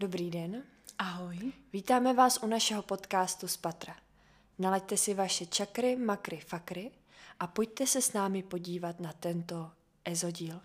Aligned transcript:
Dobrý 0.00 0.30
den. 0.30 0.62
Ahoj. 0.98 1.36
Vítáme 1.72 2.14
vás 2.14 2.38
u 2.42 2.46
našeho 2.46 2.82
podcastu 2.82 3.48
z 3.48 3.56
Patra. 3.56 3.96
Nalaďte 4.58 4.96
si 4.96 5.14
vaše 5.14 5.46
čakry, 5.46 5.96
makry, 5.96 6.40
fakry 6.40 6.90
a 7.40 7.46
pojďte 7.46 7.86
se 7.86 8.02
s 8.02 8.12
námi 8.12 8.42
podívat 8.42 9.00
na 9.00 9.12
tento 9.12 9.70
ezodíl. 10.04 10.60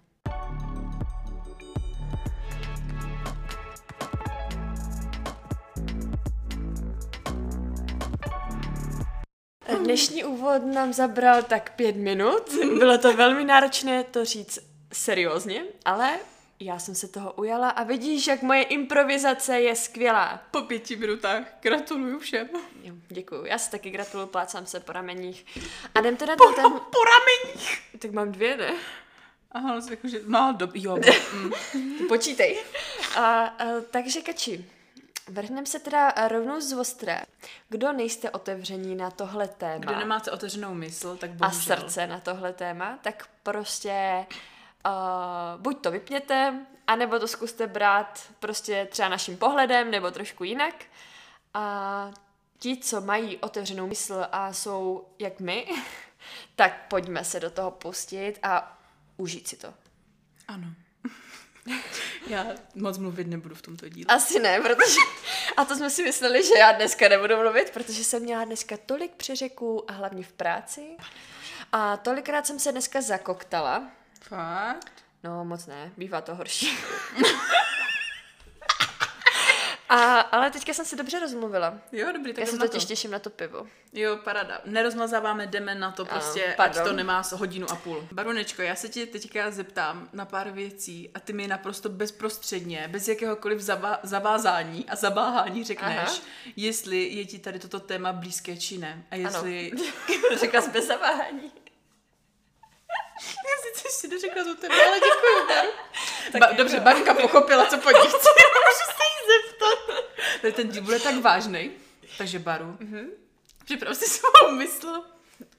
Dnešní 9.84 10.24
úvod 10.24 10.66
nám 10.74 10.94
zabral 10.94 11.44
tak 11.44 11.76
pět 11.76 11.96
minut. 11.96 12.54
Bylo 12.78 12.98
to 12.98 13.18
velmi 13.18 13.44
náročné 13.44 14.04
to 14.04 14.26
říct 14.26 14.60
seriózně, 14.94 15.64
ale 15.86 16.20
já 16.60 16.80
jsem 16.80 16.96
se 16.96 17.08
toho 17.08 17.34
ujala 17.34 17.70
a 17.70 17.84
vidíš, 17.84 18.28
jak 18.28 18.42
moje 18.42 18.64
improvizace 18.64 19.62
je 19.62 19.76
skvělá. 19.76 20.44
Po 20.52 20.62
pěti 20.62 20.96
minutách 20.96 21.44
gratuluju 21.62 22.20
všem. 22.20 22.48
Jo, 22.84 22.94
děkuju. 23.08 23.46
Já 23.46 23.58
si 23.58 23.72
taky 23.72 23.90
gratuluju, 23.90 24.28
plácám 24.30 24.66
se 24.66 24.80
po 24.80 24.92
rameních. 24.92 25.46
A 25.96 26.00
jdem 26.00 26.18
teda 26.18 26.36
Po, 26.36 26.44
do 26.44 26.54
ten... 26.54 26.72
po 26.72 26.98
rameních. 27.04 27.82
Tak 28.00 28.12
mám 28.12 28.32
dvě, 28.32 28.58
ne? 28.58 28.74
Aha, 29.52 29.76
no, 29.76 29.82
jakože, 29.90 30.20
no, 30.28 30.56
do, 30.58 30.70
jo. 30.74 30.98
Mm. 31.34 31.52
Ty 31.98 32.04
počítej. 32.04 32.64
A, 33.16 33.46
a, 33.46 33.66
takže 33.92 34.22
kači, 34.22 34.66
vrhneme 35.28 35.66
se 35.66 35.80
teda 35.80 36.14
rovnou 36.28 36.62
z 36.62 36.74
ostré. 36.74 37.22
Kdo 37.70 37.94
nejste 37.94 38.30
otevření 38.30 38.96
na 38.96 39.12
tohle 39.12 39.48
téma 39.48 39.80
Kdo 39.80 39.96
nemáte 39.96 40.32
otevřenou 40.32 40.74
mysl, 40.74 41.18
tak 41.18 41.30
a 41.30 41.34
bohužel. 41.34 41.78
srdce 41.78 42.08
na 42.08 42.20
tohle 42.20 42.54
téma, 42.54 43.00
tak 43.02 43.28
prostě 43.44 44.26
uh, 44.86 45.62
buď 45.62 45.82
to 45.82 45.92
vypněte, 45.92 46.66
anebo 46.88 47.20
to 47.20 47.28
zkuste 47.28 47.68
brát 47.68 48.22
prostě 48.40 48.88
třeba 48.92 49.10
naším 49.10 49.38
pohledem, 49.38 49.92
nebo 49.92 50.12
trošku 50.12 50.44
jinak. 50.44 50.76
A 51.54 52.12
ti, 52.60 52.78
co 52.78 53.02
mají 53.02 53.38
otevřenou 53.38 53.88
mysl 53.88 54.26
a 54.32 54.54
jsou 54.54 55.08
jak 55.20 55.40
my, 55.40 55.68
tak 56.56 56.88
pojďme 56.88 57.24
se 57.24 57.40
do 57.40 57.50
toho 57.50 57.72
pustit 57.72 58.40
a 58.44 58.82
užít 59.18 59.48
si 59.48 59.58
to. 59.58 59.74
Ano. 60.48 60.68
Já 62.28 62.46
moc 62.76 62.98
mluvit 62.98 63.28
nebudu 63.28 63.56
v 63.56 63.62
tomto 63.62 63.90
díle. 63.90 64.06
Asi 64.16 64.40
ne, 64.40 64.62
protože... 64.62 65.00
A 65.58 65.66
to 65.66 65.76
jsme 65.76 65.90
si 65.90 66.04
mysleli, 66.04 66.44
že 66.48 66.60
já 66.60 66.72
dneska 66.72 67.10
nebudu 67.10 67.38
mluvit, 67.38 67.70
protože 67.70 68.04
jsem 68.04 68.24
měla 68.24 68.46
dneska 68.46 68.78
tolik 68.86 69.16
přeřeků 69.16 69.92
a 69.92 69.94
hlavně 69.94 70.24
v 70.24 70.32
práci. 70.32 70.98
A 71.72 71.98
tolikrát 71.98 72.48
jsem 72.48 72.60
se 72.60 72.72
dneska 72.72 73.02
zakoktala. 73.02 73.92
Fakt? 74.22 74.92
No, 75.24 75.46
moc 75.46 75.66
ne, 75.66 75.92
bývá 75.98 76.22
to 76.22 76.36
horší. 76.36 76.78
A, 79.90 80.20
ale 80.20 80.52
teďka 80.52 80.74
jsem 80.74 80.86
si 80.86 80.96
dobře 80.96 81.20
rozmluvila. 81.20 81.78
Jo, 81.92 82.12
dobrý, 82.14 82.34
tak 82.34 82.46
Já 82.46 82.52
se 82.52 82.58
totiž 82.58 82.84
to. 82.84 82.88
těším 82.88 83.12
na 83.12 83.20
to 83.20 83.30
pivo. 83.30 83.68
Jo, 83.94 84.18
parada. 84.24 84.62
Nerozmazáváme, 84.66 85.48
jdeme 85.48 85.76
na 85.76 85.92
to 85.92 86.06
prostě, 86.06 86.46
ať 86.46 86.56
pardon. 86.58 86.84
to 86.84 86.94
nemá 86.94 87.24
hodinu 87.34 87.72
a 87.72 87.76
půl. 87.76 88.08
Barunečko, 88.12 88.62
já 88.62 88.76
se 88.76 88.90
tě 88.90 89.06
teďka 89.06 89.52
zeptám 89.52 90.10
na 90.14 90.26
pár 90.26 90.50
věcí 90.52 91.12
a 91.14 91.20
ty 91.20 91.34
mi 91.34 91.48
naprosto 91.48 91.90
bezprostředně, 91.90 92.88
bez 92.92 93.08
jakéhokoliv 93.08 93.60
zava- 93.60 94.00
zavázání 94.04 94.90
a 94.90 94.96
zabáhání 94.96 95.64
řekneš, 95.64 95.98
Aha. 95.98 96.16
jestli 96.56 97.04
je 97.04 97.26
ti 97.26 97.40
tady 97.40 97.60
toto 97.60 97.80
téma 97.80 98.14
blízké 98.14 98.58
či 98.58 98.78
ne. 98.78 99.04
A 99.12 99.16
jestli... 99.16 99.72
Řekla 100.40 100.62
jsi 100.62 100.70
bez 100.70 100.88
zaváhání. 100.88 101.52
Já 103.50 103.74
sice 103.74 103.88
ještě 103.88 104.08
neřekla 104.08 104.44
to 104.44 104.56
tebe, 104.56 104.86
ale 104.88 105.00
děkuju. 105.00 105.48
Baru. 105.48 105.70
Ba- 106.40 106.58
dobře, 106.58 106.80
Barunka 106.80 107.14
pochopila, 107.14 107.66
co 107.66 107.78
po 107.78 107.92
ní 107.92 108.00
chci. 108.00 108.12
Můžu 108.12 108.86
se 108.86 109.04
jí 109.04 109.28
zeptat. 109.32 110.06
Tady 110.42 110.54
ten 110.54 110.70
díl 110.70 110.84
bude 110.84 111.00
tak 111.00 111.16
vážný. 111.16 111.72
Takže 112.18 112.40
Baru, 112.40 112.66
mm-hmm. 112.66 113.10
připrav 113.66 113.98
si 113.98 114.06
svou 114.06 114.52
mysl. 114.52 115.04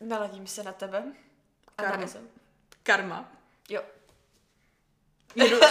Naladím 0.00 0.46
se 0.46 0.62
na 0.62 0.72
tebe. 0.72 1.02
A 1.78 1.82
Karma. 1.82 2.04
Ezo. 2.04 2.18
Karma. 2.82 3.28
Jo. 3.68 3.82
Jedu... 5.34 5.60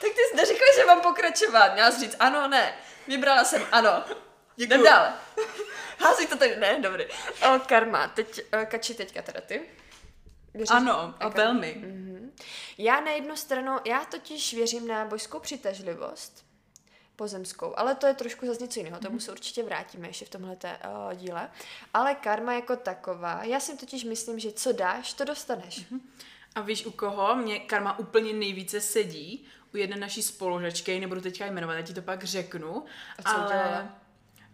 Tak 0.00 0.10
ty 0.10 0.20
jsi 0.30 0.36
neřekla, 0.36 0.66
že 0.76 0.84
mám 0.84 1.00
pokračovat. 1.00 1.72
Měla 1.72 1.90
jsi 1.90 2.00
říct 2.00 2.16
ano, 2.18 2.48
ne. 2.48 2.74
Vybrala 3.06 3.44
jsem 3.44 3.66
ano. 3.72 4.04
Děkuju. 4.08 4.24
Jdem 4.56 4.82
dál. 4.82 5.12
Hází 6.00 6.26
to 6.26 6.36
tady, 6.36 6.56
ne, 6.56 6.80
dobrý. 6.80 7.04
O, 7.06 7.58
karma, 7.66 8.08
teď, 8.08 8.40
o, 8.62 8.66
kači 8.66 8.94
teďka 8.94 9.22
teda 9.22 9.40
ty. 9.40 9.62
Věříš 10.54 10.70
Ano, 10.70 11.14
a 11.20 11.28
velmi. 11.28 11.76
Mhm. 11.78 12.32
Já 12.78 13.00
na 13.00 13.10
jednu 13.10 13.36
stranu, 13.36 13.78
já 13.84 14.04
totiž 14.04 14.54
věřím 14.54 14.88
na 14.88 15.04
božskou 15.04 15.38
přitažlivost, 15.40 16.44
pozemskou, 17.16 17.74
ale 17.76 17.94
to 17.94 18.06
je 18.06 18.14
trošku 18.14 18.46
zase 18.46 18.62
něco 18.62 18.80
jiného, 18.80 18.98
tomu 18.98 19.20
se 19.20 19.32
určitě 19.32 19.62
vrátíme 19.62 20.08
ještě 20.08 20.24
v 20.24 20.28
tomhle 20.28 20.56
uh, 20.56 21.14
díle. 21.14 21.50
Ale 21.94 22.14
karma 22.14 22.52
jako 22.52 22.76
taková, 22.76 23.44
já 23.44 23.60
si 23.60 23.76
totiž 23.76 24.04
myslím, 24.04 24.38
že 24.38 24.52
co 24.52 24.72
dáš, 24.72 25.12
to 25.12 25.24
dostaneš. 25.24 25.84
A 26.54 26.60
víš 26.60 26.86
u 26.86 26.90
koho? 26.90 27.36
Mě 27.36 27.60
karma 27.60 27.98
úplně 27.98 28.32
nejvíce 28.32 28.80
sedí. 28.80 29.46
U 29.74 29.76
jedné 29.76 29.96
naší 29.96 30.22
spolužačky, 30.22 31.00
nebudu 31.00 31.20
teďka 31.20 31.46
jmenovat, 31.46 31.74
já 31.74 31.82
ti 31.82 31.94
to 31.94 32.02
pak 32.02 32.24
řeknu. 32.24 32.84
A 33.18 33.22
co 33.22 33.44
udělala? 33.44 33.99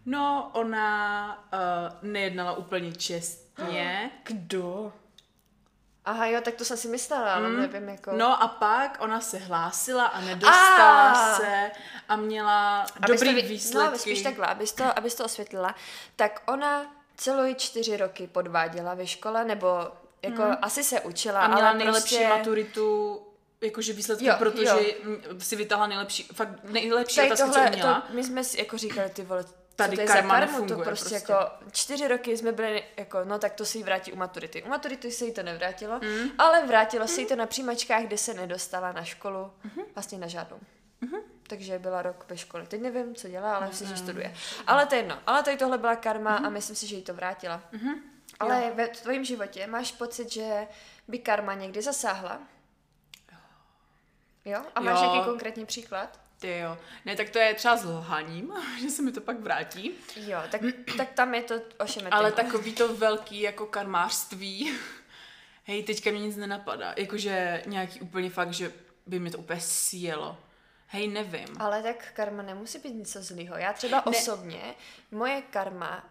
No, 0.09 0.49
ona 0.53 1.43
uh, 1.53 2.09
nejednala 2.09 2.53
úplně 2.53 2.91
čestně. 2.93 4.11
Kdo? 4.23 4.93
Aha, 6.05 6.25
jo, 6.25 6.41
tak 6.41 6.55
to 6.55 6.65
jsem 6.65 6.77
si 6.77 6.87
myslela, 6.87 7.33
ale 7.33 7.49
nevím, 7.49 7.89
jako... 7.89 8.11
No 8.11 8.43
a 8.43 8.47
pak 8.47 8.97
ona 9.01 9.21
se 9.21 9.37
hlásila 9.37 10.05
a 10.05 10.21
nedostala 10.21 11.11
Ah! 11.11 11.35
se 11.37 11.71
a 12.09 12.15
měla 12.15 12.81
Abys 12.81 13.07
dobrý 13.07 13.29
to, 13.29 13.35
vy- 13.35 13.41
výsledky. 13.47 13.91
No, 13.91 13.97
spíš 13.97 14.21
takhle, 14.21 14.47
abys 14.47 14.71
to, 14.73 14.97
abys 14.97 15.15
to 15.15 15.25
osvětlila. 15.25 15.75
Tak 16.15 16.41
ona 16.47 16.95
celou 17.17 17.53
čtyři 17.53 17.97
roky 17.97 18.27
podváděla 18.27 18.93
ve 18.93 19.07
škole, 19.07 19.45
nebo 19.45 19.67
jako 20.21 20.43
asi 20.61 20.83
se 20.83 21.01
učila, 21.01 21.41
a 21.41 21.47
měla 21.47 21.69
ale 21.69 21.77
nejlepší 21.77 21.99
prostě... 22.15 22.27
maturitu, 22.27 23.21
jakože 23.61 23.93
výsledky, 23.93 24.25
Jo, 24.25 24.35
protože 24.39 24.65
jo. 24.65 24.75
mm, 25.03 25.41
si 25.41 25.55
vytáhla 25.55 25.87
nejlepší, 25.87 26.23
fakt 26.23 26.49
nejlepší 26.63 27.15
Tady 27.15 27.27
otázky, 27.31 27.51
tohle, 27.51 27.69
co 27.69 27.75
měla. 27.75 28.01
to, 28.01 28.13
my 28.13 28.23
jsme 28.23 28.43
si 28.43 28.59
jako 28.59 28.77
říkali, 28.77 29.09
ty 29.09 29.23
vole, 29.23 29.45
Tady 29.77 29.95
to 29.95 30.01
je 30.01 30.07
karma 30.07 30.39
za 30.39 30.45
karmu, 30.45 30.67
to 30.67 30.75
prostě, 30.75 30.85
prostě. 30.85 31.15
jako 31.15 31.51
čtyři 31.71 32.07
roky 32.07 32.37
jsme 32.37 32.51
byli 32.51 32.83
jako, 32.97 33.23
no 33.23 33.39
tak 33.39 33.53
to 33.53 33.65
se 33.65 33.77
jí 33.77 33.83
vrátí 33.83 34.11
u 34.11 34.15
maturity. 34.15 34.63
U 34.63 34.67
maturity 34.69 35.11
se 35.11 35.25
jí 35.25 35.33
to 35.33 35.43
nevrátilo, 35.43 35.99
mm. 35.99 36.29
ale 36.37 36.65
vrátilo 36.65 37.07
se 37.07 37.21
jí 37.21 37.27
to 37.27 37.35
na 37.35 37.45
přijímačkách, 37.45 38.03
kde 38.03 38.17
se 38.17 38.33
nedostala 38.33 38.91
na 38.91 39.03
školu, 39.03 39.51
Mhm. 39.63 39.81
vlastně 39.95 40.17
na 40.17 40.27
žádnou. 40.27 40.59
Takže 41.49 41.79
byla 41.79 42.01
rok 42.01 42.25
ve 42.29 42.37
škole. 42.37 42.65
Teď 42.67 42.81
nevím, 42.81 43.15
co 43.15 43.27
dělá, 43.27 43.55
ale 43.55 43.67
myslím, 43.67 43.87
Mhm. 43.87 43.97
že 43.97 44.03
studuje. 44.03 44.33
Ale 44.67 44.85
to 44.85 44.95
je 44.95 44.99
jedno. 45.01 45.19
Ale 45.27 45.43
tady 45.43 45.57
tohle 45.57 45.77
byla 45.77 45.95
karma 45.95 46.35
a 46.35 46.49
myslím 46.49 46.75
si, 46.75 46.87
že 46.87 46.95
jí 46.95 47.01
to 47.01 47.13
vrátila. 47.13 47.61
Mhm. 47.71 47.93
Ale 48.39 48.71
ve 48.75 48.87
tvém 48.87 49.23
životě 49.25 49.67
máš 49.67 49.91
pocit, 49.91 50.31
že 50.31 50.67
by 51.07 51.19
karma 51.19 51.53
někdy 51.53 51.81
zasáhla? 51.81 52.39
Jo? 54.45 54.61
A 54.75 54.79
máš 54.79 54.99
Jo. 55.01 55.05
nějaký 55.11 55.25
konkrétní 55.29 55.65
příklad? 55.65 56.19
Ty 56.39 56.57
jo. 56.57 56.77
Ne, 57.05 57.15
tak 57.15 57.29
to 57.29 57.39
je 57.39 57.53
třeba 57.53 57.77
s 57.77 57.83
lhaním, 57.85 58.53
že 58.81 58.89
se 58.89 59.01
mi 59.01 59.11
to 59.11 59.21
pak 59.21 59.39
vrátí. 59.39 59.91
Jo, 60.15 60.39
tak, 60.51 60.61
tak 60.97 61.11
tam 61.13 61.33
je 61.35 61.41
to 61.41 61.55
ošemetný. 61.79 62.11
Ale 62.11 62.31
takový 62.31 62.73
to 62.73 62.95
velký 62.95 63.41
jako 63.41 63.65
karmářství. 63.65 64.73
Hej, 65.63 65.83
teďka 65.83 66.11
mě 66.11 66.19
nic 66.19 66.35
nenapadá. 66.37 66.93
Jakože 66.97 67.63
nějaký 67.65 68.01
úplně 68.01 68.29
fakt, 68.29 68.53
že 68.53 68.71
by 69.05 69.19
mi 69.19 69.31
to 69.31 69.37
úplně 69.37 69.61
sjelo. 69.61 70.37
Hej, 70.87 71.07
nevím. 71.07 71.47
Ale 71.59 71.83
tak 71.83 72.11
karma 72.13 72.43
nemusí 72.43 72.79
být 72.79 72.93
něco 72.95 73.23
zlýho. 73.23 73.57
Já 73.57 73.73
třeba 73.73 73.97
Ne. 73.97 74.03
osobně, 74.03 74.61
moje 75.11 75.41
karma, 75.41 76.09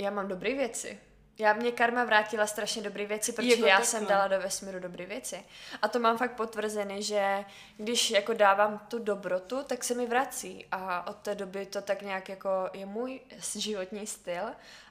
já 0.00 0.10
mám 0.10 0.28
dobré 0.28 0.54
věci. 0.54 1.00
Já 1.38 1.52
mě 1.52 1.72
karma 1.72 2.04
vrátila 2.04 2.46
strašně 2.46 2.82
dobré 2.82 3.06
věci, 3.06 3.32
protože 3.32 3.48
Jako 3.48 3.66
já 3.66 3.76
takhle. 3.76 3.86
jsem 3.86 4.06
dala 4.06 4.28
do 4.28 4.40
vesmíru 4.40 4.80
dobré 4.80 5.06
věci. 5.06 5.44
A 5.82 5.88
to 5.88 5.98
mám 5.98 6.18
fakt 6.18 6.32
potvrzené, 6.36 7.02
že 7.02 7.44
když 7.76 8.10
jako 8.10 8.32
dávám 8.34 8.78
tu 8.78 8.98
dobrotu, 8.98 9.62
tak 9.62 9.84
se 9.84 9.94
mi 9.94 10.06
vrací. 10.06 10.66
A 10.72 11.06
od 11.06 11.16
té 11.16 11.34
doby 11.34 11.66
to 11.66 11.82
tak 11.82 12.02
nějak 12.02 12.28
jako 12.28 12.48
je 12.72 12.86
můj 12.86 13.20
životní 13.54 14.06
styl 14.06 14.44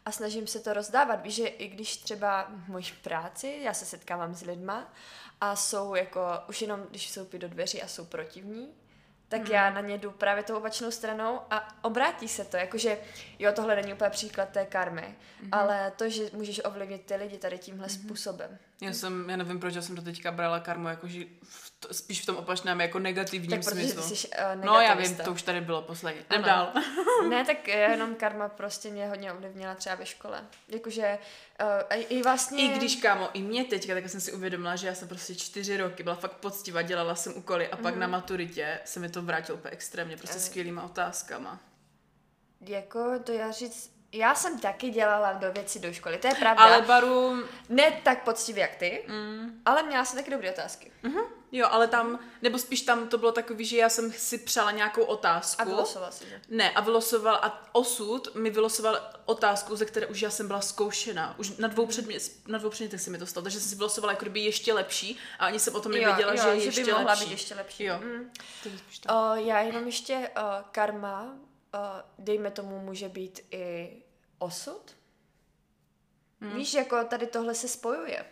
a 0.05 0.11
snažím 0.11 0.47
se 0.47 0.59
to 0.59 0.73
rozdávat. 0.73 1.21
Víš, 1.21 1.35
že 1.35 1.47
i 1.47 1.67
když 1.67 1.97
třeba 1.97 2.47
v 2.49 2.67
mojí 2.69 2.85
práci, 3.01 3.59
já 3.61 3.73
se 3.73 3.85
setkávám 3.85 4.35
s 4.35 4.41
lidma 4.41 4.93
a 5.41 5.55
jsou 5.55 5.95
jako, 5.95 6.21
už 6.49 6.61
jenom 6.61 6.81
když 6.89 7.07
vstoupí 7.07 7.37
do 7.39 7.47
dveří 7.49 7.81
a 7.81 7.87
jsou 7.87 8.05
protivní, 8.05 8.73
tak 9.37 9.41
Mhm. 9.47 9.51
já 9.53 9.69
na 9.69 9.81
ně 9.81 9.97
jdu 9.97 10.11
právě 10.11 10.43
tou 10.43 10.57
opačnou 10.57 10.91
stranou 10.91 11.39
a 11.51 11.67
obrátí 11.81 12.27
se 12.27 12.45
to. 12.45 12.57
Jakože, 12.57 12.97
jo, 13.39 13.51
tohle 13.51 13.75
není 13.75 13.93
úplně 13.93 14.09
příklad 14.09 14.49
té 14.49 14.65
karmy, 14.65 15.15
Mhm. 15.41 15.49
ale 15.51 15.91
to, 15.95 16.09
že 16.09 16.23
můžeš 16.33 16.61
ovlivnit 16.65 17.05
ty 17.05 17.15
lidi 17.15 17.37
tady 17.37 17.57
tímhle 17.57 17.89
způsobem. 17.89 18.57
Já 18.81 18.93
jsem, 18.93 19.29
já 19.29 19.37
nevím, 19.37 19.59
proč 19.59 19.75
já 19.75 19.81
jsem 19.81 19.95
do 19.95 20.01
teďka 20.01 20.31
brala 20.31 20.59
karmu, 20.59 20.87
jakože 20.87 21.19
v 21.43 21.73
to, 21.79 21.93
spíš 21.93 22.21
v 22.21 22.25
tom 22.25 22.35
opačném 22.35 22.81
jako 22.81 22.99
negativním 22.99 23.51
tak 23.51 23.63
smyslu. 23.63 24.01
Jsi, 24.01 24.27
uh, 24.27 24.65
no 24.65 24.81
já 24.81 24.93
vím, 24.93 25.15
to 25.15 25.31
už 25.31 25.41
tady 25.41 25.61
bylo 25.61 25.81
posledně. 25.81 26.21
Jdem 26.29 26.43
dál. 26.43 26.73
ne, 27.29 27.45
tak 27.45 27.67
jenom 27.67 28.15
karma 28.15 28.49
prostě 28.49 28.89
mě 28.89 29.07
hodně 29.07 29.33
ovlivnila 29.33 29.75
třeba 29.75 29.95
ve 29.95 30.05
škole. 30.05 30.45
Jakože 30.67 31.17
uh, 31.91 32.03
i 32.09 32.23
vlastně... 32.23 32.63
I 32.63 32.67
když, 32.67 32.95
kámo, 32.95 33.29
i 33.33 33.41
mě 33.41 33.63
teďka, 33.63 33.93
tak 33.93 34.09
jsem 34.09 34.21
si 34.21 34.33
uvědomila, 34.33 34.75
že 34.75 34.87
já 34.87 34.95
jsem 34.95 35.07
prostě 35.07 35.35
čtyři 35.35 35.77
roky 35.77 36.03
byla 36.03 36.15
fakt 36.15 36.33
poctivá, 36.33 36.81
dělala 36.81 37.15
jsem 37.15 37.33
úkoly 37.37 37.67
a 37.67 37.77
pak 37.77 37.93
mm. 37.93 37.99
na 37.99 38.07
maturitě 38.07 38.79
se 38.85 38.99
mi 38.99 39.09
to 39.09 39.21
vrátilo 39.21 39.57
úplně 39.57 39.71
extrémně, 39.71 40.17
prostě 40.17 40.39
skvělýma 40.39 40.83
otázkama. 40.83 41.59
Jako 42.61 43.19
to 43.23 43.31
já 43.31 43.51
říct, 43.51 43.94
já 44.17 44.35
jsem 44.35 44.59
taky 44.59 44.89
dělala 44.89 45.33
do 45.33 45.51
věci 45.51 45.79
do 45.79 45.93
školy, 45.93 46.17
to 46.17 46.27
je 46.27 46.35
pravda. 46.35 46.63
Ale 46.63 46.81
baru... 46.81 47.43
Ne 47.69 48.01
tak 48.03 48.23
poctivě 48.23 48.61
jak 48.61 48.75
ty, 48.75 49.05
mm. 49.07 49.61
ale 49.65 49.83
měla 49.83 50.05
jsem 50.05 50.19
taky 50.19 50.31
dobré 50.31 50.51
otázky. 50.51 50.91
Mm-hmm. 51.03 51.23
Jo, 51.51 51.67
ale 51.71 51.87
tam, 51.87 52.19
nebo 52.41 52.59
spíš 52.59 52.81
tam 52.81 53.07
to 53.07 53.17
bylo 53.17 53.31
takový, 53.31 53.65
že 53.65 53.77
já 53.77 53.89
jsem 53.89 54.11
si 54.11 54.37
přála 54.37 54.71
nějakou 54.71 55.03
otázku. 55.03 55.61
A 55.61 55.65
vylosoval 55.65 56.11
si, 56.11 56.29
že? 56.29 56.41
Ne, 56.49 56.71
a 56.71 56.81
vylosoval, 56.81 57.35
a 57.35 57.69
osud 57.71 58.35
mi 58.35 58.49
vylosoval 58.49 58.99
otázku, 59.25 59.75
ze 59.75 59.85
které 59.85 60.07
už 60.07 60.21
já 60.21 60.29
jsem 60.29 60.47
byla 60.47 60.61
zkoušena. 60.61 61.35
Už 61.37 61.57
na 61.57 61.67
dvou, 61.67 61.85
předmě, 61.85 62.17
na 62.47 62.57
dvou 62.57 62.69
předmětech 62.69 63.01
se 63.01 63.09
mi 63.09 63.17
to 63.17 63.25
stalo, 63.25 63.43
takže 63.43 63.59
jsem 63.59 63.69
si 63.69 63.75
vylosovala 63.75 64.13
jako 64.13 64.25
kdyby 64.25 64.39
ještě 64.39 64.73
lepší 64.73 65.17
a 65.39 65.45
ani 65.45 65.59
jsem 65.59 65.75
o 65.75 65.81
tom 65.81 65.91
nevěděla, 65.91 66.31
jo, 66.31 66.41
že 66.43 66.49
je 66.49 66.63
ještě 66.65 66.85
by 66.85 66.91
mohla 66.91 67.11
lepší. 67.11 67.25
být 67.25 67.31
ještě 67.31 67.55
lepší. 67.55 67.83
Jo. 67.83 67.99
Mm. 67.99 68.31
O, 69.09 69.35
já 69.35 69.59
jenom 69.59 69.85
ještě 69.85 70.31
o, 70.35 70.41
karma, 70.71 71.35
o, 71.73 71.77
dejme 72.19 72.51
tomu, 72.51 72.79
může 72.79 73.09
být 73.09 73.39
i 73.51 73.91
osud. 74.39 74.95
Hmm. 76.41 76.55
Víš, 76.55 76.73
jako 76.73 77.03
tady 77.03 77.27
tohle 77.27 77.55
se 77.55 77.67
spojuje. 77.67 78.25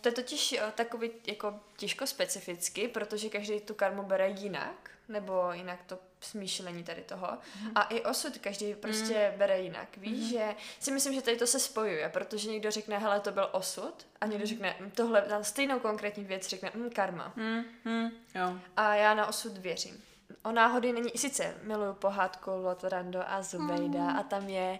To 0.00 0.08
je 0.08 0.12
totiž 0.12 0.60
takový 0.74 1.10
jako 1.26 1.60
těžko 1.76 2.06
specificky, 2.06 2.88
protože 2.88 3.28
každý 3.28 3.60
tu 3.60 3.74
karmu 3.74 4.02
bere 4.02 4.28
jinak, 4.28 4.90
nebo 5.08 5.52
jinak 5.52 5.82
to 5.86 5.98
smýšlení 6.20 6.84
tady 6.84 7.02
toho. 7.02 7.38
Hmm. 7.54 7.72
A 7.74 7.82
i 7.82 8.00
osud 8.00 8.38
každý 8.38 8.74
prostě 8.74 9.14
hmm. 9.14 9.38
bere 9.38 9.60
jinak. 9.60 9.96
Víš, 9.96 10.20
hmm. 10.20 10.30
že 10.30 10.54
si 10.80 10.90
myslím, 10.92 11.14
že 11.14 11.22
tady 11.22 11.36
to 11.36 11.46
se 11.46 11.60
spojuje, 11.60 12.08
protože 12.08 12.50
někdo 12.50 12.70
řekne, 12.70 12.98
hele, 12.98 13.20
to 13.20 13.32
byl 13.32 13.48
osud, 13.52 14.06
a 14.20 14.26
někdo 14.26 14.38
hmm. 14.38 14.46
řekne, 14.46 14.76
hm, 14.80 14.90
tohle, 14.90 15.24
na 15.28 15.42
stejnou 15.42 15.78
konkrétní 15.78 16.24
věc 16.24 16.48
řekne, 16.48 16.70
hm, 16.74 16.90
karma. 16.90 17.32
Hmm. 17.36 17.64
Hmm. 17.84 18.10
Jo. 18.34 18.58
A 18.76 18.94
já 18.94 19.14
na 19.14 19.26
osud 19.26 19.58
věřím 19.58 20.02
o 20.42 20.52
náhody 20.52 20.92
není, 20.92 21.10
sice 21.16 21.54
miluju 21.62 21.92
pohádku 21.92 22.50
Lotorando 22.50 23.22
a 23.26 23.42
Zubejda 23.42 24.00
mm. 24.00 24.16
a 24.16 24.22
tam 24.22 24.48
je 24.48 24.78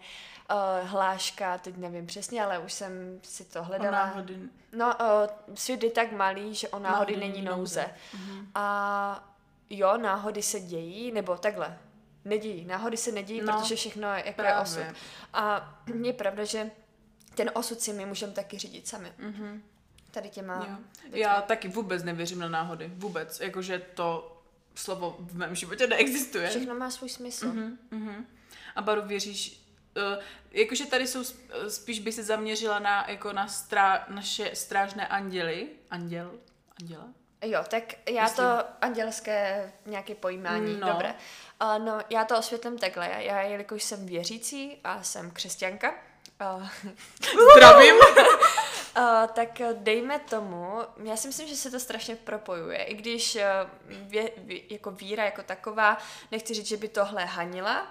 uh, 0.50 0.88
hláška, 0.88 1.58
teď 1.58 1.76
nevím 1.76 2.06
přesně, 2.06 2.44
ale 2.44 2.58
už 2.58 2.72
jsem 2.72 3.20
si 3.22 3.44
to 3.44 3.62
hledala. 3.62 4.02
O 4.02 4.06
náhody. 4.06 4.38
No, 4.72 4.86
uh, 4.86 5.54
svět 5.54 5.82
je 5.82 5.90
tak 5.90 6.12
malý, 6.12 6.54
že 6.54 6.68
o 6.68 6.78
náhody, 6.78 7.12
náhody 7.12 7.16
není 7.16 7.42
nouze. 7.42 7.80
nouze. 7.80 7.90
Mm. 8.14 8.50
A 8.54 9.28
jo, 9.70 9.96
náhody 9.96 10.42
se 10.42 10.60
dějí, 10.60 11.12
nebo 11.12 11.36
takhle, 11.36 11.78
nedějí. 12.24 12.64
Náhody 12.64 12.96
se 12.96 13.12
nedějí, 13.12 13.40
no, 13.40 13.52
protože 13.52 13.76
všechno 13.76 14.08
jako 14.08 14.42
je 14.42 14.56
osud. 14.56 14.84
A 15.32 15.74
je 16.02 16.12
pravda, 16.12 16.44
že 16.44 16.70
ten 17.34 17.50
osud 17.54 17.80
si 17.80 17.92
my 17.92 18.06
můžeme 18.06 18.32
taky 18.32 18.58
řídit 18.58 18.88
sami. 18.88 19.12
Mm-hmm. 19.20 19.60
Tady 20.10 20.28
těma... 20.28 20.66
Jo. 20.68 20.76
Já 21.10 21.42
taky 21.42 21.68
vůbec 21.68 22.02
nevěřím 22.02 22.38
na 22.38 22.48
náhody. 22.48 22.92
Vůbec. 22.94 23.40
Jakože 23.40 23.78
to 23.78 24.35
slovo 24.78 25.16
v 25.20 25.36
mém 25.36 25.54
životě 25.54 25.86
neexistuje. 25.86 26.48
Všechno 26.48 26.74
má 26.74 26.90
svůj 26.90 27.08
smysl. 27.08 27.46
Uh-huh, 27.46 27.76
uh-huh. 27.92 28.24
A 28.76 28.82
Baru, 28.82 29.02
věříš, 29.02 29.60
uh, 29.96 30.22
jakože 30.50 30.86
tady 30.86 31.06
jsou, 31.06 31.24
spíš 31.68 32.00
by 32.00 32.12
se 32.12 32.22
zaměřila 32.22 32.78
na, 32.78 33.04
jako 33.08 33.32
na 33.32 33.48
strá, 33.48 34.06
naše 34.08 34.50
strážné 34.54 35.06
anděly. 35.06 35.68
Anděl? 35.90 36.34
Anděla? 36.80 37.08
Jo, 37.42 37.64
tak 37.68 37.82
já 38.08 38.22
Myslím. 38.22 38.44
to 38.44 38.64
andělské 38.80 39.72
nějaké 39.86 40.14
pojímání, 40.14 40.76
no. 40.80 40.88
dobré. 40.88 41.14
Uh, 41.62 41.84
no, 41.84 41.98
já 42.10 42.24
to 42.24 42.38
osvětlím 42.38 42.78
takhle. 42.78 43.10
Já, 43.18 43.40
jelikož 43.40 43.82
jsem 43.82 44.06
věřící 44.06 44.76
a 44.84 45.02
jsem 45.02 45.30
křesťanka, 45.30 45.94
uh, 46.56 46.68
Zdravím! 47.52 47.94
Uh, 48.98 49.26
tak 49.26 49.62
dejme 49.72 50.18
tomu, 50.18 50.78
já 51.04 51.16
si 51.16 51.28
myslím, 51.28 51.48
že 51.48 51.56
se 51.56 51.70
to 51.70 51.80
strašně 51.80 52.16
propojuje, 52.16 52.84
i 52.84 52.94
když 52.94 53.36
uh, 53.36 53.42
vě, 53.90 54.30
vě, 54.36 54.60
jako 54.70 54.90
víra 54.90 55.24
jako 55.24 55.42
taková, 55.42 55.98
nechci 56.32 56.54
říct, 56.54 56.66
že 56.66 56.76
by 56.76 56.88
tohle 56.88 57.24
hanila, 57.24 57.86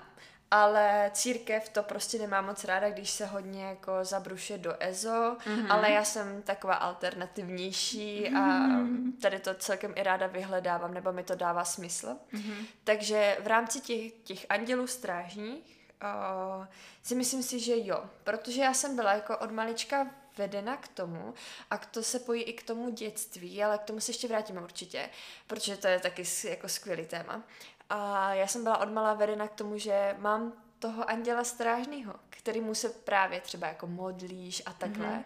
ale 0.52 1.12
církev 1.14 1.70
to 1.70 1.84
prostě 1.84 2.20
nemá 2.20 2.42
moc 2.42 2.64
ráda, 2.64 2.90
když 2.90 3.10
se 3.10 3.26
hodně 3.26 3.66
jako 3.66 3.92
zabruše 4.02 4.58
do 4.58 4.76
EZO, 4.80 5.10
mm-hmm. 5.10 5.66
ale 5.70 5.92
já 5.92 6.04
jsem 6.04 6.42
taková 6.42 6.74
alternativnější 6.74 8.28
a 8.28 8.40
mm-hmm. 8.40 9.12
tady 9.22 9.40
to 9.40 9.54
celkem 9.54 9.94
i 9.96 10.04
ráda 10.04 10.28
vyhledávám, 10.28 10.94
nebo 10.94 11.12
mi 11.12 11.24
to 11.24 11.36
dává 11.36 11.66
smysl. 11.66 12.16
Mm-hmm. 12.34 12.66
Takže 12.84 13.38
v 13.44 13.48
rámci 13.48 13.82
těch, 13.82 14.12
těch 14.12 14.46
andělů 14.50 14.88
strážních 14.88 15.88
uh, 16.04 16.66
si 17.04 17.16
myslím 17.16 17.44
si, 17.44 17.60
že 17.60 17.74
jo, 17.78 18.04
protože 18.24 18.62
já 18.62 18.74
jsem 18.74 18.96
byla 18.96 19.14
jako 19.14 19.38
od 19.38 19.52
malička 19.52 20.08
vedena 20.38 20.78
k 20.78 20.88
tomu 20.88 21.34
a 21.72 21.78
to 21.78 22.04
se 22.04 22.20
pojí 22.20 22.44
i 22.44 22.54
k 22.54 22.64
tomu 22.64 22.90
dětství, 22.90 23.64
ale 23.64 23.78
k 23.78 23.84
tomu 23.84 24.00
se 24.00 24.10
ještě 24.10 24.28
vrátíme 24.28 24.62
určitě, 24.62 25.10
protože 25.48 25.78
to 25.78 25.88
je 25.88 26.00
taky 26.00 26.24
jako 26.50 26.70
skvělý 26.70 27.06
téma. 27.06 27.44
A 27.90 28.34
já 28.34 28.48
jsem 28.48 28.64
byla 28.64 28.78
odmala 28.78 29.14
vedena 29.14 29.48
k 29.48 29.56
tomu, 29.56 29.78
že 29.78 30.16
mám 30.20 30.54
toho 30.80 31.10
anděla 31.10 31.44
strážného, 31.44 32.14
který 32.30 32.62
mu 32.62 32.76
se 32.76 32.90
právě 32.90 33.42
třeba 33.42 33.68
jako 33.68 33.88
modlíš 33.88 34.64
a 34.66 34.74
takhle. 34.74 35.08
Mm-hmm. 35.08 35.24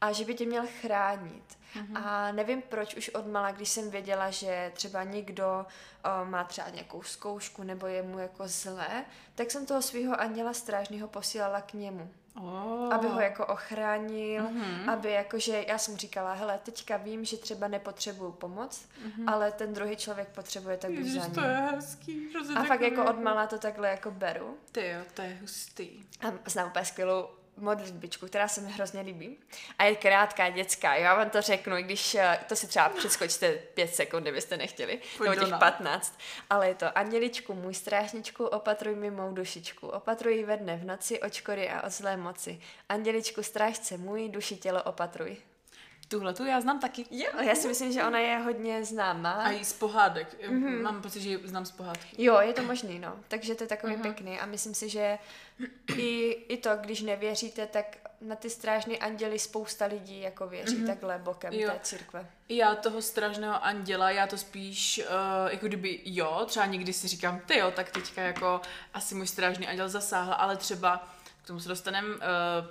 A 0.00 0.12
že 0.12 0.24
by 0.24 0.34
tě 0.34 0.46
měl 0.46 0.64
chránit. 0.80 1.58
Mm-hmm. 1.74 2.04
A 2.04 2.32
nevím 2.32 2.62
proč 2.62 2.94
už 2.94 3.08
odmala, 3.08 3.50
když 3.50 3.68
jsem 3.68 3.90
věděla, 3.90 4.30
že 4.30 4.72
třeba 4.74 5.04
někdo 5.04 5.66
o, 6.04 6.24
má 6.24 6.44
třeba 6.44 6.68
nějakou 6.68 7.02
zkoušku 7.02 7.62
nebo 7.62 7.86
je 7.86 8.02
mu 8.02 8.18
jako 8.18 8.48
zlé, 8.48 9.04
tak 9.34 9.50
jsem 9.50 9.66
toho 9.66 9.82
svého 9.82 10.20
anděla 10.20 10.52
strážného 10.52 11.08
posílala 11.08 11.60
k 11.60 11.72
němu. 11.72 12.14
Oh. 12.40 12.94
Aby 12.94 13.08
ho 13.08 13.20
jako 13.20 13.46
ochránil, 13.46 14.44
mm-hmm. 14.44 14.92
aby 14.92 15.12
jakože, 15.12 15.64
já 15.68 15.78
jsem 15.78 15.96
říkala, 15.96 16.32
hele, 16.32 16.60
teďka 16.62 16.96
vím, 16.96 17.24
že 17.24 17.36
třeba 17.36 17.68
nepotřebuju 17.68 18.32
pomoc, 18.32 18.80
mm-hmm. 18.80 19.24
ale 19.26 19.52
ten 19.52 19.74
druhý 19.74 19.96
člověk 19.96 20.28
potřebuje, 20.28 20.76
tak 20.76 20.90
buď 20.90 21.04
za 21.06 21.24
ním. 21.24 21.34
to 21.34 21.40
je 21.40 21.56
hezký. 21.56 22.28
A 22.56 22.62
fakt 22.64 22.80
jako 22.80 23.04
od 23.04 23.20
malá 23.20 23.46
to 23.46 23.58
takhle 23.58 23.88
jako 23.88 24.10
beru. 24.10 24.56
Ty 24.72 24.88
jo, 24.88 25.00
to 25.14 25.22
je 25.22 25.38
hustý. 25.40 26.04
A 26.20 26.50
znám 26.50 26.68
úplně 26.68 26.84
skvělou 26.84 27.28
modlitbičku, 27.60 28.26
která 28.26 28.48
se 28.48 28.60
mi 28.60 28.72
hrozně 28.72 29.00
líbí. 29.00 29.38
A 29.78 29.84
je 29.84 29.96
krátká, 29.96 30.50
dětská, 30.50 30.94
já 30.94 31.14
vám 31.14 31.30
to 31.30 31.42
řeknu, 31.42 31.76
i 31.76 31.82
když 31.82 32.14
eh, 32.14 32.38
to 32.48 32.56
si 32.56 32.66
třeba 32.66 32.88
přeskočíte 32.88 33.52
pět 33.52 33.94
sekund, 33.94 34.22
kdybyste 34.22 34.56
nechtěli, 34.56 35.00
Pojď 35.18 35.30
nebo 35.30 35.46
těch 35.46 35.58
patnáct. 35.58 36.18
Ale 36.50 36.68
je 36.68 36.74
to, 36.74 36.98
anděličku, 36.98 37.54
můj 37.54 37.74
strážničku, 37.74 38.46
opatruj 38.46 38.94
mi 38.94 39.10
mou 39.10 39.32
dušičku, 39.32 39.88
opatruj 39.88 40.44
ve 40.44 40.56
dne 40.56 40.76
v 40.76 40.84
noci 40.84 41.20
od 41.20 41.34
škody 41.34 41.70
a 41.70 41.82
od 41.82 41.92
zlé 41.92 42.16
moci. 42.16 42.60
Anděličku, 42.88 43.42
strážce 43.42 43.96
můj, 43.96 44.28
duši 44.28 44.56
tělo 44.56 44.82
opatruj. 44.82 45.36
Tuhle 46.08 46.34
tu 46.34 46.44
já 46.44 46.60
znám 46.60 46.80
taky. 46.80 47.04
Jo, 47.10 47.30
já 47.42 47.54
si 47.54 47.68
myslím, 47.68 47.92
že 47.92 48.04
ona 48.04 48.18
je 48.18 48.38
hodně 48.38 48.84
známá. 48.84 49.32
A 49.32 49.50
i 49.50 49.64
z 49.64 49.72
pohádek. 49.72 50.36
Mm-hmm. 50.48 50.82
Mám 50.82 51.02
pocit, 51.02 51.20
že 51.20 51.28
ji 51.28 51.40
znám 51.44 51.66
z 51.66 51.70
pohádky. 51.70 52.24
Jo, 52.24 52.40
je 52.40 52.52
to 52.52 52.62
možný, 52.62 52.98
no. 52.98 53.16
Takže 53.28 53.54
to 53.54 53.64
je 53.64 53.68
takový 53.68 53.94
mm-hmm. 53.94 54.02
pěkný. 54.02 54.40
A 54.40 54.46
myslím 54.46 54.74
si, 54.74 54.88
že 54.88 55.18
i, 55.96 56.28
i 56.48 56.56
to, 56.56 56.70
když 56.80 57.02
nevěříte, 57.02 57.66
tak 57.66 57.96
na 58.20 58.36
ty 58.36 58.50
strážné 58.50 58.96
anděly 58.96 59.38
spousta 59.38 59.86
lidí 59.86 60.20
jako 60.20 60.46
věří 60.46 60.76
mm-hmm. 60.76 60.86
takhle 60.86 61.18
bokem 61.18 61.52
jo. 61.52 61.70
té 61.70 61.78
církve. 61.82 62.26
Já 62.48 62.74
toho 62.74 63.02
strážného 63.02 63.64
anděla, 63.64 64.10
já 64.10 64.26
to 64.26 64.38
spíš, 64.38 65.00
uh, 65.04 65.50
jako 65.50 65.66
kdyby 65.66 66.00
jo, 66.04 66.44
třeba 66.46 66.66
někdy 66.66 66.92
si 66.92 67.08
říkám, 67.08 67.40
ty 67.46 67.58
jo, 67.58 67.70
tak 67.70 67.90
teďka 67.90 68.22
jako 68.22 68.60
asi 68.94 69.14
můj 69.14 69.26
strážný 69.26 69.68
anděl 69.68 69.88
zasáhl, 69.88 70.34
ale 70.38 70.56
třeba 70.56 71.08
tomu 71.48 71.60
se 71.60 71.68
dostaneme, 71.68 72.08
uh, 72.08 72.20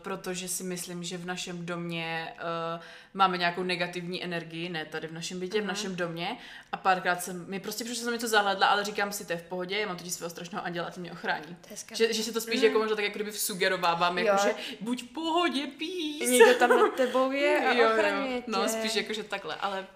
protože 0.02 0.48
si 0.48 0.64
myslím, 0.64 1.04
že 1.04 1.18
v 1.18 1.26
našem 1.26 1.66
domě 1.66 2.34
uh, 2.36 2.82
máme 3.14 3.38
nějakou 3.38 3.64
negativní 3.64 4.24
energii, 4.24 4.70
ne 4.70 4.86
tady 4.86 5.08
v 5.08 5.14
našem 5.14 5.40
bytě, 5.40 5.58
uh-huh. 5.58 5.62
v 5.62 5.64
mhm. 5.64 5.68
našem 5.68 5.96
domě. 5.96 6.38
A 6.72 6.78
párkrát 6.78 7.24
jsem, 7.24 7.50
mi 7.50 7.60
prostě 7.60 7.84
přišlo, 7.84 8.04
jsem 8.04 8.14
něco 8.14 8.28
zahledla, 8.28 8.68
ale 8.68 8.84
říkám 8.84 9.12
si, 9.12 9.26
to 9.26 9.34
je 9.34 9.40
v 9.40 9.44
pohodě, 9.44 9.80
já 9.80 9.88
mám 9.88 9.98
totiž 9.98 10.14
svého 10.14 10.30
strašného 10.30 10.66
anděla 10.66 10.92
ty 10.92 11.00
mě 11.00 11.12
ochrání. 11.12 11.58
Že, 11.94 12.14
že 12.14 12.24
si 12.24 12.32
to 12.32 12.42
spíš 12.42 12.62
uh-huh. 12.62 12.64
jako 12.64 12.80
možná 12.80 12.96
tak 12.96 13.06
jako 13.06 13.16
kdyby 13.16 13.32
sugerovávám, 13.32 14.18
jako 14.18 14.44
že 14.44 14.54
buď 14.82 15.04
v 15.04 15.08
pohodě, 15.14 15.68
pís. 15.68 16.30
Někdo 16.30 16.54
tam 16.54 16.70
nad 16.70 16.94
tebou 16.94 17.32
je 17.32 17.68
a 17.68 17.74
jo, 17.74 17.90
ochraňuje 17.90 18.36
jo. 18.36 18.44
No, 18.48 18.70
spíš 18.70 18.96
jako, 18.96 19.14
že 19.14 19.24
takhle, 19.24 19.56
ale 19.56 19.88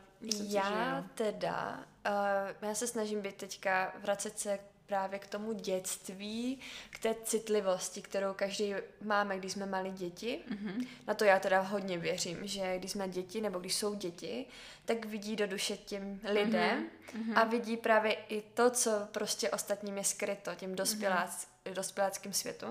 já 0.48 1.02
si, 1.02 1.24
teda, 1.24 1.80
uh, 2.10 2.68
já 2.70 2.76
se 2.76 2.88
snažím 2.88 3.22
být 3.22 3.36
teďka, 3.36 3.94
vracet 4.04 4.40
se 4.40 4.60
právě 4.92 5.20
k 5.20 5.28
tomu 5.28 5.54
dětství, 5.54 6.60
k 6.90 7.00
té 7.00 7.16
citlivosti, 7.24 8.02
kterou 8.02 8.34
každý 8.34 8.74
máme, 9.02 9.38
když 9.38 9.52
jsme 9.52 9.66
mali 9.66 9.92
děti. 9.92 10.40
Mm-hmm. 10.50 10.88
Na 11.08 11.14
to 11.14 11.24
já 11.24 11.40
teda 11.40 11.62
hodně 11.62 11.98
věřím, 11.98 12.48
že 12.48 12.80
když 12.80 12.92
jsme 12.92 13.10
děti, 13.10 13.42
nebo 13.42 13.60
když 13.60 13.76
jsou 13.76 13.94
děti, 13.94 14.46
tak 14.86 15.06
vidí 15.06 15.36
do 15.36 15.48
duše 15.48 15.78
těm 15.78 16.20
lidem 16.24 16.88
mm-hmm. 17.14 17.34
a 17.36 17.44
vidí 17.44 17.78
právě 17.78 18.14
i 18.14 18.42
to, 18.42 18.70
co 18.70 18.92
prostě 19.12 19.50
ostatním 19.50 19.98
je 19.98 20.04
skryto, 20.04 20.56
těm 20.56 20.76
dospěláckým 20.76 21.52
dospěláckém 21.74 22.34
světu. 22.34 22.66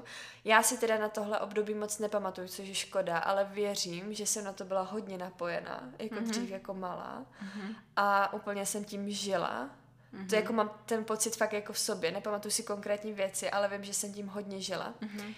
Já 0.44 0.62
si 0.62 0.78
teda 0.78 0.98
na 0.98 1.08
tohle 1.08 1.40
období 1.40 1.74
moc 1.74 1.98
nepamatuju, 1.98 2.48
což 2.48 2.68
je 2.68 2.74
škoda, 2.74 3.18
ale 3.18 3.44
věřím, 3.44 4.14
že 4.14 4.26
jsem 4.26 4.44
na 4.44 4.52
to 4.52 4.64
byla 4.64 4.82
hodně 4.82 5.18
napojená, 5.18 5.90
jako 5.98 6.14
mm-hmm. 6.14 6.30
dřív 6.30 6.50
jako 6.50 6.74
malá. 6.74 7.26
Mm-hmm. 7.44 7.74
A 7.96 8.32
úplně 8.32 8.66
jsem 8.66 8.84
tím 8.84 9.10
žila. 9.10 9.70
Mm-hmm. 10.14 10.28
To 10.28 10.34
jako 10.34 10.52
mám 10.52 10.70
ten 10.86 11.04
pocit 11.04 11.36
fakt 11.36 11.52
jako 11.52 11.72
v 11.72 11.78
sobě. 11.78 12.12
Nepamatuju 12.12 12.52
si 12.52 12.62
konkrétní 12.62 13.12
věci, 13.12 13.50
ale 13.50 13.68
vím, 13.68 13.84
že 13.84 13.94
jsem 13.94 14.12
tím 14.12 14.26
hodně 14.26 14.60
žila. 14.60 14.94
Mm-hmm. 15.00 15.34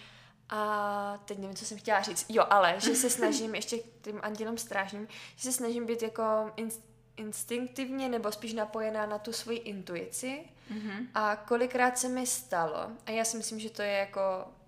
A 0.49 1.19
teď 1.25 1.39
nevím, 1.39 1.57
co 1.57 1.65
jsem 1.65 1.79
chtěla 1.79 2.03
říct. 2.03 2.27
Jo, 2.29 2.45
ale 2.51 2.75
že 2.79 2.95
se 2.95 3.11
snažím 3.11 3.55
ještě 3.55 3.77
tím 4.03 4.21
andělem 4.23 4.59
strážním, 4.59 5.09
že 5.37 5.43
se 5.43 5.53
snažím 5.53 5.87
být 5.87 6.03
jako 6.03 6.53
in, 6.57 6.69
instinktivně 7.17 8.09
nebo 8.09 8.33
spíš 8.33 8.53
napojená 8.53 9.07
na 9.07 9.19
tu 9.19 9.33
svoji 9.33 9.59
intuici. 9.59 10.45
Mm-hmm. 10.73 11.07
A 11.15 11.37
kolikrát 11.37 11.99
se 11.99 12.09
mi 12.09 12.27
stalo, 12.27 12.91
a 13.07 13.11
já 13.11 13.25
si 13.25 13.37
myslím, 13.37 13.61
že 13.61 13.71
to 13.71 13.83
je 13.83 13.93
jako 13.93 14.21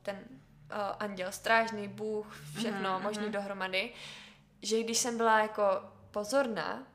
ten 0.02 0.16
uh, 0.16 0.78
anděl 0.98 1.32
strážný, 1.32 1.88
Bůh, 1.88 2.36
všechno 2.56 2.98
mm-hmm. 2.98 3.02
možný 3.02 3.30
dohromady, 3.30 3.92
že 4.62 4.82
když 4.82 4.98
jsem 4.98 5.16
byla 5.16 5.38
jako 5.40 5.62
pozorná, 6.10 6.86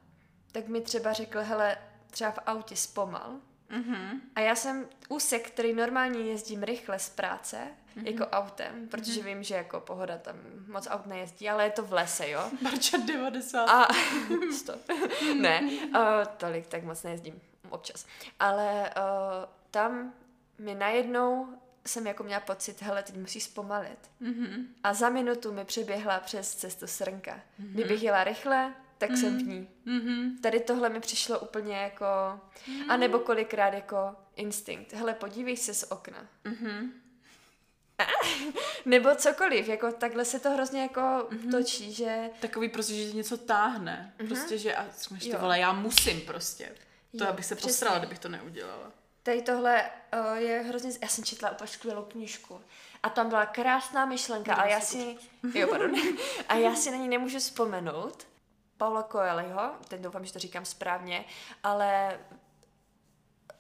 tak 0.51 0.67
mi 0.67 0.81
třeba 0.81 1.13
řekl, 1.13 1.39
hele, 1.41 1.77
třeba 2.11 2.31
v 2.31 2.39
autě 2.45 2.75
zpomal. 2.75 3.39
Mm-hmm. 3.71 4.19
A 4.35 4.39
já 4.39 4.55
jsem 4.55 4.87
úsek, 5.09 5.47
který 5.47 5.73
normálně 5.73 6.19
jezdím 6.19 6.63
rychle 6.63 6.99
z 6.99 7.09
práce, 7.09 7.57
mm-hmm. 7.57 8.07
jako 8.07 8.27
autem, 8.27 8.87
protože 8.87 9.21
mm-hmm. 9.21 9.25
vím, 9.25 9.43
že 9.43 9.55
jako 9.55 9.79
pohoda 9.79 10.17
tam 10.17 10.35
moc 10.67 10.87
aut 10.89 11.05
nejezdí, 11.05 11.49
ale 11.49 11.63
je 11.63 11.69
to 11.69 11.83
v 11.83 11.93
lese, 11.93 12.29
jo. 12.29 12.51
Barča 12.61 12.97
90. 12.97 13.65
A, 13.65 13.87
stop. 14.57 14.81
ne, 15.41 15.61
uh, 15.85 16.01
tolik, 16.37 16.67
tak 16.67 16.83
moc 16.83 17.03
nejezdím, 17.03 17.41
občas. 17.69 18.05
Ale 18.39 18.89
uh, 18.97 19.49
tam 19.71 20.13
mi 20.57 20.75
najednou 20.75 21.47
jsem 21.85 22.07
jako 22.07 22.23
měla 22.23 22.39
pocit, 22.39 22.81
hele, 22.81 23.03
teď 23.03 23.17
musíš 23.17 23.43
zpomalit. 23.43 23.99
Mm-hmm. 24.21 24.65
A 24.83 24.93
za 24.93 25.09
minutu 25.09 25.53
mi 25.53 25.65
přeběhla 25.65 26.19
přes 26.19 26.55
cestu 26.55 26.87
srnka. 26.87 27.35
Mm-hmm. 27.35 27.71
Kdybych 27.73 28.03
jela 28.03 28.23
rychle, 28.23 28.73
tak 28.99 29.09
mm-hmm. 29.09 29.19
jsem 29.19 29.37
v 29.37 29.47
ní. 29.47 29.69
Mm-hmm. 29.87 30.41
Tady 30.41 30.59
tohle 30.59 30.89
mi 30.89 30.99
přišlo 30.99 31.39
úplně 31.39 31.77
jako, 31.77 32.05
mm-hmm. 32.05 32.85
a 32.87 32.97
nebo 32.97 33.19
kolikrát 33.19 33.73
jako 33.73 34.15
instinkt. 34.35 34.93
Hele, 34.93 35.13
podívej 35.13 35.57
se 35.57 35.73
z 35.73 35.91
okna. 35.91 36.27
Mm-hmm. 36.45 36.89
nebo 38.85 39.15
cokoliv, 39.15 39.67
jako 39.67 39.91
takhle 39.91 40.25
se 40.25 40.39
to 40.39 40.51
hrozně 40.51 40.81
jako 40.81 40.99
mm-hmm. 40.99 41.51
točí, 41.51 41.93
že... 41.93 42.29
Takový 42.39 42.69
prostě, 42.69 42.93
že 42.93 43.13
něco 43.13 43.37
táhne. 43.37 44.13
Mm-hmm. 44.17 44.27
Prostě, 44.27 44.57
že 44.57 44.75
a 44.75 44.85
ty 45.19 45.31
vole, 45.39 45.59
já 45.59 45.73
musím 45.73 46.21
prostě. 46.21 46.75
To, 47.17 47.23
jo, 47.23 47.29
abych 47.29 47.45
se 47.45 47.55
přesně. 47.55 47.71
posrala, 47.71 47.97
kdybych 47.97 48.19
to 48.19 48.29
neudělala. 48.29 48.91
Tady 49.23 49.41
tohle 49.41 49.89
uh, 50.13 50.37
je 50.37 50.59
hrozně... 50.61 50.91
Já 51.01 51.07
jsem 51.07 51.23
četla 51.23 51.51
úplně 51.51 51.67
skvělou 51.67 52.03
knížku. 52.03 52.61
A 53.03 53.09
tam 53.09 53.29
byla 53.29 53.45
krásná 53.45 54.05
myšlenka, 54.05 54.53
a 54.53 54.67
já 54.67 54.79
si... 54.79 55.17
Jo, 55.53 55.67
pardon. 55.67 55.91
a 56.49 56.55
já 56.55 56.75
si 56.75 56.91
na 56.91 56.97
ní 56.97 57.07
nemůžu 57.07 57.39
vzpomenout. 57.39 58.28
Paula 58.79 59.03
Coelho, 59.03 59.71
teď 59.87 60.01
doufám, 60.01 60.25
že 60.25 60.33
to 60.33 60.39
říkám 60.39 60.65
správně, 60.65 61.25
ale 61.63 62.19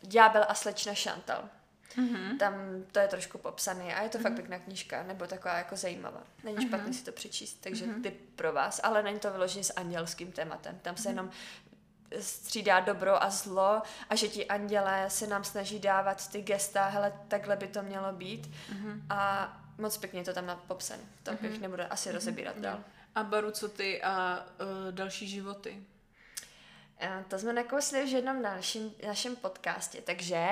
Ďábel 0.01 0.45
a 0.47 0.53
slečna 0.53 0.93
Chantal. 0.93 1.49
Mm-hmm. 1.97 2.37
Tam 2.37 2.53
to 2.91 2.99
je 2.99 3.07
trošku 3.07 3.37
popsaný 3.37 3.93
a 3.93 4.01
je 4.01 4.09
to 4.09 4.17
mm-hmm. 4.17 4.21
fakt 4.21 4.33
pěkná 4.33 4.59
knížka, 4.59 5.03
nebo 5.03 5.27
taková 5.27 5.57
jako 5.57 5.75
zajímavá. 5.75 6.23
Není 6.43 6.57
mm-hmm. 6.57 6.67
špatný 6.67 6.93
si 6.93 7.03
to 7.03 7.11
přečíst, 7.11 7.53
takže 7.61 7.85
mm-hmm. 7.85 8.01
ty 8.01 8.11
pro 8.11 8.53
vás, 8.53 8.79
ale 8.83 9.03
není 9.03 9.19
to 9.19 9.31
vyloženě 9.31 9.63
s 9.63 9.73
andělským 9.73 10.31
tématem. 10.31 10.79
Tam 10.81 10.97
se 10.97 11.03
mm-hmm. 11.03 11.11
jenom 11.11 11.29
střídá 12.19 12.79
dobro 12.79 13.23
a 13.23 13.29
zlo 13.29 13.81
a 14.09 14.15
že 14.15 14.27
ti 14.27 14.47
andělé 14.47 15.09
se 15.09 15.27
nám 15.27 15.43
snaží 15.43 15.79
dávat 15.79 16.27
ty 16.31 16.41
gesta, 16.41 16.85
hele, 16.85 17.13
takhle 17.27 17.55
by 17.55 17.67
to 17.67 17.81
mělo 17.81 18.13
být 18.13 18.47
mm-hmm. 18.47 19.01
a 19.09 19.53
moc 19.77 19.97
pěkně 19.97 20.23
to 20.23 20.33
tam 20.33 20.45
na 20.45 20.55
popsen. 20.55 20.99
To 21.23 21.31
mm-hmm. 21.31 21.41
bych 21.41 21.61
nebudu 21.61 21.83
asi 21.89 22.09
mm-hmm. 22.09 22.13
rozebírat 22.13 22.55
mm-hmm. 22.55 22.61
dál. 22.61 22.83
A 23.19 23.23
Baru, 23.23 23.51
co 23.51 23.69
ty 23.69 24.01
a 24.01 24.45
uh, 24.61 24.91
další 24.91 25.27
životy? 25.27 25.83
To 27.27 27.39
jsme 27.39 27.53
nakousli 27.53 28.05
v 28.05 28.13
jednom 28.13 28.41
dalším 28.41 28.93
našem 29.07 29.35
podcastě, 29.35 30.01
takže 30.01 30.47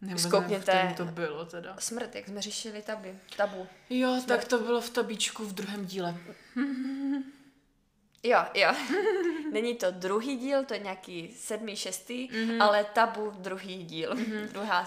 nebo 0.00 0.18
Zkoukněte. 0.18 0.94
to 0.96 1.04
bylo 1.04 1.44
teda. 1.44 1.76
Smrt, 1.78 2.14
jak 2.14 2.28
jsme 2.28 2.42
řešili 2.42 2.82
taby, 2.82 3.18
tabu. 3.36 3.66
Jo, 3.90 4.14
Smrt. 4.14 4.26
tak 4.26 4.44
to 4.44 4.58
bylo 4.58 4.80
v 4.80 4.90
tabíčku 4.90 5.44
v 5.44 5.52
druhém 5.52 5.86
díle. 5.86 6.16
Jo, 8.22 8.44
jo. 8.54 8.72
Není 9.52 9.74
to 9.74 9.90
druhý 9.90 10.36
díl, 10.36 10.64
to 10.64 10.74
je 10.74 10.80
nějaký 10.80 11.34
sedmý, 11.36 11.76
šestý, 11.76 12.28
mm-hmm. 12.28 12.62
ale 12.62 12.84
tabu 12.84 13.30
druhý 13.30 13.84
díl. 13.84 14.14
Mm-hmm. 14.14 14.48
Druhá 14.48 14.80
uh, 14.80 14.86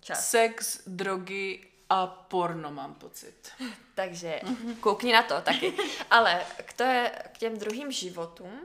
část. 0.00 0.30
Sex, 0.30 0.80
drogy 0.86 1.66
a 1.88 2.06
porno, 2.06 2.70
mám 2.70 2.94
pocit. 2.94 3.52
Takže 3.94 4.40
koukni 4.80 5.12
na 5.12 5.22
to 5.22 5.40
taky. 5.40 5.74
Ale 6.10 6.42
k, 6.64 6.72
to 6.72 6.82
je, 6.82 7.12
k 7.32 7.38
těm 7.38 7.58
druhým 7.58 7.92
životům, 7.92 8.60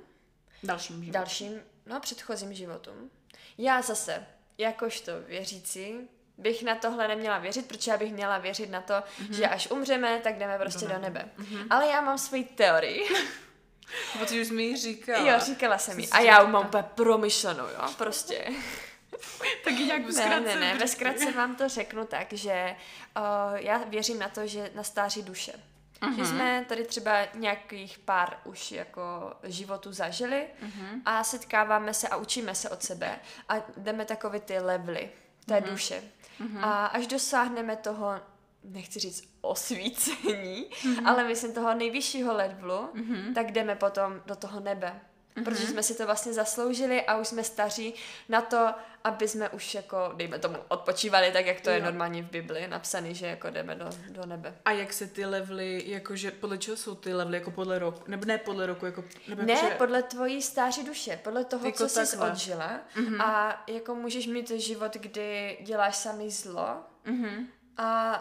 dalším 0.63 0.96
životům, 0.96 1.13
dalším, 1.13 1.62
no 1.86 2.00
předchozím 2.00 2.54
životům, 2.54 3.12
já 3.58 3.82
zase, 3.82 4.25
jakožto 4.58 5.12
věřící, 5.28 5.94
bych 6.38 6.63
na 6.63 6.75
tohle 6.75 7.08
neměla 7.08 7.38
věřit, 7.38 7.68
protože 7.68 7.92
já 7.92 7.98
bych 7.98 8.13
měla 8.13 8.38
věřit 8.38 8.70
na 8.70 8.82
to, 8.82 8.94
mm-hmm. 8.94 9.32
že 9.32 9.48
až 9.48 9.72
umřeme, 9.72 10.20
tak 10.24 10.38
jdeme 10.38 10.58
prostě 10.60 10.88
do 10.88 11.00
nebe. 11.00 11.30
Mm-hmm. 11.40 11.68
Ale 11.70 11.88
já 11.88 12.01
mám 12.01 12.18
svoji 12.18 12.44
teorii. 12.44 13.10
Protože 14.20 14.42
už 14.42 14.50
mi 14.50 14.63
ji 14.63 14.78
říkala. 14.78 15.32
Jo, 15.32 15.40
říkala 15.40 15.78
jsem 15.78 16.00
ji. 16.00 16.10
A 16.10 16.20
já 16.20 16.44
mám 16.44 16.66
úplně 16.66 16.84
promyšlenou, 16.96 17.68
jo, 17.68 17.90
prostě. 17.98 18.46
tak 19.63 19.74
nějak 19.74 20.06
ve 20.06 20.30
Ne, 20.30 20.40
ne, 20.40 20.56
ne, 20.56 20.78
ve 20.78 20.88
zkratce 20.88 21.32
vám 21.32 21.56
to 21.56 21.70
řeknu 21.70 22.06
tak, 22.06 22.34
že 22.34 22.75
uh, 23.18 23.56
já 23.56 23.78
věřím 23.78 24.20
na 24.20 24.30
to, 24.30 24.48
že 24.48 24.72
na 24.75 24.84
stáří 24.84 25.22
duše. 25.22 25.54
Uh-huh. 26.01 26.16
Že 26.16 26.25
jsme 26.25 26.66
tady 26.70 26.84
třeba 26.84 27.12
nějakých 27.34 28.00
pár 28.00 28.38
už 28.44 28.72
jako 28.72 29.34
životů 29.44 29.94
zažili 29.94 30.48
uh-huh. 30.63 31.01
a 31.06 31.24
setkáváme 31.24 31.94
se 31.94 32.08
a 32.08 32.16
učíme 32.16 32.56
se 32.56 32.70
od 32.70 32.84
sebe 32.84 33.20
a 33.50 33.56
jdeme 33.78 34.06
takové 34.06 34.40
ty 34.40 34.60
levely 34.60 35.10
té 35.46 35.54
uh-huh. 35.54 35.70
duše. 35.70 36.04
Uh-huh. 36.42 36.66
A 36.66 36.86
až 36.86 37.08
dosáhneme 37.08 37.75
toho, 37.75 38.22
nechci 38.63 39.00
říct 39.00 39.24
osvícení, 39.42 40.70
uh-huh. 40.70 41.08
ale 41.08 41.24
myslím 41.24 41.54
toho 41.54 41.74
nejvyššího 41.74 42.34
levelu, 42.34 42.90
uh-huh. 42.94 43.34
tak 43.34 43.51
jdeme 43.51 43.75
potom 43.75 44.22
do 44.25 44.36
toho 44.36 44.60
nebe. 44.60 45.01
Mm-hmm. 45.36 45.44
Protože 45.44 45.68
jsme 45.68 45.84
si 45.84 45.96
to 45.96 46.06
vlastně 46.06 46.34
zasloužili 46.34 47.02
a 47.02 47.18
už 47.18 47.28
jsme 47.28 47.44
staří 47.44 47.94
na 48.30 48.42
to, 48.42 48.74
aby 49.04 49.28
jsme 49.28 49.50
už 49.50 49.76
jako, 49.76 50.12
dejme 50.16 50.40
tomu, 50.40 50.58
odpočívali 50.68 51.32
tak, 51.32 51.46
jak 51.46 51.62
to 51.62 51.70
jo. 51.70 51.76
je 51.76 51.82
normálně 51.82 52.24
v 52.24 52.30
Bibli 52.30 52.68
napsaný, 52.68 53.16
že 53.16 53.28
jako 53.28 53.50
jdeme 53.50 53.76
do, 53.76 53.90
do 54.10 54.26
nebe. 54.26 54.56
A 54.66 54.72
jak 54.72 54.94
se 54.94 55.08
ty 55.08 55.26
levely, 55.26 55.84
jakože 55.86 56.32
podle 56.32 56.58
čeho 56.58 56.78
jsou 56.78 56.96
ty 56.96 57.14
levely, 57.14 57.38
jako 57.38 57.52
podle 57.52 57.80
roku, 57.80 58.04
nebo 58.08 58.26
ne 58.26 58.38
podle 58.38 58.66
roku, 58.66 58.86
jako... 58.86 59.04
Nebo 59.28 59.42
ne, 59.42 59.54
jako, 59.54 59.78
podle 59.78 60.04
tvojí 60.04 60.42
stáří 60.42 60.84
duše, 60.84 61.20
podle 61.24 61.46
toho, 61.46 61.66
jako 61.66 61.78
co 61.78 62.06
jsi 62.06 62.18
odžila 62.18 62.80
mm-hmm. 62.96 63.22
a 63.22 63.64
jako 63.68 63.96
můžeš 63.96 64.28
mít 64.28 64.50
život, 64.50 64.94
kdy 64.94 65.58
děláš 65.62 65.96
samý 65.96 66.32
zlo 66.32 66.78
mm-hmm. 67.06 67.46
a 67.78 68.18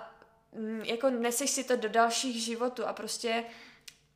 mm, 0.52 0.80
jako 0.84 1.10
neseš 1.10 1.50
si 1.50 1.64
to 1.64 1.76
do 1.76 1.88
dalších 1.88 2.42
životů 2.44 2.86
a 2.86 2.92
prostě 2.92 3.44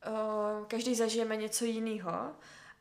uh, 0.07 0.67
každý 0.67 0.95
zažijeme 0.95 1.37
něco 1.37 1.65
jiného 1.65 2.33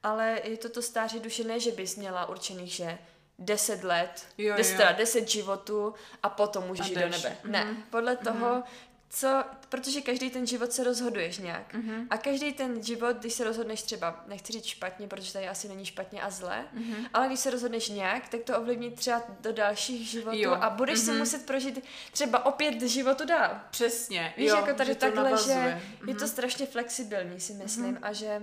ale 0.03 0.41
je 0.43 0.57
to 0.57 0.69
to 0.69 0.81
stáří 0.81 1.19
duše, 1.19 1.43
ne, 1.43 1.59
že 1.59 1.71
bys 1.71 1.95
měla 1.95 2.29
určených, 2.29 2.71
že 2.71 2.97
deset 3.39 3.83
let, 3.83 4.25
jo, 4.37 4.55
deset, 4.57 4.79
jo. 4.79 4.87
deset 4.97 5.29
životů 5.29 5.93
a 6.23 6.29
potom 6.29 6.67
můžeš 6.67 6.87
jít 6.87 6.95
do 6.95 7.09
nebe. 7.09 7.37
Mm-hmm. 7.43 7.49
Ne, 7.49 7.65
mhm. 7.65 7.83
podle 7.89 8.13
mhm. 8.13 8.23
toho, 8.23 8.47
mm-hmm. 8.47 8.63
co, 9.09 9.43
protože 9.69 10.01
každý 10.01 10.29
ten 10.29 10.47
život 10.47 10.71
se 10.71 10.83
rozhoduješ 10.83 11.37
nějak. 11.37 11.73
Mm-hmm. 11.73 12.07
A 12.09 12.17
každý 12.17 12.53
ten 12.53 12.83
život, 12.83 13.17
když 13.17 13.33
se 13.33 13.43
rozhodneš 13.43 13.81
třeba, 13.81 14.23
nechci 14.27 14.53
říct 14.53 14.65
špatně, 14.65 15.07
protože 15.07 15.33
tady 15.33 15.47
asi 15.47 15.67
není 15.67 15.85
špatně 15.85 16.21
a 16.21 16.29
zle, 16.29 16.65
mm-hmm. 16.77 17.09
ale 17.13 17.27
když 17.27 17.39
se 17.39 17.49
rozhodneš 17.49 17.89
nějak, 17.89 18.29
tak 18.29 18.41
to 18.41 18.57
ovlivní 18.57 18.91
třeba 18.91 19.23
do 19.39 19.53
dalších 19.53 20.09
životů 20.09 20.37
jo. 20.37 20.51
a 20.51 20.69
budeš 20.69 20.99
mm-hmm. 20.99 21.13
si 21.13 21.19
muset 21.19 21.45
prožít 21.45 21.85
třeba 22.11 22.45
opět 22.45 22.81
životu 22.81 23.25
dál. 23.25 23.59
Přesně. 23.69 24.33
Víš, 24.37 24.49
jo, 24.49 24.55
jako 24.55 24.73
tady 24.73 24.89
že 24.89 24.95
takhle, 24.95 25.29
že 25.29 25.53
mm-hmm. 25.53 26.07
je 26.07 26.15
to 26.15 26.25
mhm. 26.25 26.27
strašně 26.27 26.65
flexibilní, 26.65 27.39
si 27.39 27.53
myslím, 27.53 27.95
mm-hmm. 27.95 28.07
a 28.07 28.13
že 28.13 28.41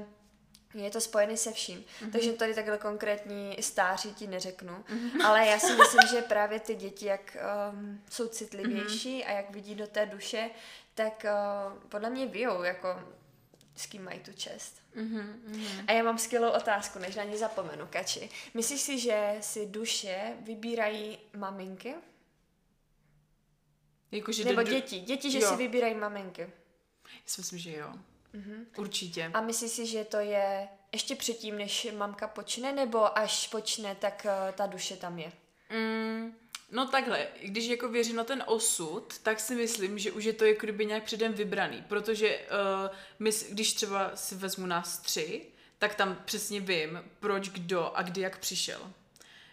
je 0.75 0.91
to 0.91 1.01
spojený 1.01 1.37
se 1.37 1.53
vším. 1.53 1.79
Mm-hmm. 1.79 2.11
Takže 2.13 2.33
tady 2.33 2.55
takhle 2.55 2.79
konkrétní 2.79 3.57
stáří 3.61 4.15
ti 4.15 4.27
neřeknu. 4.27 4.73
Mm-hmm. 4.73 5.27
Ale 5.27 5.47
já 5.47 5.59
si 5.59 5.73
myslím, 5.73 6.01
že 6.11 6.23
právě 6.23 6.61
ty 6.61 6.75
děti, 6.75 7.07
jak 7.07 7.37
um, 7.73 8.03
jsou 8.11 8.29
citlivější 8.29 9.21
mm-hmm. 9.21 9.29
a 9.29 9.33
jak 9.33 9.51
vidí 9.51 9.75
do 9.75 9.87
té 9.87 10.07
duše, 10.07 10.51
tak 10.95 11.25
uh, 11.25 11.83
podle 11.89 12.11
mě 12.11 12.27
vyjou, 12.27 12.63
jako 12.63 12.89
s 13.77 13.87
kým 13.87 14.05
mají 14.05 14.21
tu 14.21 14.33
čest. 14.33 14.83
Mm-hmm. 14.97 15.85
A 15.87 15.93
já 15.93 16.03
mám 16.03 16.19
skvělou 16.19 16.51
otázku, 16.51 16.99
než 16.99 17.17
na 17.17 17.25
ní 17.25 17.37
zapomenu, 17.37 17.87
Kači. 17.91 18.31
Myslíš 18.55 18.81
si, 18.81 18.99
že 18.99 19.37
si 19.41 19.67
duše 19.67 20.33
vybírají 20.41 21.19
maminky? 21.37 21.95
Jako, 24.13 24.33
že 24.33 24.45
Nebo 24.45 24.63
do... 24.63 24.71
děti. 24.71 25.01
Děti, 25.01 25.31
že 25.31 25.41
jo. 25.41 25.49
si 25.49 25.57
vybírají 25.57 25.95
maminky. 25.95 26.43
Já 26.43 27.27
si 27.27 27.41
myslím, 27.41 27.59
že 27.59 27.77
jo. 27.77 27.95
Mm-hmm. 28.35 28.65
Určitě. 28.79 29.31
A 29.35 29.41
myslíš 29.41 29.71
si, 29.71 29.87
že 29.87 30.05
to 30.05 30.17
je 30.17 30.69
ještě 30.93 31.15
předtím, 31.15 31.59
než 31.59 31.87
mamka 31.97 32.29
počne, 32.29 32.73
nebo 32.73 33.19
až 33.19 33.49
počne, 33.49 33.95
tak 33.95 34.27
uh, 34.49 34.55
ta 34.55 34.67
duše 34.67 34.97
tam 34.97 35.19
je? 35.19 35.33
Mm, 35.71 36.35
No 36.73 36.87
takhle, 36.89 37.27
když 37.43 37.67
jako 37.67 37.89
věřím 37.89 38.17
na 38.17 38.25
ten 38.25 38.43
osud, 38.47 39.19
tak 39.19 39.41
si 39.41 39.55
myslím, 39.55 39.99
že 39.99 40.13
už 40.13 40.25
je 40.25 40.33
to 40.33 40.45
jako 40.45 40.61
kdyby 40.61 40.87
nějak 40.87 41.05
předem 41.05 41.33
vybraný, 41.33 41.85
protože 41.89 42.39
uh, 42.39 42.97
my, 43.19 43.31
když 43.51 43.73
třeba 43.73 44.17
si 44.17 44.35
vezmu 44.35 44.67
nás 44.67 44.99
tři, 44.99 45.47
tak 45.79 45.95
tam 45.95 46.19
přesně 46.25 46.61
vím, 46.61 47.05
proč 47.21 47.49
kdo 47.49 47.93
a 47.95 48.03
kdy 48.03 48.21
jak 48.21 48.39
přišel. 48.39 48.93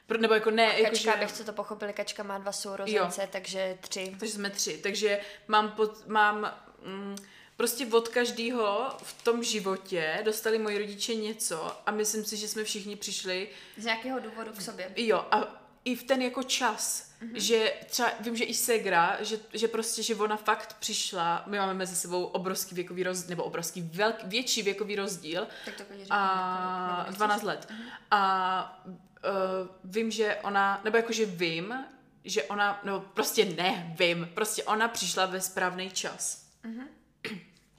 Pro, 0.07 0.17
nebo 0.17 0.33
jako 0.33 0.51
ne, 0.51 0.67
A 0.73 0.77
jako 0.77 0.89
Kačka, 0.89 1.11
že... 1.11 1.17
abych 1.17 1.45
to 1.45 1.53
pochopili, 1.53 1.93
Kačka 1.93 2.23
má 2.23 2.37
dva 2.37 2.51
sourozence, 2.51 3.21
Jo. 3.21 3.27
takže 3.31 3.77
tři. 3.81 4.15
Takže 4.19 4.33
jsme 4.33 4.49
tři. 4.49 4.77
Takže 4.77 5.19
mám, 5.47 5.71
pod, 5.71 6.07
mám 6.07 6.57
mm, 6.85 7.15
prostě 7.57 7.87
od 7.87 8.07
každého 8.07 8.89
v 9.03 9.23
tom 9.23 9.43
životě 9.43 10.21
dostali 10.25 10.59
moji 10.59 10.77
rodiče 10.77 11.15
něco 11.15 11.81
a 11.85 11.91
myslím 11.91 12.25
si, 12.25 12.37
že 12.37 12.47
jsme 12.47 12.63
všichni 12.63 12.95
přišli 12.95 13.49
Z 13.77 13.85
nějakého 13.85 14.19
důvodu 14.19 14.51
k 14.51 14.61
sobě. 14.61 14.91
Jo, 14.95 15.25
a 15.31 15.67
i 15.85 15.95
v 15.95 16.03
ten 16.03 16.21
jako 16.21 16.43
čas, 16.43 17.11
mm-hmm. 17.21 17.35
že 17.35 17.73
třeba 17.85 18.11
vím, 18.19 18.35
že 18.35 18.43
i 18.43 18.53
Segra, 18.53 19.17
že, 19.23 19.39
že 19.53 19.67
prostě, 19.67 20.03
že 20.03 20.15
ona 20.15 20.37
fakt 20.37 20.77
přišla, 20.79 21.43
my 21.47 21.57
máme 21.57 21.73
mezi 21.73 21.95
sebou 21.95 22.23
obrovský 22.23 22.75
věkový 22.75 23.03
rozdíl, 23.03 23.29
nebo 23.29 23.43
obrovský 23.43 23.81
velk, 23.81 24.15
větší 24.23 24.61
věkový 24.61 24.95
rozdíl 24.95 25.47
Tak 25.65 25.75
to 25.75 25.83
klidně 25.83 26.05
a 26.09 27.03
řekni, 27.05 27.15
12 27.15 27.43
let. 27.43 27.67
A 28.11 28.83
uh, 28.83 29.67
vím, 29.83 30.11
že 30.11 30.35
ona, 30.35 30.81
nebo 30.83 30.97
jakože 30.97 31.25
vím, 31.25 31.85
že 32.23 32.43
ona, 32.43 32.81
no 32.83 32.99
prostě 32.99 33.45
ne, 33.45 33.95
vím, 33.99 34.29
prostě 34.33 34.63
ona 34.63 34.87
přišla 34.87 35.25
ve 35.25 35.41
správný 35.41 35.91
čas. 35.91 36.47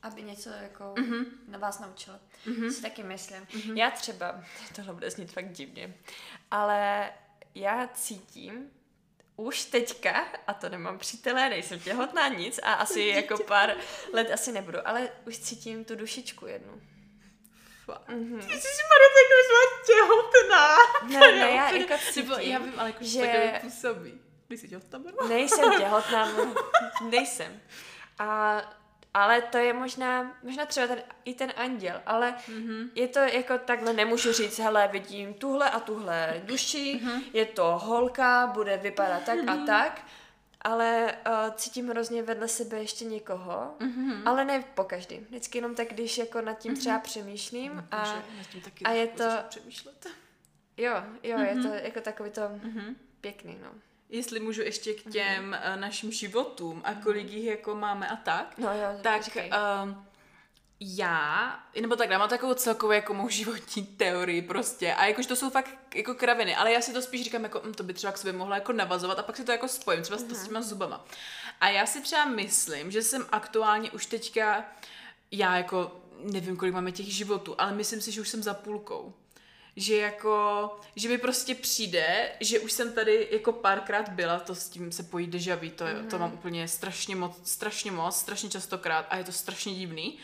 Aby 0.03 0.23
něco 0.23 0.51
jako 0.51 0.85
mm-hmm. 0.85 1.27
na 1.49 1.59
vás 1.59 1.79
naučila. 1.79 2.21
Mm-hmm. 2.47 2.71
Si 2.71 2.83
taky 2.83 3.03
myslím. 3.03 3.45
Mm-hmm. 3.45 3.77
Já 3.77 3.91
třeba, 3.91 4.45
tohle 4.75 4.95
bude 4.95 5.11
znít 5.11 5.33
fakt 5.33 5.53
divně, 5.53 5.95
ale 6.51 7.11
já 7.55 7.89
cítím 7.95 8.71
už 9.37 9.65
teďka, 9.65 10.27
a 10.47 10.55
to 10.55 10.69
nemám 10.69 10.99
přítele, 10.99 11.49
nejsem 11.49 11.81
těhotná, 11.81 12.29
nic 12.29 12.61
a 12.63 12.73
asi 12.73 13.01
jako 13.01 13.39
pár 13.45 13.77
let 14.13 14.31
asi 14.31 14.53
nebudu, 14.53 14.89
ale 14.89 15.09
už 15.27 15.39
cítím 15.39 15.85
tu 15.85 15.97
dušičku 15.97 16.47
jednu. 16.47 16.81
Mm-hmm. 17.89 18.41
Ty 18.41 18.61
jsi 18.61 18.83
Maria, 18.91 19.09
tak 19.15 19.29
už 19.39 19.47
byla 19.49 19.65
těhotná. 19.87 20.77
Ne, 21.03 21.33
ne, 21.39 21.55
já 21.55 21.71
jako 21.71 21.95
Nebo 22.17 22.35
cítím, 22.37 22.51
já 22.53 22.59
vím, 22.59 22.75
ale 22.77 22.89
jako, 22.89 23.05
že... 23.05 23.59
působí. 23.61 24.21
Ty 24.49 24.59
jsi 24.59 24.69
těhotná? 24.69 25.01
Nejsem 25.29 25.79
těhotná, 25.79 26.29
nejsem. 27.11 27.61
A, 28.19 28.59
ale 29.19 29.43
to 29.43 29.59
je 29.59 29.73
možná, 29.73 30.37
možná 30.43 30.67
třeba 30.67 30.87
ten, 30.87 31.03
i 31.25 31.35
ten 31.35 31.53
anděl, 31.57 32.03
ale 32.07 32.35
mm-hmm. 32.49 32.89
je 32.95 33.09
to 33.09 33.19
jako 33.19 33.59
takhle, 33.59 33.93
nemůžu 33.93 34.33
říct, 34.33 34.59
hele, 34.59 34.89
vidím 34.93 35.35
tuhle 35.35 35.71
a 35.71 35.81
tuhle 35.81 36.43
duši, 36.45 37.01
mm-hmm. 37.05 37.23
je 37.33 37.45
to 37.45 37.79
holka, 37.79 38.47
bude 38.47 38.77
vypadat 38.77 39.23
tak 39.25 39.39
mm-hmm. 39.39 39.63
a 39.63 39.67
tak, 39.67 40.03
ale 40.61 41.17
uh, 41.27 41.55
cítím 41.55 41.89
hrozně 41.89 42.23
vedle 42.23 42.49
sebe 42.49 42.79
ještě 42.79 43.05
někoho, 43.05 43.75
mm-hmm. 43.79 44.23
ale 44.25 44.45
ne 44.45 44.65
po 44.75 44.85
každý. 44.85 45.19
Vždycky 45.19 45.59
jenom 45.59 45.75
tak, 45.75 45.89
když 45.89 46.19
jako 46.19 46.41
nad 46.41 46.59
tím 46.59 46.77
třeba 46.77 46.99
přemýšlím 46.99 47.85
a, 47.91 48.01
Bože, 48.01 48.23
nad 48.39 48.47
tím 48.53 48.61
taky 48.61 48.85
a 48.85 48.91
je 48.91 49.01
jako 49.01 49.17
to- 49.17 49.49
přemýšlet. 49.49 50.07
jo, 50.77 50.95
jo, 51.23 51.37
mm-hmm. 51.39 51.57
je 51.57 51.63
to 51.63 51.69
jako 51.69 52.01
takový 52.01 52.31
to 52.31 52.41
mm-hmm. 52.41 52.95
pěkný, 53.21 53.59
no. 53.63 53.71
Jestli 54.09 54.41
můžu 54.41 54.63
ještě 54.63 54.95
k 54.95 55.13
těm 55.13 55.51
mm-hmm. 55.51 55.81
našim 55.81 56.13
životům 56.13 56.83
a 56.85 56.95
kolik 56.95 57.31
jich 57.31 57.45
jako 57.45 57.75
máme 57.75 58.09
a 58.09 58.17
tak, 58.17 58.59
No 58.59 58.69
jo, 58.75 58.99
tak 59.03 59.23
um, 59.37 60.07
já, 60.81 61.59
nebo 61.81 61.97
tak, 61.97 62.11
já 62.11 62.19
mám 62.19 62.29
takovou 62.29 62.55
celkovou 62.55 62.93
jako 62.93 63.15
mou 63.15 63.29
životní 63.29 63.87
teorii 63.87 64.43
prostě 64.43 64.95
a 64.95 65.07
jakož 65.07 65.27
to 65.27 65.37
jsou 65.37 65.51
fakt 65.51 65.71
jako 65.95 66.15
kraviny, 66.15 66.57
ale 66.57 66.73
já 66.73 66.81
si 66.81 66.93
to 66.93 67.03
spíš 67.03 67.25
říkám 67.25 67.43
jako, 67.43 67.63
hm, 67.65 67.75
to 67.75 67.83
by 67.83 67.95
třeba 67.95 68.13
k 68.13 68.19
sobě 68.19 68.33
mohla 68.33 68.55
jako 68.55 68.73
navazovat 68.73 69.19
a 69.19 69.23
pak 69.23 69.37
si 69.37 69.45
to 69.45 69.53
jako 69.53 69.69
spojím, 69.69 70.03
třeba 70.03 70.19
mm-hmm. 70.19 70.35
s 70.35 70.47
těma 70.47 70.63
zubama. 70.63 71.05
A 71.61 71.69
já 71.69 71.87
si 71.87 72.01
třeba 72.01 72.25
myslím, 72.25 72.91
že 72.91 73.03
jsem 73.03 73.27
aktuálně 73.33 73.91
už 73.91 74.07
teďka, 74.07 74.65
já 75.31 75.57
jako 75.57 76.01
nevím, 76.23 76.57
kolik 76.57 76.75
máme 76.75 76.93
těch 76.93 77.15
životů, 77.15 77.55
ale 77.59 77.73
myslím 77.73 78.01
si, 78.01 78.13
že 78.13 78.21
už 78.21 78.29
jsem 78.29 78.43
za 78.43 78.55
půlkou 78.55 79.15
že 79.79 79.97
jako, 79.97 80.71
že 80.97 81.09
mi 81.09 81.19
prostě 81.19 81.55
přijde, 81.55 82.33
že 82.41 82.61
už 82.61 82.73
jsem 82.73 82.93
tady 82.93 83.29
jako 83.31 83.53
párkrát 83.53 84.09
byla, 84.09 84.41
to 84.41 84.55
s 84.55 84.69
tím 84.69 84.93
se 84.93 85.03
pojí 85.03 85.27
deja 85.27 85.57
vu, 85.57 85.71
to, 85.71 85.85
mm. 85.85 86.09
to 86.09 86.19
mám 86.19 86.33
úplně 86.33 86.69
strašně 86.69 87.17
moc, 87.17 87.41
strašně 87.45 87.93
moc, 87.93 88.17
strašně 88.17 88.51
častokrát 88.51 89.07
a 89.11 89.17
je 89.17 89.25
to 89.25 89.33
strašně 89.33 89.75
divný. 89.75 90.19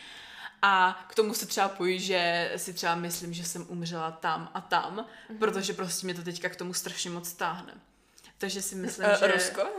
A 0.61 1.05
k 1.09 1.15
tomu 1.15 1.33
se 1.33 1.45
třeba 1.45 1.69
pojí, 1.69 1.99
že 1.99 2.51
si 2.55 2.73
třeba 2.73 2.95
myslím, 2.95 3.33
že 3.33 3.43
jsem 3.43 3.65
umřela 3.69 4.11
tam 4.11 4.51
a 4.53 4.61
tam, 4.61 5.05
mm. 5.29 5.37
protože 5.37 5.73
prostě 5.73 6.05
mě 6.05 6.13
to 6.13 6.23
teďka 6.23 6.49
k 6.49 6.55
tomu 6.55 6.73
strašně 6.73 7.09
moc 7.09 7.33
táhne. 7.33 7.73
Takže 8.37 8.61
si 8.61 8.75
myslím, 8.75 9.05
Eh, 9.09 9.17
že... 9.19 9.27
Rusko? 9.27 9.61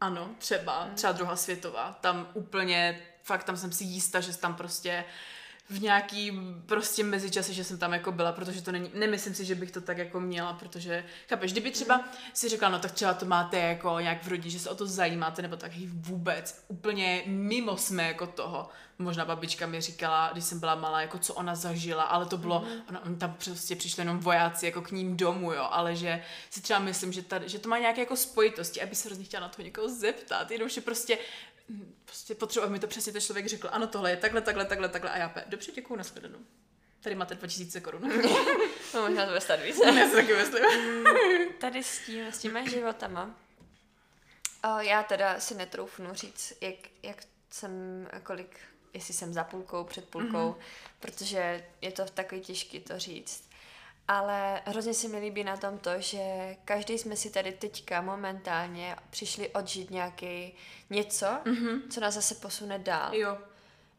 Ano, 0.00 0.30
třeba, 0.38 0.88
třeba 0.94 1.12
druhá 1.12 1.36
světová. 1.36 1.98
Tam 2.00 2.28
úplně, 2.34 3.02
fakt 3.22 3.44
tam 3.44 3.56
jsem 3.56 3.72
si 3.72 3.84
jistá, 3.84 4.20
že 4.20 4.38
tam 4.38 4.54
prostě 4.54 5.04
v 5.72 5.82
nějaký 5.82 6.32
prostě 6.66 7.04
mezičase, 7.04 7.52
že 7.52 7.64
jsem 7.64 7.78
tam 7.78 7.92
jako 7.92 8.12
byla, 8.12 8.32
protože 8.32 8.62
to 8.62 8.72
není, 8.72 8.90
nemyslím 8.94 9.34
si, 9.34 9.44
že 9.44 9.54
bych 9.54 9.70
to 9.70 9.80
tak 9.80 9.98
jako 9.98 10.20
měla, 10.20 10.52
protože, 10.52 11.04
chápeš, 11.28 11.52
kdyby 11.52 11.70
třeba 11.70 12.04
si 12.32 12.48
řekla, 12.48 12.68
no 12.68 12.78
tak 12.78 12.92
třeba 12.92 13.14
to 13.14 13.26
máte 13.26 13.58
jako 13.58 14.00
nějak 14.00 14.24
v 14.24 14.28
rodině, 14.28 14.50
že 14.50 14.58
se 14.58 14.70
o 14.70 14.74
to 14.74 14.86
zajímáte, 14.86 15.42
nebo 15.42 15.56
tak 15.56 15.72
vůbec, 15.86 16.64
úplně 16.68 17.22
mimo 17.26 17.76
jsme 17.76 18.02
jako 18.02 18.26
toho. 18.26 18.68
Možná 18.98 19.24
babička 19.24 19.66
mi 19.66 19.80
říkala, 19.80 20.30
když 20.32 20.44
jsem 20.44 20.60
byla 20.60 20.74
malá, 20.74 21.00
jako 21.00 21.18
co 21.18 21.34
ona 21.34 21.54
zažila, 21.54 22.02
ale 22.02 22.26
to 22.26 22.36
bylo, 22.36 22.64
ona, 22.88 23.04
oni 23.04 23.16
tam 23.16 23.36
prostě 23.44 23.76
přišli 23.76 24.00
jenom 24.00 24.18
vojáci 24.18 24.66
jako 24.66 24.82
k 24.82 24.90
ním 24.90 25.16
domů, 25.16 25.52
jo, 25.52 25.68
ale 25.70 25.96
že 25.96 26.22
si 26.50 26.62
třeba 26.62 26.78
myslím, 26.78 27.12
že, 27.12 27.22
tady, 27.22 27.48
že 27.48 27.58
to 27.58 27.68
má 27.68 27.78
nějaké 27.78 28.00
jako 28.00 28.16
spojitosti, 28.16 28.82
aby 28.82 28.94
se 28.94 29.08
hrozně 29.08 29.24
chtěla 29.24 29.42
na 29.42 29.48
to 29.48 29.62
někoho 29.62 29.88
zeptat, 29.88 30.50
jenom 30.50 30.68
že 30.68 30.80
prostě 30.80 31.18
prostě 32.04 32.34
potřebuji, 32.34 32.64
aby 32.64 32.72
mi 32.72 32.78
to 32.78 32.86
přesně 32.86 33.12
ten 33.12 33.20
člověk 33.20 33.46
řekl, 33.46 33.68
ano, 33.72 33.86
tohle 33.86 34.10
je 34.10 34.16
takhle, 34.16 34.40
takhle, 34.40 34.64
takhle, 34.64 34.88
takhle 34.88 35.10
a 35.10 35.18
já 35.18 35.28
pe, 35.28 35.44
dobře, 35.46 35.72
děkuju, 35.72 35.96
nashledanou. 35.96 36.38
Tady 37.00 37.14
máte 37.14 37.34
2000 37.34 37.80
korun. 37.80 38.12
No, 38.94 39.02
možná 39.02 39.24
to 39.24 39.28
bude 39.28 39.40
stát 39.40 39.60
víc. 39.60 39.80
Já 39.96 40.08
si 40.08 40.14
taky 40.14 40.34
myslím. 40.34 40.64
Tady 41.60 41.82
s 41.82 41.98
tím, 42.06 42.26
s 42.26 42.38
těma 42.38 42.68
životama. 42.68 43.34
O, 44.64 44.80
já 44.80 45.02
teda 45.02 45.40
si 45.40 45.54
netroufnu 45.54 46.14
říct, 46.14 46.52
jak, 46.60 46.74
jak 47.02 47.16
jsem, 47.50 47.72
kolik, 48.22 48.60
jestli 48.94 49.14
jsem 49.14 49.32
za 49.32 49.44
půlkou, 49.44 49.84
před 49.84 50.08
půlkou, 50.08 50.50
mm-hmm. 50.50 50.62
protože 51.00 51.66
je 51.80 51.92
to 51.92 52.04
takový 52.04 52.40
těžký 52.40 52.80
to 52.80 52.98
říct. 52.98 53.44
Ale 54.08 54.62
hrozně 54.64 54.94
se 54.94 55.08
mi 55.08 55.18
líbí 55.18 55.44
na 55.44 55.56
tom 55.56 55.78
to, 55.78 55.90
že 55.98 56.56
každý 56.64 56.98
jsme 56.98 57.16
si 57.16 57.30
tady 57.30 57.52
teďka 57.52 58.00
momentálně 58.00 58.96
přišli 59.10 59.48
odžít 59.48 59.90
nějaký 59.90 60.54
něco, 60.90 61.26
mm-hmm. 61.26 61.80
co 61.90 62.00
nás 62.00 62.14
zase 62.14 62.34
posune 62.34 62.78
dál. 62.78 63.14
Jo. 63.14 63.38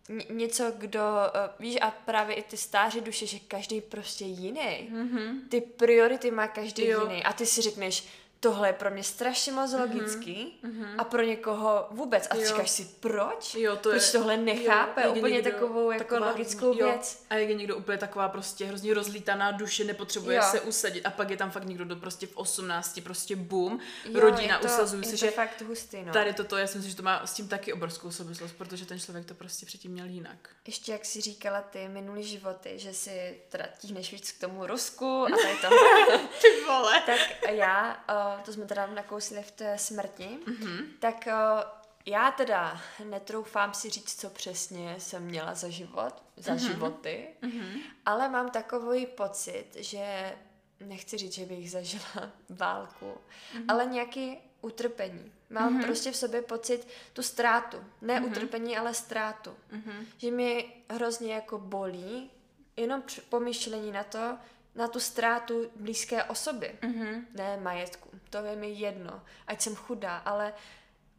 Ně- 0.09 0.25
něco, 0.29 0.71
kdo, 0.77 0.99
uh, 0.99 1.51
víš, 1.59 1.77
a 1.81 1.91
právě 1.91 2.35
i 2.35 2.43
ty 2.43 2.57
stáří 2.57 3.01
duše, 3.01 3.27
že 3.27 3.39
každý 3.39 3.81
prostě 3.81 4.25
jiný. 4.25 4.89
Mm-hmm. 4.93 5.39
Ty 5.49 5.61
priority 5.61 6.31
má 6.31 6.47
každý 6.47 6.87
Jo. 6.87 7.01
jiný. 7.01 7.23
A 7.23 7.33
ty 7.33 7.45
si 7.45 7.61
řekneš, 7.61 8.07
tohle 8.43 8.69
je 8.69 8.73
pro 8.73 8.91
mě 8.91 9.03
strašně 9.03 9.51
moc 9.51 9.73
logický 9.73 10.59
mm-hmm. 10.63 10.95
a 10.97 11.03
pro 11.03 11.21
někoho 11.21 11.87
vůbec. 11.91 12.27
A 12.29 12.35
Jo. 12.35 12.47
říkáš 12.47 12.69
si, 12.69 12.85
proč? 12.99 13.55
Jo, 13.55 13.75
to 13.75 13.89
proč 13.89 14.03
je- 14.05 14.11
tohle 14.11 14.37
nechápe? 14.37 15.01
Jo, 15.05 15.13
úplně 15.13 15.33
někdo 15.35 15.51
takovou 15.51 15.91
jako 15.91 16.03
taková- 16.03 16.31
logickou 16.31 16.65
jo, 16.67 16.73
věc. 16.73 17.25
A 17.29 17.35
jak 17.35 17.49
je 17.49 17.55
někdo 17.55 17.75
úplně 17.77 17.97
taková 17.97 18.29
prostě 18.29 18.65
hrozně 18.65 18.93
rozlítaná 18.93 19.51
duše, 19.51 19.83
nepotřebuje 19.83 20.37
Jo. 20.37 20.43
se 20.51 20.61
usadit 20.61 21.05
a 21.05 21.09
pak 21.09 21.29
je 21.29 21.37
tam 21.37 21.51
fakt 21.51 21.63
někdo 21.65 21.85
do 21.85 21.95
prostě 21.95 22.27
v 22.27 22.37
18, 22.37 23.01
prostě 23.03 23.35
boom, 23.35 23.79
Jo, 24.05 24.19
rodina, 24.19 24.59
to, 24.59 24.65
usazují 24.65 25.01
je 25.01 25.05
se, 25.05 25.11
to 25.11 25.17
že 25.17 25.31
fakt 25.31 25.61
hustý, 25.61 25.97
no. 26.03 26.13
tady 26.13 26.33
toto, 26.33 26.57
já 26.57 26.67
si 26.67 26.77
myslím, 26.77 26.91
že 26.91 26.97
to 26.97 27.03
má 27.03 27.25
s 27.27 27.33
tím 27.33 27.47
taky 27.47 27.73
obrovskou 27.73 28.11
souvislost, 28.11 28.51
protože 28.57 28.85
ten 28.85 28.99
člověk 28.99 29.25
to 29.25 29.33
prostě 29.33 29.65
předtím 29.65 29.91
měl 29.91 30.05
jinak. 30.07 30.49
Ještě 30.67 30.91
jak 30.91 31.05
jsi 31.05 31.21
říkala 31.21 31.61
ty 31.61 31.87
minulý 31.87 32.23
životy, 32.23 32.73
že 32.79 32.93
si 32.93 33.41
teda 33.49 33.65
tíhneš 33.79 34.11
víc 34.11 34.31
k 34.31 34.39
tomu 34.41 34.67
Rusku 34.67 35.25
a 35.25 35.29
tady 35.29 35.57
to. 35.61 35.69
Ty 36.41 36.47
vole. 36.67 37.01
tak 37.05 37.19
já, 37.51 38.03
uh, 38.09 38.32
to 38.41 38.53
jsme 38.53 38.65
teda 38.65 38.87
nakousli 38.87 39.43
v 39.43 39.51
té 39.51 39.77
smrti, 39.77 40.39
mm-hmm. 40.47 40.85
tak 40.99 41.27
uh, 41.27 41.63
já 42.05 42.31
teda 42.31 42.81
netroufám 43.03 43.73
si 43.73 43.89
říct, 43.89 44.21
co 44.21 44.29
přesně 44.29 44.95
jsem 44.99 45.23
měla 45.23 45.55
za 45.55 45.69
život, 45.69 46.23
za 46.37 46.53
mm-hmm. 46.53 46.67
životy, 46.67 47.27
mm-hmm. 47.41 47.81
ale 48.05 48.29
mám 48.29 48.49
takový 48.49 49.05
pocit, 49.05 49.65
že 49.75 50.35
nechci 50.79 51.17
říct, 51.17 51.33
že 51.33 51.45
bych 51.45 51.71
zažila 51.71 52.31
válku, 52.49 53.05
mm-hmm. 53.05 53.65
ale 53.67 53.85
nějaký 53.85 54.37
utrpení. 54.61 55.31
Mám 55.49 55.79
mm-hmm. 55.79 55.85
prostě 55.85 56.11
v 56.11 56.15
sobě 56.15 56.41
pocit 56.41 56.87
tu 57.13 57.23
ztrátu. 57.23 57.77
Ne 58.01 58.19
mm-hmm. 58.19 58.31
utrpení, 58.31 58.77
ale 58.77 58.93
ztrátu. 58.93 59.55
Mm-hmm. 59.73 60.05
Že 60.17 60.31
mi 60.31 60.73
hrozně 60.89 61.33
jako 61.33 61.57
bolí 61.57 62.31
jenom 62.77 63.03
pomyšlení 63.29 63.91
na 63.91 64.03
to, 64.03 64.37
na 64.75 64.87
tu 64.87 64.99
ztrátu 64.99 65.71
blízké 65.75 66.23
osoby. 66.23 66.71
Mm-hmm. 66.81 67.25
Ne 67.33 67.57
majetku. 67.57 68.09
To 68.29 68.37
je 68.37 68.55
mi 68.55 68.69
jedno. 68.69 69.21
Ať 69.47 69.61
jsem 69.61 69.75
chudá, 69.75 70.17
ale 70.17 70.53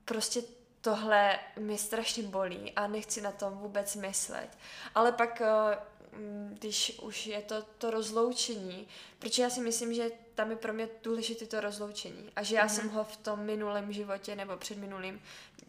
prostě 0.04 0.42
tohle 0.80 1.38
mě 1.58 1.78
strašně 1.78 2.22
bolí 2.22 2.72
a 2.72 2.86
nechci 2.86 3.20
na 3.20 3.32
tom 3.32 3.52
vůbec 3.52 3.96
myslet. 3.96 4.58
Ale 4.94 5.12
pak 5.12 5.40
uh, 5.40 6.18
mm, 6.20 6.56
když 6.58 6.98
už 7.02 7.26
je 7.26 7.42
to 7.42 7.62
to 7.78 7.90
rozloučení, 7.90 8.88
protože 9.18 9.42
já 9.42 9.50
si 9.50 9.60
myslím, 9.60 9.94
že 9.94 10.10
tam 10.34 10.50
je 10.50 10.56
pro 10.56 10.72
mě 10.72 10.88
důležité 11.02 11.46
to 11.46 11.60
rozloučení 11.60 12.32
a 12.36 12.42
že 12.42 12.56
já 12.56 12.66
mm-hmm. 12.66 12.68
jsem 12.68 12.88
ho 12.88 13.04
v 13.04 13.16
tom 13.16 13.40
minulém 13.40 13.92
životě 13.92 14.36
nebo 14.36 14.56
předminulým, 14.56 15.22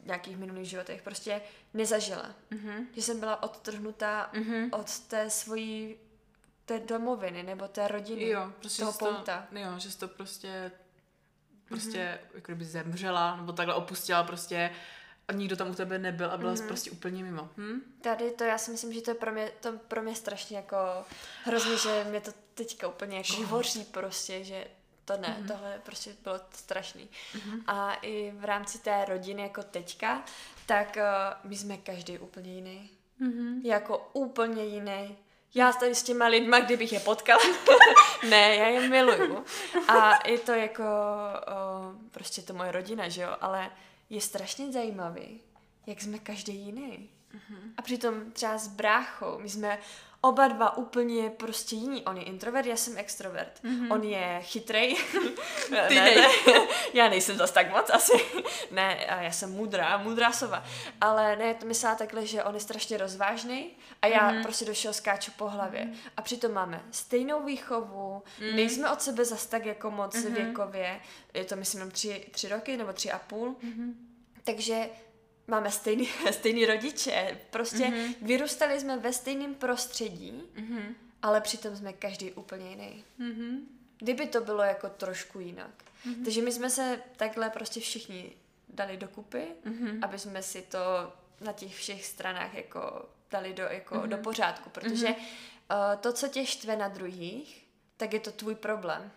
nějakých 0.05 0.37
minulých 0.37 0.69
životech 0.69 1.01
prostě 1.01 1.41
nezažila. 1.73 2.35
Mm-hmm. 2.51 2.85
Že 2.95 3.01
jsem 3.01 3.19
byla 3.19 3.43
odtrhnutá 3.43 4.31
mm-hmm. 4.33 4.69
od 4.71 4.99
té 4.99 5.29
svojí 5.29 5.95
té 6.65 6.79
domoviny 6.79 7.43
nebo 7.43 7.67
té 7.67 7.87
rodiny, 7.87 8.27
jo, 8.27 8.51
prostě 8.59 8.81
toho 8.81 8.93
pouta. 8.93 9.47
To, 9.49 9.57
jo, 9.57 9.73
že 9.77 9.91
jsi 9.91 9.97
to 9.97 10.07
prostě 10.07 10.71
prostě 11.67 12.19
mm-hmm. 12.21 12.35
jako 12.35 12.45
kdyby 12.45 12.65
zemřela 12.65 13.35
nebo 13.35 13.51
takhle 13.51 13.75
opustila 13.75 14.23
prostě 14.23 14.71
a 15.27 15.33
nikdo 15.33 15.55
tam 15.55 15.69
u 15.69 15.73
tebe 15.75 15.99
nebyl 15.99 16.31
a 16.31 16.37
byla 16.37 16.53
mm-hmm. 16.53 16.67
prostě 16.67 16.91
úplně 16.91 17.23
mimo. 17.23 17.49
Hm? 17.57 17.81
Tady 18.01 18.31
to, 18.31 18.43
já 18.43 18.57
si 18.57 18.71
myslím, 18.71 18.93
že 18.93 19.01
to 19.01 19.11
je 19.11 19.15
pro 19.15 19.31
mě, 19.31 19.51
to 19.59 19.71
pro 19.87 20.01
mě 20.01 20.15
strašně 20.15 20.57
jako 20.57 20.77
hrozně, 21.43 21.77
že 21.77 22.05
mě 22.09 22.21
to 22.21 22.31
teďka 22.53 22.87
úplně 22.87 23.17
jako 23.17 23.47
hoří 23.47 23.83
prostě, 23.83 24.43
že 24.43 24.67
to 25.05 25.17
ne, 25.17 25.37
mm-hmm. 25.39 25.47
tohle 25.47 25.81
prostě 25.83 26.15
bylo 26.23 26.39
strašný. 26.51 27.09
Mm-hmm. 27.33 27.63
A 27.67 27.93
i 27.93 28.31
v 28.31 28.45
rámci 28.45 28.79
té 28.79 29.05
rodiny 29.05 29.41
jako 29.41 29.63
teďka, 29.63 30.23
tak 30.65 30.97
uh, 30.97 31.49
my 31.49 31.55
jsme 31.55 31.77
každý 31.77 32.19
úplně 32.19 32.53
jiný. 32.53 32.89
Mm-hmm. 33.21 33.61
Jako 33.63 34.09
úplně 34.13 34.65
jiný. 34.65 35.17
Já 35.55 35.73
tady 35.73 35.95
s 35.95 36.03
těma 36.03 36.25
lidma, 36.27 36.59
kdybych 36.59 36.93
je 36.93 36.99
potkala, 36.99 37.41
ne, 38.29 38.55
já 38.55 38.67
je 38.67 38.89
miluju. 38.89 39.45
A 39.87 40.27
je 40.27 40.39
to 40.39 40.51
jako 40.51 40.83
o, 40.83 41.93
prostě 42.11 42.41
to 42.41 42.53
moje 42.53 42.71
rodina, 42.71 43.09
že 43.09 43.21
jo, 43.21 43.35
ale 43.41 43.71
je 44.09 44.21
strašně 44.21 44.71
zajímavý, 44.71 45.41
jak 45.87 46.01
jsme 46.01 46.19
každý 46.19 46.55
jiný. 46.55 47.09
Mm-hmm. 47.35 47.71
A 47.77 47.81
přitom 47.81 48.31
třeba 48.31 48.57
s 48.57 48.67
bráchou, 48.67 49.39
my 49.39 49.49
jsme 49.49 49.79
oba 50.25 50.47
dva 50.47 50.77
úplně 50.77 51.29
prostě 51.29 51.75
jiní. 51.75 52.03
On 52.05 52.17
je 52.17 52.23
introvert, 52.23 52.65
já 52.65 52.75
jsem 52.75 52.97
extrovert. 52.97 53.63
Mm-hmm. 53.63 53.93
On 53.93 54.03
je 54.03 54.39
chytrej. 54.41 54.95
Ty 55.87 55.95
ne, 55.95 56.15
ne, 56.15 56.27
já 56.93 57.09
nejsem 57.09 57.37
zas 57.37 57.51
tak 57.51 57.71
moc 57.71 57.89
asi. 57.89 58.13
ne, 58.71 59.05
já 59.21 59.31
jsem 59.31 59.51
mudrá, 59.51 59.97
mudrá 59.97 60.31
sova. 60.31 60.63
Ale 61.01 61.35
ne, 61.35 61.53
to 61.53 61.65
myslela 61.65 61.95
takhle, 61.95 62.25
že 62.25 62.43
on 62.43 62.55
je 62.55 62.61
strašně 62.61 62.97
rozvážný 62.97 63.71
a 64.01 64.07
já 64.07 64.31
mm-hmm. 64.31 64.43
prostě 64.43 64.65
došel 64.65 64.93
skáču 64.93 65.31
po 65.37 65.49
hlavě. 65.49 65.81
Mm-hmm. 65.81 66.11
A 66.17 66.21
přitom 66.21 66.51
máme 66.51 66.81
stejnou 66.91 67.45
výchovu, 67.45 68.23
mm-hmm. 68.39 68.55
nejsme 68.55 68.91
od 68.91 69.01
sebe 69.01 69.25
zas 69.25 69.45
tak 69.45 69.65
jako 69.65 69.91
moc 69.91 70.15
mm-hmm. 70.15 70.33
věkově. 70.33 70.99
Je 71.33 71.45
to 71.45 71.55
myslím 71.55 71.91
tři, 71.91 72.25
tři 72.31 72.47
roky 72.47 72.77
nebo 72.77 72.93
tři 72.93 73.11
a 73.11 73.19
půl. 73.19 73.55
Mm-hmm. 73.63 73.93
Takže 74.43 74.89
máme 75.47 75.71
stejný, 75.71 76.09
stejný 76.31 76.65
rodiče, 76.65 77.37
prostě 77.49 77.77
mm-hmm. 77.77 78.15
vyrůstali 78.21 78.79
jsme 78.79 78.97
ve 78.97 79.13
stejném 79.13 79.55
prostředí, 79.55 80.43
mm-hmm. 80.55 80.95
ale 81.21 81.41
přitom 81.41 81.75
jsme 81.75 81.93
každý 81.93 82.31
úplně 82.31 82.69
jiný. 82.69 83.03
Mm-hmm. 83.19 83.59
Kdyby 83.97 84.27
to 84.27 84.41
bylo 84.41 84.61
jako 84.63 84.89
trošku 84.89 85.39
jinak. 85.39 85.83
Mm-hmm. 86.05 86.23
Takže 86.23 86.41
my 86.41 86.51
jsme 86.51 86.69
se 86.69 87.01
takhle 87.15 87.49
prostě 87.49 87.79
všichni 87.79 88.35
dali 88.69 88.97
dokupy, 88.97 89.47
mm-hmm. 89.65 89.99
aby 90.01 90.19
jsme 90.19 90.43
si 90.43 90.61
to 90.61 90.77
na 91.41 91.53
těch 91.53 91.75
všech 91.75 92.05
stranách 92.05 92.53
jako 92.53 93.09
dali 93.31 93.53
do, 93.53 93.63
jako 93.63 93.95
mm-hmm. 93.95 94.07
do 94.07 94.17
pořádku, 94.17 94.69
protože 94.69 95.07
mm-hmm. 95.07 95.93
uh, 95.93 95.99
to, 96.01 96.13
co 96.13 96.27
tě 96.27 96.45
štve 96.45 96.75
na 96.75 96.87
druhých, 96.87 97.65
tak 97.97 98.13
je 98.13 98.19
to 98.19 98.31
tvůj 98.31 98.55
problém. 98.55 99.11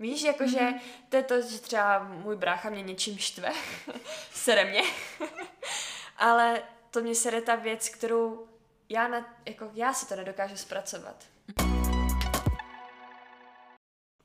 Víš, 0.00 0.22
jakože 0.22 0.58
mm-hmm. 0.58 0.80
to 1.08 1.16
je 1.16 1.22
to, 1.22 1.40
že 1.42 1.58
třeba 1.58 2.04
můj 2.04 2.36
brácha 2.36 2.70
mě 2.70 2.82
něčím 2.82 3.18
štve, 3.18 3.52
sere 4.32 4.64
mě, 4.64 4.82
ale 6.16 6.62
to 6.90 7.00
mě 7.00 7.14
sere 7.14 7.42
ta 7.42 7.54
věc, 7.54 7.88
kterou 7.88 8.48
já, 8.88 9.08
na, 9.08 9.38
jako 9.46 9.70
já 9.74 9.92
si 9.92 10.08
to 10.08 10.16
nedokážu 10.16 10.56
zpracovat. 10.56 11.24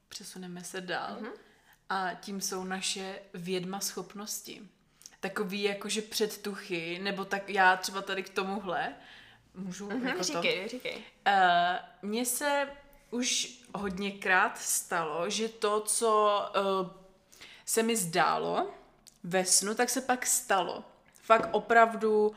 Přesuneme 0.07 0.63
se 0.63 0.81
dál 0.81 1.17
mm-hmm. 1.21 1.31
a 1.89 2.13
tím 2.13 2.41
jsou 2.41 2.63
naše 2.63 3.19
vědma 3.33 3.79
schopnosti. 3.79 4.61
Takový 5.19 5.63
jakože 5.63 6.01
předtuchy, 6.01 6.99
nebo 6.99 7.25
tak 7.25 7.49
já 7.49 7.77
třeba 7.77 8.01
tady 8.01 8.23
k 8.23 8.29
tomuhle 8.29 8.95
můžu 9.53 9.89
mm-hmm, 9.89 10.07
jako 10.07 10.23
říkej, 10.23 10.63
to. 10.63 10.69
říkej. 10.69 10.95
Uh, 10.95 12.09
mně 12.09 12.25
se 12.25 12.67
už 13.13 13.59
hodněkrát 13.75 14.57
stalo, 14.57 15.29
že 15.29 15.49
to, 15.49 15.81
co 15.81 16.41
uh, 16.55 16.89
se 17.65 17.83
mi 17.83 17.97
zdálo 17.97 18.71
ve 19.23 19.45
snu, 19.45 19.75
tak 19.75 19.89
se 19.89 20.01
pak 20.01 20.25
stalo. 20.25 20.83
Fakt 21.23 21.49
opravdu 21.51 22.31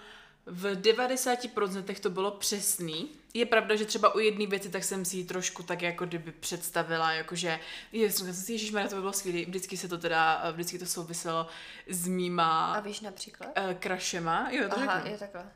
v 0.47 0.81
90% 0.83 2.01
to 2.01 2.11
bylo 2.11 2.31
přesný. 2.31 3.09
Je 3.35 3.47
pravda, 3.47 3.77
že 3.77 3.85
třeba 3.85 4.15
u 4.15 4.19
jedné 4.19 4.47
věci 4.47 4.69
tak 4.69 4.85
jsem 4.85 5.05
si 5.05 5.17
ji 5.17 5.25
trošku 5.25 5.63
tak 5.63 5.83
jako 5.83 6.07
kdyby 6.07 6.33
představila, 6.33 7.13
jakože 7.13 7.61
Ježíš, 7.93 8.71
to 8.71 8.95
by 8.95 9.01
bylo 9.01 9.13
skvělé. 9.13 9.45
Vždycky 9.45 9.77
se 9.77 9.89
to 9.89 9.99
teda, 9.99 10.43
eh, 10.45 10.53
vždycky 10.53 10.79
to 10.79 10.87
souviselo 10.87 11.47
s 11.89 12.07
mýma... 12.07 12.75
A 12.75 12.81
víš 12.81 13.01
například? 13.01 13.49
Uh, 13.59 13.75
krašema. 13.75 14.49
Jo, 14.51 14.69
to 14.69 14.79
Aha, 14.79 15.03
je 15.07 15.19
takhle. 15.19 15.47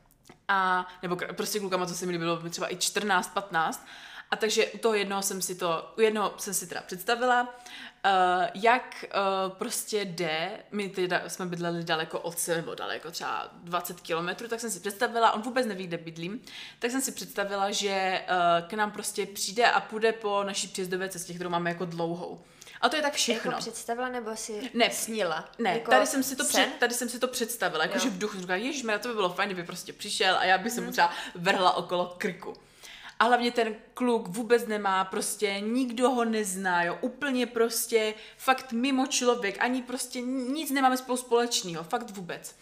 A, 0.47 0.87
nebo 1.01 1.17
prostě 1.33 1.59
klukama, 1.59 1.85
co 1.85 1.95
se 1.95 2.05
mi 2.05 2.11
líbilo, 2.11 2.49
třeba 2.49 2.73
i 2.73 2.77
14, 2.77 3.33
15. 3.33 3.87
A 4.31 4.35
takže 4.35 4.65
u 4.67 4.77
toho 4.77 4.95
jednoho 4.95 5.21
jsem 5.21 5.41
si 5.41 5.55
to, 5.55 5.93
u 5.97 6.01
jednoho 6.01 6.33
jsem 6.37 6.53
si 6.53 6.67
teda 6.67 6.81
představila, 6.81 7.41
uh, 7.43 8.09
jak 8.53 9.05
uh, 9.05 9.53
prostě 9.57 10.05
jde, 10.05 10.51
my 10.71 10.89
teda 10.89 11.29
jsme 11.29 11.45
bydleli 11.45 11.83
daleko 11.83 12.19
od 12.19 12.39
sebe, 12.39 12.57
nebo 12.57 12.75
daleko 12.75 13.11
třeba 13.11 13.49
20 13.53 14.01
kilometrů, 14.01 14.47
tak 14.47 14.59
jsem 14.59 14.71
si 14.71 14.79
představila, 14.79 15.31
on 15.31 15.41
vůbec 15.41 15.65
neví, 15.65 15.87
kde 15.87 15.97
bydlím, 15.97 16.41
tak 16.79 16.91
jsem 16.91 17.01
si 17.01 17.11
představila, 17.11 17.71
že 17.71 18.21
uh, 18.29 18.67
k 18.67 18.73
nám 18.73 18.91
prostě 18.91 19.25
přijde 19.25 19.71
a 19.71 19.81
půjde 19.81 20.11
po 20.11 20.43
naší 20.43 20.67
příjezdové 20.67 21.09
cestě, 21.09 21.33
kterou 21.33 21.49
máme 21.49 21.69
jako 21.69 21.85
dlouhou. 21.85 22.41
A 22.81 22.89
to 22.89 22.95
je 22.95 23.01
tak 23.01 23.13
všechno. 23.13 23.51
Jako 23.51 23.61
představila 23.61 24.09
nebo 24.09 24.35
si 24.35 24.71
ne, 24.73 24.89
snila? 24.91 25.49
Ne, 25.59 25.73
jako 25.73 25.91
tady, 25.91 26.07
jsem 26.07 26.23
si 26.23 26.35
to 26.35 26.45
před, 26.45 26.69
tady 26.79 26.93
jsem 26.93 27.09
si 27.09 27.19
to 27.19 27.27
představila, 27.27 27.83
jakože 27.83 28.09
v 28.09 28.17
duchu 28.17 28.33
jsem 28.33 28.41
říkala, 28.41 28.57
ježiš, 28.57 28.85
to 29.01 29.07
by 29.07 29.13
bylo 29.13 29.29
fajn, 29.33 29.49
kdyby 29.49 29.63
prostě 29.63 29.93
přišel 29.93 30.37
a 30.37 30.45
já 30.45 30.57
bych 30.57 30.71
mm. 30.71 30.75
se 30.75 30.81
mu 30.81 30.91
třeba 30.91 31.13
vrhla 31.35 31.77
okolo 31.77 32.15
krku. 32.17 32.53
A 33.21 33.23
hlavně 33.23 33.51
ten 33.51 33.75
kluk 33.93 34.27
vůbec 34.27 34.67
nemá, 34.67 35.05
prostě 35.05 35.59
nikdo 35.59 36.09
ho 36.09 36.25
nezná, 36.25 36.83
jo, 36.83 36.97
úplně 37.01 37.45
prostě 37.45 38.13
fakt 38.37 38.71
mimo 38.71 39.07
člověk, 39.07 39.57
ani 39.59 39.81
prostě 39.81 40.21
nic 40.21 40.71
nemáme 40.71 40.97
spolu 40.97 41.17
společného, 41.17 41.83
fakt 41.83 42.09
vůbec. 42.09 42.55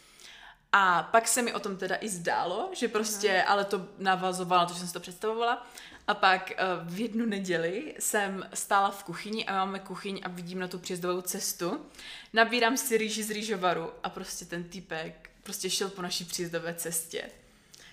A 0.71 1.03
pak 1.03 1.27
se 1.27 1.41
mi 1.41 1.53
o 1.53 1.59
tom 1.59 1.77
teda 1.77 1.95
i 2.01 2.09
zdálo, 2.09 2.69
že 2.73 2.87
prostě, 2.87 3.43
no. 3.45 3.51
ale 3.51 3.65
to 3.65 3.87
navazovalo 3.97 4.61
na 4.61 4.65
to, 4.65 4.73
že 4.73 4.79
jsem 4.79 4.87
si 4.87 4.93
to 4.93 4.99
představovala. 4.99 5.67
A 6.07 6.13
pak 6.13 6.51
uh, 6.51 6.93
v 6.93 6.99
jednu 6.99 7.25
neděli 7.25 7.95
jsem 7.99 8.49
stála 8.53 8.91
v 8.91 9.03
kuchyni 9.03 9.45
a 9.45 9.53
máme 9.53 9.79
kuchyň 9.79 10.21
a 10.23 10.29
vidím 10.29 10.59
na 10.59 10.67
tu 10.67 10.79
příjezdovou 10.79 11.21
cestu. 11.21 11.85
Nabírám 12.33 12.77
si 12.77 12.97
rýži 12.97 13.23
z 13.23 13.29
rýžovaru 13.29 13.91
a 14.03 14.09
prostě 14.09 14.45
ten 14.45 14.63
týpek 14.63 15.29
prostě 15.43 15.69
šel 15.69 15.89
po 15.89 16.01
naší 16.01 16.25
příjezdové 16.25 16.73
cestě 16.73 17.29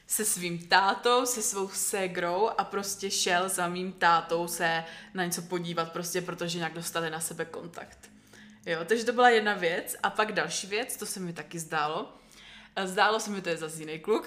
se 0.07 0.25
svým 0.25 0.69
tátou, 0.69 1.27
se 1.27 1.43
svou 1.43 1.69
ségrou 1.69 2.51
a 2.59 2.65
prostě 2.65 3.11
šel 3.11 3.49
za 3.49 3.69
mým 3.69 3.93
tátou 3.93 4.49
se 4.49 4.85
na 5.15 5.25
něco 5.25 5.43
podívat, 5.43 5.93
prostě 5.93 6.21
protože 6.21 6.59
nějak 6.59 6.75
dostali 6.75 7.11
na 7.11 7.21
sebe 7.21 7.45
kontakt. 7.45 8.11
Jo, 8.67 8.85
takže 8.85 9.05
to 9.05 9.13
byla 9.13 9.29
jedna 9.29 9.55
věc. 9.55 9.97
A 10.03 10.11
pak 10.11 10.33
další 10.33 10.67
věc, 10.67 10.97
to 10.97 11.07
se 11.07 11.21
mi 11.21 11.33
taky 11.33 11.59
zdálo. 11.59 12.13
Zdálo 12.85 13.21
se 13.21 13.31
mi, 13.31 13.43
to 13.43 13.49
je 13.49 13.57
zase 13.57 13.79
jiný 13.79 13.99
kluk. 13.99 14.27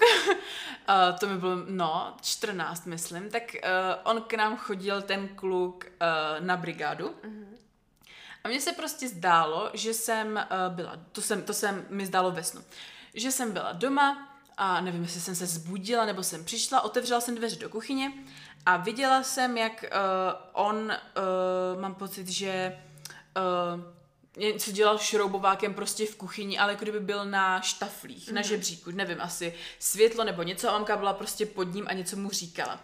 to 1.20 1.28
mi 1.28 1.38
bylo, 1.38 1.56
no, 1.66 2.16
14, 2.22 2.86
myslím. 2.86 3.30
Tak 3.30 3.42
uh, 3.54 4.12
on 4.12 4.22
k 4.22 4.34
nám 4.34 4.56
chodil, 4.56 5.02
ten 5.02 5.28
kluk, 5.28 5.84
uh, 5.84 6.46
na 6.46 6.56
brigádu. 6.56 7.08
Mm-hmm. 7.08 7.56
A 8.44 8.48
mně 8.48 8.60
se 8.60 8.72
prostě 8.72 9.08
zdálo, 9.08 9.70
že 9.74 9.94
jsem 9.94 10.28
uh, 10.28 10.74
byla, 10.74 10.96
to, 11.12 11.22
jsem, 11.22 11.42
to 11.42 11.54
jsem 11.54 11.86
mi 11.88 12.06
zdálo 12.06 12.30
ve 12.30 12.44
snu, 12.44 12.64
že 13.14 13.30
jsem 13.30 13.52
byla 13.52 13.72
doma, 13.72 14.29
a 14.62 14.80
nevím, 14.80 15.02
jestli 15.02 15.20
jsem 15.20 15.34
se 15.34 15.46
zbudila 15.46 16.04
nebo 16.04 16.22
jsem 16.22 16.44
přišla, 16.44 16.80
otevřela 16.80 17.20
jsem 17.20 17.34
dveře 17.34 17.56
do 17.56 17.68
kuchyně 17.68 18.12
a 18.66 18.76
viděla 18.76 19.22
jsem, 19.22 19.58
jak 19.58 19.84
uh, 19.84 20.66
on, 20.66 20.76
uh, 20.76 21.80
mám 21.80 21.94
pocit, 21.94 22.28
že 22.28 22.78
uh, 23.36 23.82
něco 24.36 24.72
dělal 24.72 24.98
šroubovákem 24.98 25.74
prostě 25.74 26.06
v 26.06 26.16
kuchyni, 26.16 26.58
ale 26.58 26.72
jako 26.72 26.84
kdyby 26.84 27.00
byl 27.00 27.24
na 27.24 27.60
štaflích, 27.60 28.28
mm-hmm. 28.28 28.34
na 28.34 28.40
mhm. 28.40 28.48
žebříku, 28.48 28.90
nevím, 28.90 29.20
asi 29.20 29.54
světlo 29.78 30.24
nebo 30.24 30.42
něco 30.42 30.68
a 30.68 30.72
mamka 30.72 30.96
byla 30.96 31.12
prostě 31.12 31.46
pod 31.46 31.62
ním 31.62 31.84
a 31.88 31.92
něco 31.92 32.16
mu 32.16 32.30
říkala. 32.30 32.80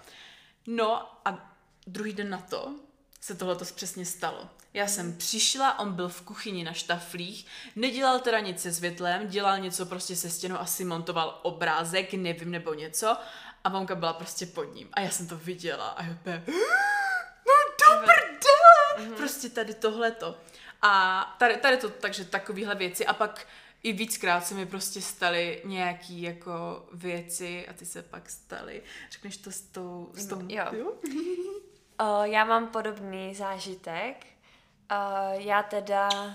No 0.66 1.12
a 1.24 1.56
druhý 1.86 2.12
den 2.12 2.30
na 2.30 2.38
to 2.38 2.74
se 3.20 3.34
tohle 3.34 3.56
přesně 3.56 4.06
stalo. 4.06 4.48
Já 4.76 4.86
jsem 4.86 5.16
přišla, 5.16 5.78
on 5.78 5.92
byl 5.92 6.08
v 6.08 6.22
kuchyni 6.22 6.64
na 6.64 6.72
štaflích, 6.72 7.46
nedělal 7.76 8.20
teda 8.20 8.40
nic 8.40 8.62
se 8.62 8.72
světlem, 8.72 9.28
dělal 9.28 9.58
něco 9.58 9.86
prostě 9.86 10.16
se 10.16 10.30
stěnou, 10.30 10.56
asi 10.56 10.84
montoval 10.84 11.40
obrázek, 11.42 12.12
nevím, 12.12 12.50
nebo 12.50 12.74
něco 12.74 13.16
a 13.64 13.68
mamka 13.68 13.94
byla 13.94 14.12
prostě 14.12 14.46
pod 14.46 14.74
ním. 14.74 14.88
A 14.92 15.00
já 15.00 15.10
jsem 15.10 15.28
to 15.28 15.36
viděla 15.36 15.88
a 15.88 16.04
já 16.04 16.12
úplně, 16.12 16.44
no 17.46 17.54
do 17.80 18.00
prdele! 18.00 18.96
Mm-hmm. 18.98 19.16
Prostě 19.16 19.48
tady 19.48 19.74
tohleto. 19.74 20.38
A 20.82 21.36
tady, 21.38 21.56
tady 21.56 21.76
to, 21.76 21.90
takže 21.90 22.24
takovýhle 22.24 22.74
věci. 22.74 23.06
A 23.06 23.12
pak 23.12 23.46
i 23.82 23.92
víckrát 23.92 24.46
se 24.46 24.54
mi 24.54 24.66
prostě 24.66 25.02
staly 25.02 25.62
nějaký 25.64 26.22
jako 26.22 26.86
věci 26.92 27.68
a 27.68 27.72
ty 27.72 27.86
se 27.86 28.02
pak 28.02 28.30
staly. 28.30 28.82
Řekneš 29.10 29.36
to 29.36 29.50
s 29.50 29.60
tou... 29.60 30.10
S 30.14 30.26
tou 30.26 30.40
jo. 30.48 30.64
jo? 30.72 30.92
uh, 32.00 32.24
já 32.24 32.44
mám 32.44 32.68
podobný 32.68 33.34
zážitek. 33.34 34.35
Uh, 34.90 35.40
já 35.40 35.62
teda 35.62 36.08
uh, 36.12 36.34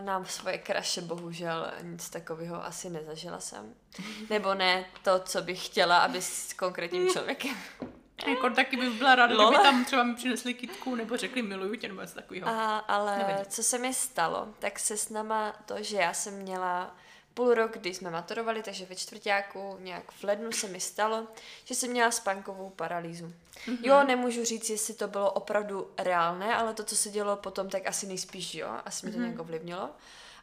nám 0.00 0.24
svoje 0.26 0.58
kraše 0.58 1.00
bohužel 1.00 1.72
nic 1.82 2.10
takového 2.10 2.64
asi 2.64 2.90
nezažila 2.90 3.40
jsem. 3.40 3.74
Nebo 4.30 4.54
ne 4.54 4.84
to, 5.02 5.18
co 5.18 5.42
bych 5.42 5.66
chtěla, 5.66 5.98
aby 5.98 6.22
s 6.22 6.52
konkrétním 6.52 7.08
člověkem. 7.08 7.56
Jako 8.26 8.50
taky 8.50 8.76
bych 8.76 8.98
byla 8.98 9.14
ráda, 9.14 9.34
kdyby 9.34 9.62
tam 9.62 9.84
třeba 9.84 10.02
mi 10.02 10.14
přinesli 10.14 10.54
kitku 10.54 10.94
nebo 10.94 11.16
řekli 11.16 11.42
miluju 11.42 11.74
tě 11.74 11.88
nebo 11.88 12.00
něco 12.00 12.14
takového. 12.14 12.48
A, 12.48 12.78
ale 12.78 13.18
Nevím. 13.18 13.36
co 13.48 13.62
se 13.62 13.78
mi 13.78 13.94
stalo, 13.94 14.48
tak 14.58 14.78
se 14.78 14.96
s 14.96 15.08
náma 15.08 15.52
to, 15.66 15.82
že 15.82 15.96
já 15.96 16.14
jsem 16.14 16.34
měla 16.34 16.96
půl 17.34 17.54
rok, 17.54 17.78
kdy 17.78 17.94
jsme 17.94 18.10
maturovali, 18.10 18.62
takže 18.62 18.86
ve 18.86 18.94
čtvrtáku 18.94 19.76
nějak 19.80 20.12
v 20.12 20.24
lednu 20.24 20.52
se 20.52 20.68
mi 20.68 20.80
stalo, 20.80 21.26
že 21.64 21.74
jsem 21.74 21.90
měla 21.90 22.10
spánkovou 22.10 22.70
paralýzu. 22.70 23.26
Mm-hmm. 23.26 23.78
Jo, 23.82 24.04
nemůžu 24.04 24.44
říct, 24.44 24.70
jestli 24.70 24.94
to 24.94 25.08
bylo 25.08 25.32
opravdu 25.32 25.90
reálné, 25.98 26.54
ale 26.54 26.74
to, 26.74 26.84
co 26.84 26.96
se 26.96 27.10
dělo 27.10 27.36
potom, 27.36 27.68
tak 27.68 27.86
asi 27.86 28.06
nejspíš 28.06 28.54
jo, 28.54 28.68
asi 28.84 29.06
mi 29.06 29.12
to 29.12 29.18
mm-hmm. 29.18 29.22
nějak 29.22 29.38
ovlivnilo. 29.38 29.90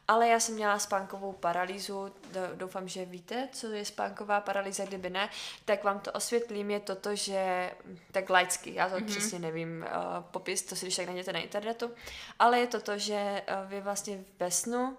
Ale 0.08 0.28
já 0.28 0.40
jsem 0.40 0.54
měla 0.54 0.78
spánkovou 0.78 1.32
paralýzu, 1.32 2.12
doufám, 2.54 2.88
že 2.88 3.04
víte, 3.04 3.48
co 3.52 3.66
je 3.66 3.84
spánková 3.84 4.40
paralýza, 4.40 4.84
kdyby 4.84 5.10
ne, 5.10 5.30
tak 5.64 5.84
vám 5.84 6.00
to 6.00 6.12
osvětlím, 6.12 6.70
je 6.70 6.80
toto, 6.80 7.14
že, 7.14 7.70
tak 8.12 8.30
laicky, 8.30 8.74
já 8.74 8.88
to 8.88 8.96
mm-hmm. 8.96 9.06
přesně 9.06 9.38
nevím, 9.38 9.86
uh, 9.86 10.24
popis, 10.30 10.62
to 10.62 10.76
si 10.76 10.86
když 10.86 10.96
tak 10.96 11.06
najděte 11.06 11.32
na 11.32 11.38
internetu, 11.38 11.90
ale 12.38 12.60
je 12.60 12.66
to 12.66 12.80
to, 12.80 12.98
že 12.98 13.42
uh, 13.62 13.70
vy 13.70 13.80
vlastně 13.80 14.24
ve 14.38 14.50
snu, 14.50 14.96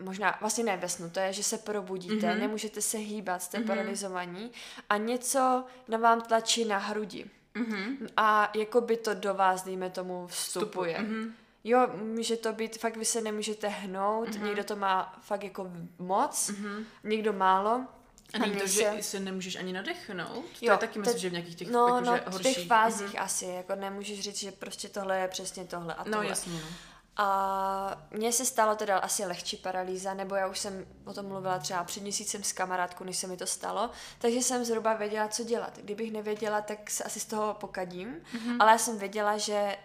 možná, 0.00 0.36
vlastně 0.40 0.64
ne 0.64 0.76
ve 0.76 0.88
snu, 0.88 1.10
to 1.10 1.20
je, 1.20 1.32
že 1.32 1.42
se 1.42 1.58
probudíte, 1.58 2.14
mm-hmm. 2.14 2.40
nemůžete 2.40 2.82
se 2.82 2.98
hýbat, 2.98 3.42
jste 3.42 3.58
mm-hmm. 3.58 3.66
paralizovaní 3.66 4.50
a 4.88 4.96
něco 4.96 5.64
na 5.88 5.98
vám 5.98 6.20
tlačí 6.20 6.64
na 6.64 6.78
hrudi. 6.78 7.26
Mm-hmm. 7.54 8.08
A 8.16 8.50
jako 8.54 8.80
by 8.80 8.96
to 8.96 9.14
do 9.14 9.34
vás, 9.34 9.64
dejme 9.64 9.90
tomu, 9.90 10.26
vstupuje. 10.26 10.98
Mm-hmm. 10.98 11.32
Jo, 11.64 11.90
může 11.96 12.36
to 12.36 12.52
být, 12.52 12.78
fakt 12.78 12.96
vy 12.96 13.04
se 13.04 13.20
nemůžete 13.20 13.68
hnout, 13.68 14.28
mm-hmm. 14.28 14.44
někdo 14.44 14.64
to 14.64 14.76
má 14.76 15.18
fakt 15.20 15.44
jako 15.44 15.70
moc, 15.98 16.50
mm-hmm. 16.50 16.84
někdo 17.04 17.32
málo. 17.32 17.86
A 18.34 18.38
není 18.38 18.56
to, 18.56 18.66
že 18.66 18.92
se 19.00 19.20
nemůžeš 19.20 19.56
ani 19.56 19.72
nadechnout? 19.72 20.44
To 20.58 20.66
jo, 20.66 20.72
je 20.72 20.78
taky 20.78 20.98
myslím, 20.98 21.18
že 21.18 21.28
v 21.28 21.32
nějakých 21.32 21.54
těch 21.54 21.70
no, 21.70 21.86
jako, 21.86 22.00
no, 22.00 22.38
v 22.38 22.42
těch 22.42 22.66
fázích 22.66 23.14
mm-hmm. 23.14 23.22
asi, 23.22 23.44
jako 23.44 23.74
nemůžeš 23.74 24.20
říct, 24.20 24.38
že 24.38 24.52
prostě 24.52 24.88
tohle 24.88 25.18
je 25.18 25.28
přesně 25.28 25.64
tohle 25.64 25.94
a 25.94 25.98
no, 25.98 26.04
tohle. 26.04 26.24
No 26.24 26.28
jasně, 26.28 26.52
no. 26.52 26.68
A 27.16 28.06
mně 28.10 28.32
se 28.32 28.44
stalo 28.44 28.76
teda 28.76 28.98
asi 28.98 29.26
lehčí 29.26 29.56
paralýza, 29.56 30.14
nebo 30.14 30.34
já 30.34 30.46
už 30.46 30.58
jsem 30.58 30.86
o 31.04 31.14
tom 31.14 31.26
mluvila 31.26 31.58
třeba 31.58 31.84
před 31.84 32.02
měsícem 32.02 32.42
s 32.42 32.52
kamarádkou, 32.52 33.04
než 33.04 33.16
se 33.16 33.26
mi 33.26 33.36
to 33.36 33.46
stalo, 33.46 33.90
takže 34.18 34.42
jsem 34.42 34.64
zhruba 34.64 34.94
věděla, 34.94 35.28
co 35.28 35.44
dělat. 35.44 35.78
Kdybych 35.78 36.12
nevěděla, 36.12 36.60
tak 36.60 36.90
se 36.90 37.04
asi 37.04 37.20
z 37.20 37.24
toho 37.24 37.54
pokadím, 37.54 38.14
mm-hmm. 38.14 38.56
ale 38.60 38.72
já 38.72 38.78
jsem 38.78 38.98
věděla, 38.98 39.38
že 39.38 39.76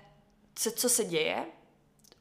co, 0.55 0.71
co 0.71 0.89
se 0.89 1.03
děje, 1.03 1.45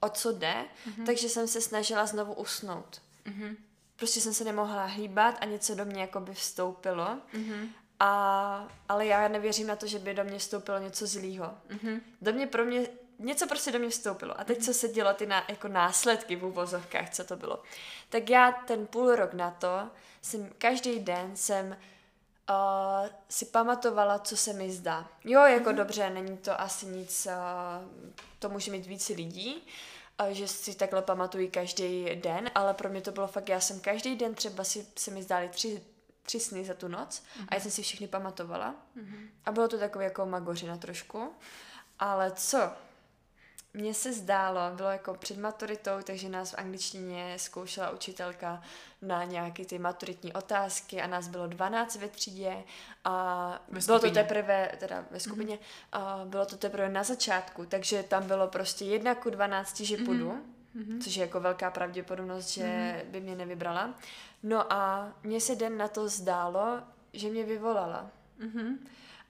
o 0.00 0.08
co 0.08 0.32
jde, 0.32 0.54
mm-hmm. 0.88 1.06
takže 1.06 1.28
jsem 1.28 1.48
se 1.48 1.60
snažila 1.60 2.06
znovu 2.06 2.34
usnout. 2.34 3.02
Mm-hmm. 3.26 3.56
Prostě 3.96 4.20
jsem 4.20 4.34
se 4.34 4.44
nemohla 4.44 4.84
hýbat 4.84 5.38
a 5.40 5.44
něco 5.44 5.74
do 5.74 5.84
mě 5.84 6.00
jako 6.00 6.20
by 6.20 6.34
vstoupilo. 6.34 7.18
Mm-hmm. 7.34 7.68
A, 8.00 8.68
ale 8.88 9.06
já 9.06 9.28
nevěřím 9.28 9.66
na 9.66 9.76
to, 9.76 9.86
že 9.86 9.98
by 9.98 10.14
do 10.14 10.24
mě 10.24 10.38
vstoupilo 10.38 10.78
něco 10.78 11.06
zlýho. 11.06 11.54
Mm-hmm. 11.70 12.00
Do 12.20 12.32
mě 12.32 12.46
pro 12.46 12.64
mě 12.64 12.88
něco 13.20 13.46
prostě 13.46 13.72
do 13.72 13.78
mě 13.78 13.88
vstoupilo. 13.88 14.40
A 14.40 14.44
teď, 14.44 14.64
co 14.64 14.74
se 14.74 14.88
dělo, 14.88 15.14
ty 15.14 15.26
na, 15.26 15.44
jako 15.48 15.68
následky 15.68 16.36
v 16.36 16.44
úvozovkách, 16.44 17.10
co 17.10 17.24
to 17.24 17.36
bylo. 17.36 17.62
Tak 18.08 18.30
já 18.30 18.52
ten 18.52 18.86
půl 18.86 19.14
rok 19.14 19.32
na 19.32 19.50
to, 19.50 19.90
jsem 20.22 20.50
každý 20.58 21.00
den 21.00 21.36
jsem 21.36 21.66
uh, 22.50 23.08
si 23.28 23.44
pamatovala, 23.44 24.18
co 24.18 24.36
se 24.36 24.52
mi 24.52 24.70
zdá. 24.70 25.08
Jo, 25.24 25.40
jako 25.40 25.70
mm-hmm. 25.70 25.74
dobře, 25.74 26.10
není 26.10 26.38
to 26.38 26.60
asi 26.60 26.86
nic, 26.86 27.26
uh, 27.26 27.88
to 28.38 28.48
může 28.48 28.70
mít 28.72 28.86
více 28.86 29.12
lidí, 29.12 29.66
uh, 30.20 30.28
že 30.28 30.48
si 30.48 30.74
takhle 30.74 31.02
pamatují 31.02 31.50
každý 31.50 32.16
den, 32.16 32.50
ale 32.54 32.74
pro 32.74 32.88
mě 32.88 33.00
to 33.00 33.12
bylo 33.12 33.26
fakt, 33.26 33.48
já 33.48 33.60
jsem 33.60 33.80
každý 33.80 34.16
den 34.16 34.34
třeba 34.34 34.64
si, 34.64 34.86
se 34.96 35.10
mi 35.10 35.22
zdály 35.22 35.48
tři, 35.48 35.82
tři 36.22 36.40
sny 36.40 36.64
za 36.64 36.74
tu 36.74 36.88
noc 36.88 37.22
mm-hmm. 37.22 37.46
a 37.48 37.54
já 37.54 37.60
jsem 37.60 37.70
si 37.70 37.82
všechny 37.82 38.08
pamatovala. 38.08 38.74
Mm-hmm. 38.96 39.28
A 39.44 39.52
bylo 39.52 39.68
to 39.68 39.78
takové 39.78 40.04
jako 40.04 40.26
magořina 40.26 40.76
trošku. 40.76 41.32
Ale 41.98 42.30
co? 42.30 42.70
Mně 43.74 43.94
se 43.94 44.12
zdálo, 44.12 44.60
bylo 44.76 44.88
jako 44.88 45.14
před 45.14 45.38
maturitou, 45.38 45.90
takže 46.04 46.28
nás 46.28 46.50
v 46.50 46.58
angličtině 46.58 47.34
zkoušela 47.36 47.90
učitelka 47.90 48.62
na 49.02 49.24
nějaké 49.24 49.64
ty 49.64 49.78
maturitní 49.78 50.32
otázky 50.32 51.02
a 51.02 51.06
nás 51.06 51.28
bylo 51.28 51.46
12 51.46 51.96
ve 51.96 52.08
třídě 52.08 52.56
a 53.04 53.64
bylo 53.86 53.98
to 53.98 54.10
teprve, 54.10 54.72
teda 54.78 55.04
ve 55.10 55.20
skupině, 55.20 55.56
mm-hmm. 55.56 55.88
a 55.92 56.24
bylo 56.24 56.46
to 56.46 56.56
teprve 56.56 56.88
na 56.88 57.02
začátku, 57.02 57.66
takže 57.66 58.02
tam 58.02 58.26
bylo 58.26 58.48
prostě 58.48 58.84
jedna 58.84 59.14
ku 59.14 59.30
12, 59.30 59.80
že 59.80 59.96
půjdu, 59.96 60.30
mm-hmm. 60.76 61.02
což 61.02 61.16
je 61.16 61.20
jako 61.20 61.40
velká 61.40 61.70
pravděpodobnost, 61.70 62.48
že 62.48 62.64
mm-hmm. 62.64 63.10
by 63.10 63.20
mě 63.20 63.36
nevybrala. 63.36 63.94
No 64.42 64.72
a 64.72 65.12
mně 65.22 65.40
se 65.40 65.56
den 65.56 65.76
na 65.76 65.88
to 65.88 66.08
zdálo, 66.08 66.80
že 67.12 67.28
mě 67.28 67.44
vyvolala. 67.44 68.10
Mm-hmm 68.40 68.76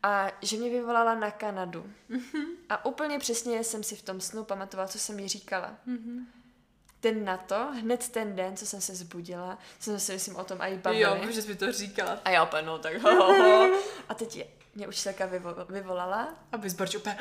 a 0.02 0.30
že 0.42 0.56
mě 0.56 0.70
vyvolala 0.70 1.14
na 1.14 1.30
Kanadu. 1.30 1.86
Mm-hmm. 2.10 2.44
A 2.68 2.84
úplně 2.84 3.18
přesně 3.18 3.64
jsem 3.64 3.82
si 3.82 3.96
v 3.96 4.02
tom 4.02 4.20
snu 4.20 4.44
pamatovala, 4.44 4.88
co 4.88 4.98
jsem 4.98 5.18
jí 5.18 5.28
říkala. 5.28 5.70
Mm-hmm. 5.88 6.24
Ten 7.00 7.24
na 7.24 7.36
to, 7.36 7.68
hned 7.72 8.08
ten 8.08 8.36
den, 8.36 8.56
co 8.56 8.66
jsem 8.66 8.80
se 8.80 8.94
zbudila, 8.94 9.58
jsem 9.78 10.00
se 10.00 10.12
myslím 10.12 10.36
o 10.36 10.44
tom 10.44 10.58
i 10.60 10.76
bavili. 10.76 11.02
Jo, 11.02 11.18
že 11.30 11.42
jsi 11.42 11.48
mi 11.48 11.54
to 11.54 11.72
říkala. 11.72 12.18
A 12.24 12.30
já 12.30 12.44
úplně, 12.44 12.62
no 12.62 12.78
tak 12.78 13.02
ho, 13.02 13.10
ho, 13.10 13.32
ho. 13.32 13.78
A 14.08 14.14
teď 14.14 14.36
je, 14.36 14.46
mě 14.74 14.88
učitelka 14.88 15.26
vyvo- 15.26 15.66
vyvolala. 15.68 16.28
A 16.52 16.56
bys 16.56 16.74
Barči 16.74 16.96
úplně... 16.96 17.18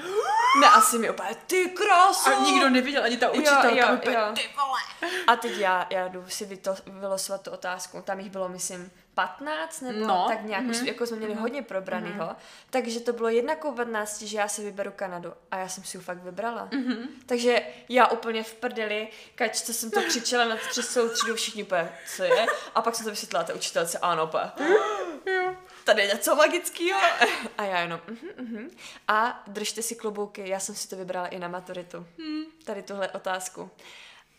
Ne, 0.61 0.67
asi 0.67 0.97
mi 0.97 1.09
úplně, 1.09 1.35
ty 1.47 1.69
krásu. 1.69 2.29
A 2.29 2.43
nikdo 2.43 2.69
neviděl, 2.69 3.03
ani 3.03 3.17
ta 3.17 3.29
učitelka. 3.29 3.69
Jo, 3.69 3.87
jo, 3.89 3.95
úplně, 3.95 4.15
jo. 4.15 4.31
ty 4.35 4.41
vole. 4.57 5.11
A 5.27 5.35
teď 5.35 5.57
já, 5.57 5.87
já 5.89 6.07
jdu 6.07 6.25
si 6.27 6.45
vyto, 6.45 6.75
vylosovat 6.85 7.41
tu 7.41 7.51
otázku. 7.51 8.01
Tam 8.01 8.19
jich 8.19 8.31
bylo, 8.31 8.49
myslím, 8.49 8.91
15 9.27 9.81
nebo 9.81 10.07
no. 10.07 10.25
tak 10.27 10.43
nějak, 10.43 10.63
mm-hmm. 10.63 10.81
už 10.81 10.87
jako 10.87 11.05
jsme 11.05 11.17
měli 11.17 11.33
mm-hmm. 11.33 11.39
hodně 11.39 11.61
probranýho, 11.61 12.25
mm-hmm. 12.25 12.35
takže 12.69 12.99
to 12.99 13.13
bylo 13.13 13.29
jedna 13.29 13.55
ku 13.55 13.71
15, 13.71 14.21
že 14.21 14.37
já 14.37 14.47
si 14.47 14.63
vyberu 14.63 14.91
Kanadu 14.95 15.33
a 15.51 15.57
já 15.57 15.67
jsem 15.67 15.83
si 15.83 15.97
ji 15.97 16.01
fakt 16.01 16.23
vybrala. 16.23 16.67
Mm-hmm. 16.71 17.07
Takže 17.25 17.61
já 17.89 18.07
úplně 18.07 18.43
v 18.43 18.53
prdeli, 18.53 19.07
kač, 19.35 19.61
co 19.61 19.73
jsem 19.73 19.91
to 19.91 20.01
křičela 20.01 20.45
na 20.45 20.55
třesou 20.69 21.09
třídu, 21.09 21.35
všichni 21.35 21.63
úplně, 21.63 21.91
co 22.15 22.23
je? 22.23 22.45
A 22.75 22.81
pak 22.81 22.95
jsem 22.95 23.05
to 23.05 23.09
vysvětlila 23.09 23.43
té 23.43 23.53
učitelce, 23.53 23.97
ano, 23.97 24.23
úplně. 24.23 24.51
Tady 25.83 26.01
je 26.01 26.07
něco 26.07 26.35
magického. 26.35 26.99
A 27.57 27.63
já 27.63 27.79
jenom, 27.79 27.99
uh-huh, 28.07 28.35
uh-huh. 28.43 28.69
A 29.07 29.43
držte 29.47 29.81
si 29.81 29.95
klobouky, 29.95 30.49
já 30.49 30.59
jsem 30.59 30.75
si 30.75 30.89
to 30.89 30.95
vybrala 30.95 31.27
i 31.27 31.39
na 31.39 31.47
maturitu. 31.47 32.07
Hmm. 32.17 32.43
Tady 32.65 32.81
tuhle 32.81 33.09
otázku. 33.09 33.71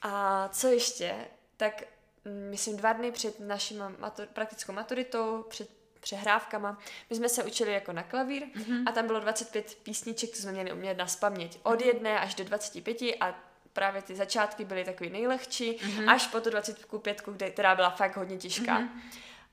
A 0.03 0.49
co 0.53 0.69
ještě? 0.69 1.15
Tak 1.57 1.83
myslím, 2.25 2.77
dva 2.77 2.93
dny 2.93 3.13
před 3.13 3.41
naší 3.41 3.79
matur, 3.99 4.27
praktickou 4.27 4.73
maturitou, 4.73 5.45
před 5.49 5.71
přehrávkama. 6.01 6.79
My 7.11 7.17
jsme 7.17 7.29
se 7.29 7.45
učili 7.45 7.73
jako 7.73 7.93
na 7.93 8.03
klavír 8.03 8.43
mm-hmm. 8.43 8.83
a 8.87 8.93
tam 8.93 9.07
bylo 9.07 9.21
25 9.21 9.75
písniček, 9.83 10.31
co 10.31 10.43
jsme 10.43 10.53
měli 10.53 10.73
umět 10.73 10.99
na 10.99 11.07
spaměť. 11.07 11.59
Od 11.63 11.81
jedné 11.81 12.21
až 12.21 12.35
do 12.35 12.45
25 12.45 13.03
a 13.21 13.35
právě 13.73 14.03
ty 14.03 14.17
začátky 14.17 14.65
byly 14.65 14.85
takový 14.85 15.11
nejlehčí, 15.11 15.73
mm-hmm. 15.73 16.11
až 16.11 16.27
po 16.27 16.41
tu 16.41 16.51
25, 16.51 17.23
kde, 17.27 17.51
která 17.51 17.75
byla 17.75 17.91
fakt 17.91 18.17
hodně 18.17 18.37
těžká. 18.37 18.81
Mm-hmm. 18.81 18.89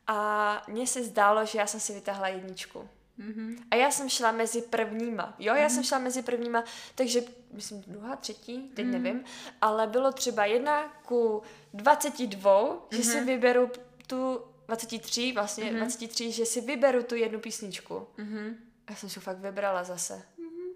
A 0.08 0.63
mně 0.67 0.88
se 0.88 1.03
zdálo, 1.03 1.45
že 1.45 1.60
já 1.60 1.67
jsem 1.67 1.80
si 1.80 1.93
vytáhla 1.93 2.27
jedničku. 2.27 2.89
Mm-hmm. 3.19 3.58
A 3.71 3.75
já 3.75 3.91
jsem 3.91 4.10
šla 4.10 4.32
mezi 4.32 4.62
prvníma. 4.62 5.36
Jo, 5.39 5.56
já 5.56 5.67
mm-hmm. 5.67 5.73
jsem 5.73 5.84
šla 5.84 5.99
mezi 5.99 6.21
prvníma, 6.21 6.63
takže 6.95 7.21
myslím 7.51 7.82
druhá, 7.88 8.15
třetí, 8.15 8.71
teď 8.73 8.86
mm-hmm. 8.86 8.91
nevím, 8.91 9.23
ale 9.62 9.88
bylo 9.88 10.12
třeba 10.12 10.45
jedna 10.45 10.93
ku 11.06 11.41
22, 11.73 12.63
mm-hmm. 12.63 12.97
že 12.97 13.03
si 13.03 13.17
mhm. 13.17 13.25
vyberu 13.25 13.71
tu 14.08 14.41
23, 14.67 15.32
vlastně 15.36 15.63
mm-hmm. 15.63 15.77
23, 15.77 16.32
že 16.32 16.45
si 16.45 16.62
vyberu 16.62 17.03
tu 17.03 17.15
jednu 17.15 17.39
písničku. 17.39 18.08
Mm-hmm. 18.17 18.56
Já 18.89 18.95
jsem 18.95 19.10
si 19.10 19.19
fakt 19.19 19.38
vybrala 19.38 19.84
zase. 19.84 20.13
Mm-hmm. 20.39 20.73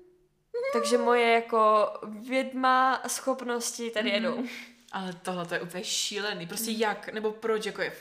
Takže 0.74 0.98
moje 0.98 1.32
jako 1.32 1.88
vědma 2.06 3.04
schopnosti 3.08 3.92
tady 3.92 4.10
mm-hmm. 4.10 4.14
jedou. 4.14 4.44
Ale 4.92 5.14
tohle 5.14 5.46
to 5.46 5.54
je 5.54 5.62
úplně 5.62 5.84
šílený. 5.84 6.48
Prostě 6.48 6.72
jak, 6.72 7.10
nebo 7.10 7.32
proč, 7.32 7.66
jako 7.66 7.82
je 7.82 7.94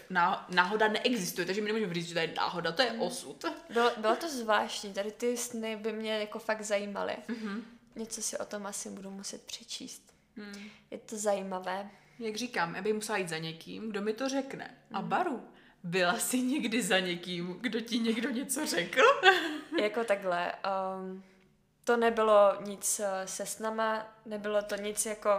náhoda 0.48 0.88
neexistuje, 0.88 1.46
takže 1.46 1.60
my 1.60 1.66
nemůžeme 1.66 1.94
říct, 1.94 2.08
že 2.08 2.14
to 2.14 2.20
je 2.20 2.32
náhoda, 2.36 2.72
to 2.72 2.82
je 2.82 2.92
mm. 2.92 3.00
osud. 3.00 3.44
Bylo, 3.70 3.90
bylo 3.96 4.16
to 4.16 4.28
zvláštní, 4.28 4.92
tady 4.92 5.12
ty 5.12 5.36
sny 5.36 5.76
by 5.76 5.92
mě 5.92 6.18
jako 6.18 6.38
fakt 6.38 6.62
zajímaly. 6.62 7.16
Mm-hmm. 7.28 7.62
Něco 7.96 8.22
si 8.22 8.38
o 8.38 8.44
tom 8.44 8.66
asi 8.66 8.90
budu 8.90 9.10
muset 9.10 9.42
přečíst. 9.42 10.14
Mm. 10.36 10.70
Je 10.90 10.98
to 10.98 11.16
zajímavé. 11.16 11.90
Jak 12.18 12.36
říkám, 12.36 12.74
já 12.74 12.82
bych 12.82 12.94
musela 12.94 13.18
jít 13.18 13.28
za 13.28 13.38
někým, 13.38 13.90
kdo 13.90 14.00
mi 14.00 14.12
to 14.12 14.28
řekne. 14.28 14.76
Mm. 14.90 14.96
A 14.96 15.02
baru, 15.02 15.48
byla 15.82 16.18
jsi 16.18 16.42
někdy 16.42 16.82
za 16.82 16.98
někým, 17.00 17.58
kdo 17.60 17.80
ti 17.80 17.98
někdo 17.98 18.30
něco 18.30 18.66
řekl? 18.66 19.02
jako 19.82 20.04
takhle. 20.04 20.52
Um, 20.98 21.22
to 21.84 21.96
nebylo 21.96 22.62
nic 22.62 23.00
uh, 23.00 23.06
se 23.24 23.46
snama, 23.46 24.16
nebylo 24.26 24.62
to 24.62 24.76
nic 24.76 25.06
jako 25.06 25.30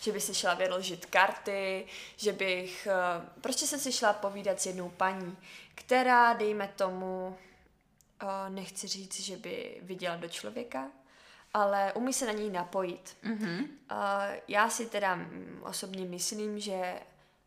že 0.00 0.12
by 0.12 0.20
si 0.20 0.34
šla 0.34 0.54
vyložit 0.54 1.06
karty, 1.06 1.86
že 2.16 2.32
bych, 2.32 2.88
uh, 2.90 3.40
prostě 3.40 3.66
jsem 3.66 3.80
si 3.80 3.92
šla 3.92 4.12
povídat 4.12 4.60
s 4.60 4.66
jednou 4.66 4.90
paní, 4.90 5.36
která, 5.74 6.32
dejme 6.32 6.68
tomu, 6.76 7.38
uh, 8.22 8.28
nechci 8.54 8.88
říct, 8.88 9.20
že 9.20 9.36
by 9.36 9.80
viděla 9.82 10.16
do 10.16 10.28
člověka, 10.28 10.90
ale 11.54 11.92
umí 11.92 12.12
se 12.12 12.26
na 12.26 12.32
ní 12.32 12.50
napojit. 12.50 13.16
Mm-hmm. 13.24 13.68
Já 14.48 14.70
si 14.70 14.86
teda 14.86 15.18
osobně 15.62 16.04
myslím, 16.04 16.60
že 16.60 17.00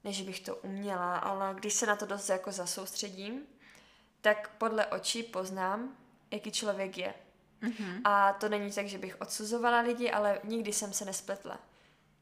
než 0.03 0.21
bych 0.21 0.39
to 0.39 0.55
uměla, 0.55 1.17
ale 1.17 1.55
když 1.55 1.73
se 1.73 1.85
na 1.85 1.95
to 1.95 2.05
dost 2.05 2.29
jako 2.29 2.51
zasoustředím, 2.51 3.41
tak 4.21 4.49
podle 4.57 4.85
očí 4.85 5.23
poznám, 5.23 5.97
jaký 6.31 6.51
člověk 6.51 6.97
je. 6.97 7.13
Mm-hmm. 7.61 8.01
A 8.03 8.33
to 8.33 8.49
není 8.49 8.71
tak, 8.71 8.87
že 8.87 8.97
bych 8.97 9.21
odsuzovala 9.21 9.79
lidi, 9.79 10.11
ale 10.11 10.39
nikdy 10.43 10.73
jsem 10.73 10.93
se 10.93 11.05
nespletla. 11.05 11.59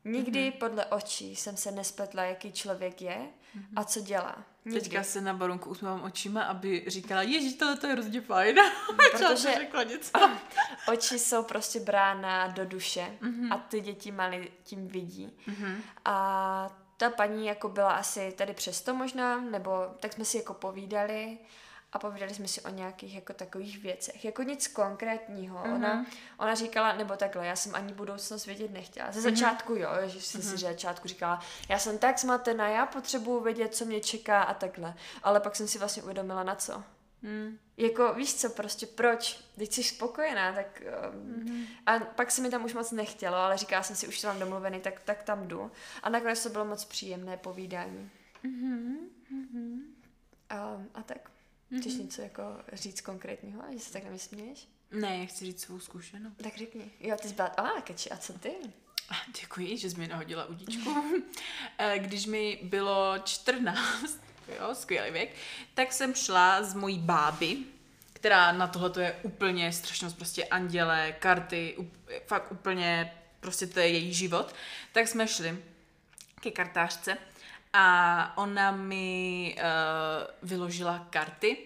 Nikdy 0.05 0.39
mm-hmm. 0.39 0.57
podle 0.57 0.85
očí 0.85 1.35
jsem 1.35 1.57
se 1.57 1.71
nespletla, 1.71 2.23
jaký 2.23 2.51
člověk 2.51 3.01
je 3.01 3.17
mm-hmm. 3.17 3.63
a 3.75 3.83
co 3.83 4.01
dělá. 4.01 4.43
Nikdy. 4.65 4.81
Teďka 4.81 5.03
se 5.03 5.21
na 5.21 5.33
barunku 5.33 5.69
usmívám 5.69 6.03
očima, 6.03 6.43
aby 6.43 6.83
říkala, 6.87 7.21
ježíš, 7.21 7.53
tohle 7.53 7.77
to 7.77 7.87
je 7.87 7.93
hrozně 7.93 8.21
fajn. 8.21 8.55
Protože 9.11 9.53
řekla 9.55 9.83
něco. 9.83 10.11
oči 10.87 11.19
jsou 11.19 11.43
prostě 11.43 11.79
brána 11.79 12.47
do 12.47 12.65
duše 12.65 13.17
mm-hmm. 13.21 13.53
a 13.53 13.57
ty 13.57 13.81
děti 13.81 14.11
mali 14.11 14.51
tím 14.63 14.87
vidí. 14.87 15.37
Mm-hmm. 15.47 15.75
A 16.05 16.77
ta 16.97 17.09
paní 17.09 17.47
jako 17.47 17.69
byla 17.69 17.91
asi 17.91 18.33
tady 18.37 18.53
přesto 18.53 18.95
možná, 18.95 19.41
nebo 19.41 19.71
tak 19.99 20.13
jsme 20.13 20.25
si 20.25 20.37
jako 20.37 20.53
povídali 20.53 21.37
a 21.93 21.99
povídali 21.99 22.33
jsme 22.33 22.47
si 22.47 22.61
o 22.61 22.69
nějakých 22.69 23.15
jako 23.15 23.33
takových 23.33 23.83
věcech. 23.83 24.25
Jako 24.25 24.43
nic 24.43 24.67
konkrétního. 24.67 25.57
Mm-hmm. 25.57 25.75
Ona, 25.75 26.05
ona 26.37 26.55
říkala, 26.55 26.93
nebo 26.93 27.15
takhle, 27.15 27.47
já 27.47 27.55
jsem 27.55 27.75
ani 27.75 27.93
budoucnost 27.93 28.45
vědět 28.45 28.71
nechtěla. 28.71 29.11
Ze 29.11 29.19
mm-hmm. 29.19 29.23
začátku 29.23 29.75
jo, 29.75 29.89
že 30.05 30.21
jsem 30.21 30.41
mm-hmm. 30.41 30.51
si 30.51 30.57
že 30.57 30.67
začátku 30.67 31.07
říkala, 31.07 31.39
já 31.69 31.79
jsem 31.79 31.97
tak 31.97 32.19
smatená, 32.19 32.67
já 32.67 32.85
potřebuju 32.85 33.39
vědět, 33.39 33.75
co 33.75 33.85
mě 33.85 33.99
čeká 33.99 34.41
a 34.41 34.53
takhle. 34.53 34.93
Ale 35.23 35.39
pak 35.39 35.55
jsem 35.55 35.67
si 35.67 35.79
vlastně 35.79 36.03
uvědomila 36.03 36.43
na 36.43 36.55
co. 36.55 36.83
Mm. 37.21 37.57
Jako 37.77 38.13
víš 38.13 38.35
co, 38.35 38.49
prostě 38.49 38.85
proč? 38.85 39.39
Teď 39.55 39.73
jsi 39.73 39.83
spokojená, 39.83 40.53
tak... 40.53 40.81
Um, 41.13 41.45
mm-hmm. 41.45 41.65
A 41.85 41.99
pak 41.99 42.31
se 42.31 42.41
mi 42.41 42.49
tam 42.49 42.65
už 42.65 42.73
moc 42.73 42.91
nechtělo, 42.91 43.37
ale 43.37 43.57
říkala 43.57 43.83
jsem 43.83 43.95
si, 43.95 44.07
už 44.07 44.21
to 44.21 44.27
mám 44.27 44.39
domluvený, 44.39 44.79
tak, 44.79 44.99
tak 44.99 45.23
tam 45.23 45.47
jdu. 45.47 45.71
A 46.03 46.09
nakonec 46.09 46.43
to 46.43 46.49
bylo 46.49 46.65
moc 46.65 46.85
příjemné 46.85 47.37
povídání. 47.37 48.09
Mm-hmm. 48.45 48.95
Um, 50.51 50.89
a 50.93 51.03
tak. 51.03 51.31
Chceš 51.79 51.93
mm-hmm. 51.93 52.01
něco 52.01 52.21
jako 52.21 52.43
říct 52.73 53.01
konkrétního, 53.01 53.63
že 53.73 53.79
se 53.79 53.93
tak 53.93 54.03
nevysměješ? 54.03 54.67
Ne, 54.91 55.17
já 55.17 55.25
chci 55.25 55.45
říct 55.45 55.61
svou 55.61 55.79
zkušenost. 55.79 56.33
Tak 56.43 56.57
řekni. 56.57 56.91
Jo, 56.99 57.15
ty 57.21 57.27
jsi 57.27 57.33
byla... 57.33 57.47
A, 57.47 57.81
keči, 57.81 58.09
a 58.09 58.17
co 58.17 58.33
ty? 58.33 58.51
Děkuji, 59.41 59.77
že 59.77 59.89
jsi 59.89 59.97
mi 59.97 60.07
nahodila 60.07 60.45
udíčku. 60.45 60.95
Eh, 61.77 61.99
když 61.99 62.25
mi 62.25 62.59
bylo 62.63 63.15
14, 63.23 64.19
jo, 64.59 64.75
skvělý 64.75 65.11
věk, 65.11 65.35
tak 65.73 65.93
jsem 65.93 66.13
šla 66.13 66.63
z 66.63 66.73
mojí 66.73 66.99
báby, 66.99 67.57
která 68.13 68.51
na 68.51 68.67
tohle 68.67 68.89
to 68.89 68.99
je 68.99 69.19
úplně 69.23 69.73
strašnost, 69.73 70.13
prostě 70.13 70.45
anděle, 70.45 71.15
karty, 71.19 71.77
fakt 72.27 72.51
úplně, 72.51 73.13
prostě 73.39 73.67
to 73.67 73.79
je 73.79 73.87
její 73.87 74.13
život, 74.13 74.55
tak 74.91 75.07
jsme 75.07 75.27
šli 75.27 75.63
ke 76.41 76.51
kartářce 76.51 77.17
a 77.73 78.37
ona 78.37 78.71
mi 78.71 79.55
uh, 79.57 80.49
vyložila 80.49 81.07
karty 81.09 81.57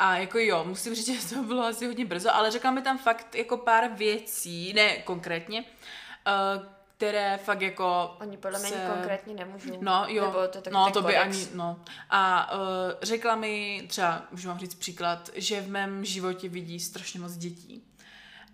a 0.00 0.16
jako 0.16 0.38
jo, 0.38 0.64
musím 0.64 0.94
říct, 0.94 1.08
že 1.28 1.34
to 1.34 1.42
bylo 1.42 1.64
asi 1.64 1.86
hodně 1.86 2.04
brzo, 2.04 2.34
ale 2.34 2.50
řekla 2.50 2.70
mi 2.70 2.82
tam 2.82 2.98
fakt 2.98 3.34
jako 3.34 3.56
pár 3.56 3.88
věcí, 3.88 4.72
ne 4.72 4.96
konkrétně, 4.96 5.60
uh, 5.60 6.66
které 6.96 7.38
fakt 7.44 7.60
jako... 7.60 8.16
Oni 8.20 8.36
podle 8.36 8.58
mě 8.58 8.68
se... 8.68 8.86
konkrétně 8.94 9.34
nemůžou. 9.34 9.78
No 9.80 10.04
jo, 10.08 10.26
Nebo 10.26 10.48
to, 10.48 10.70
no 10.70 10.90
to 10.90 11.02
by 11.02 11.16
ani, 11.16 11.46
no. 11.54 11.80
A 12.10 12.52
uh, 12.52 12.60
řekla 13.02 13.34
mi 13.34 13.84
třeba, 13.88 14.26
můžu 14.30 14.48
vám 14.48 14.58
říct 14.58 14.74
příklad, 14.74 15.30
že 15.34 15.60
v 15.60 15.68
mém 15.68 16.04
životě 16.04 16.48
vidí 16.48 16.80
strašně 16.80 17.20
moc 17.20 17.36
dětí. 17.36 17.89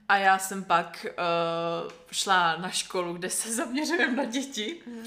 A 0.09 0.17
já 0.17 0.39
jsem 0.39 0.65
pak 0.65 1.07
uh, 1.09 1.91
šla 2.13 2.57
na 2.57 2.71
školu, 2.71 3.13
kde 3.13 3.31
se 3.31 3.55
zaměřujeme 3.55 4.17
na 4.17 4.25
děti. 4.25 4.83
Mm. 4.87 5.07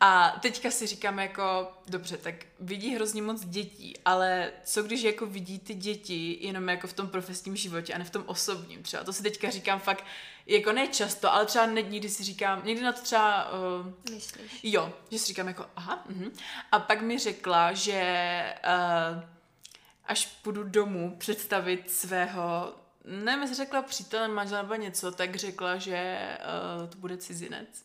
A 0.00 0.36
teďka 0.42 0.70
si 0.70 0.86
říkám 0.86 1.18
jako, 1.18 1.72
dobře, 1.88 2.16
tak 2.16 2.34
vidí 2.60 2.94
hrozně 2.94 3.22
moc 3.22 3.44
dětí, 3.44 3.94
ale 4.04 4.52
co 4.64 4.82
když 4.82 5.02
jako 5.02 5.26
vidí 5.26 5.58
ty 5.58 5.74
děti 5.74 6.38
jenom 6.40 6.68
jako 6.68 6.86
v 6.86 6.92
tom 6.92 7.08
profesním 7.08 7.56
životě 7.56 7.94
a 7.94 7.98
ne 7.98 8.04
v 8.04 8.10
tom 8.10 8.22
osobním 8.26 8.82
třeba. 8.82 9.04
To 9.04 9.12
si 9.12 9.22
teďka 9.22 9.50
říkám 9.50 9.80
fakt, 9.80 10.04
jako 10.46 10.72
ne 10.72 10.88
často, 10.88 11.32
ale 11.32 11.46
třeba 11.46 11.66
někdy 11.66 12.08
si 12.08 12.24
říkám, 12.24 12.62
někdy 12.64 12.82
na 12.84 12.92
to 12.92 13.02
třeba... 13.02 13.52
Uh, 13.52 14.14
Myslíš? 14.14 14.60
Jo, 14.62 14.92
že 15.10 15.18
si 15.18 15.26
říkám 15.26 15.48
jako, 15.48 15.66
aha, 15.76 16.04
uh-huh. 16.10 16.30
A 16.72 16.78
pak 16.78 17.02
mi 17.02 17.18
řekla, 17.18 17.72
že 17.72 18.54
uh, 18.64 19.22
až 20.06 20.26
půjdu 20.26 20.64
domů 20.64 21.16
představit 21.18 21.90
svého 21.90 22.74
nevím, 23.04 23.40
jestli 23.40 23.56
řekla 23.56 23.82
přítel, 23.82 24.28
manžel 24.28 24.62
nebo 24.62 24.74
něco, 24.74 25.12
tak 25.12 25.36
řekla, 25.36 25.76
že 25.76 26.28
uh, 26.80 26.88
to 26.88 26.98
bude 26.98 27.16
cizinec. 27.16 27.82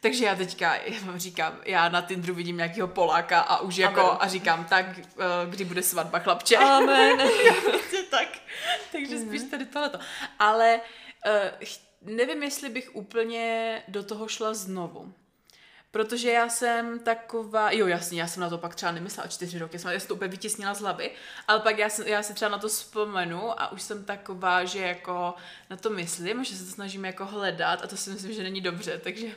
Takže 0.00 0.24
já 0.24 0.34
teďka 0.34 0.74
říkám, 1.16 1.56
já 1.64 1.88
na 1.88 2.02
Tinderu 2.02 2.34
vidím 2.34 2.56
nějakého 2.56 2.88
Poláka 2.88 3.40
a 3.40 3.60
už 3.60 3.76
jako 3.76 4.00
Amen. 4.00 4.18
a 4.20 4.28
říkám, 4.28 4.64
tak 4.64 4.86
uh, 4.98 5.50
kdy 5.50 5.64
bude 5.64 5.82
svatba 5.82 6.18
chlapče. 6.18 6.56
Amen. 6.56 7.18
tak. 8.10 8.28
Takže 8.92 9.16
mm-hmm. 9.16 9.28
spíš 9.28 9.42
tady 9.50 9.66
tohleto. 9.66 9.98
Ale 10.38 10.80
uh, 11.26 11.68
nevím, 12.14 12.42
jestli 12.42 12.68
bych 12.68 12.96
úplně 12.96 13.82
do 13.88 14.02
toho 14.02 14.28
šla 14.28 14.54
znovu. 14.54 15.12
Protože 15.90 16.30
já 16.30 16.48
jsem 16.48 16.98
taková, 16.98 17.72
jo 17.72 17.86
jasně, 17.86 18.20
já 18.20 18.26
jsem 18.26 18.40
na 18.40 18.50
to 18.50 18.58
pak 18.58 18.74
třeba 18.74 18.92
nemyslela 18.92 19.28
čtyři 19.28 19.58
roky, 19.58 19.78
jsem, 19.78 19.90
já 19.90 20.00
jsem 20.00 20.08
to 20.08 20.14
úplně 20.14 20.30
vytěsnila 20.30 20.74
z 20.74 20.80
hlavy, 20.80 21.10
ale 21.48 21.60
pak 21.60 21.78
já, 21.78 21.88
jsem, 21.88 22.06
já 22.06 22.22
si 22.22 22.34
třeba 22.34 22.48
na 22.48 22.58
to 22.58 22.68
vzpomenu 22.68 23.60
a 23.60 23.72
už 23.72 23.82
jsem 23.82 24.04
taková, 24.04 24.64
že 24.64 24.78
jako 24.78 25.34
na 25.70 25.76
to 25.76 25.90
myslím, 25.90 26.44
že 26.44 26.56
se 26.56 26.64
to 26.64 26.70
snažím 26.70 27.04
jako 27.04 27.26
hledat 27.26 27.82
a 27.84 27.86
to 27.86 27.96
si 27.96 28.10
myslím, 28.10 28.32
že 28.32 28.42
není 28.42 28.60
dobře, 28.60 29.00
takže 29.04 29.28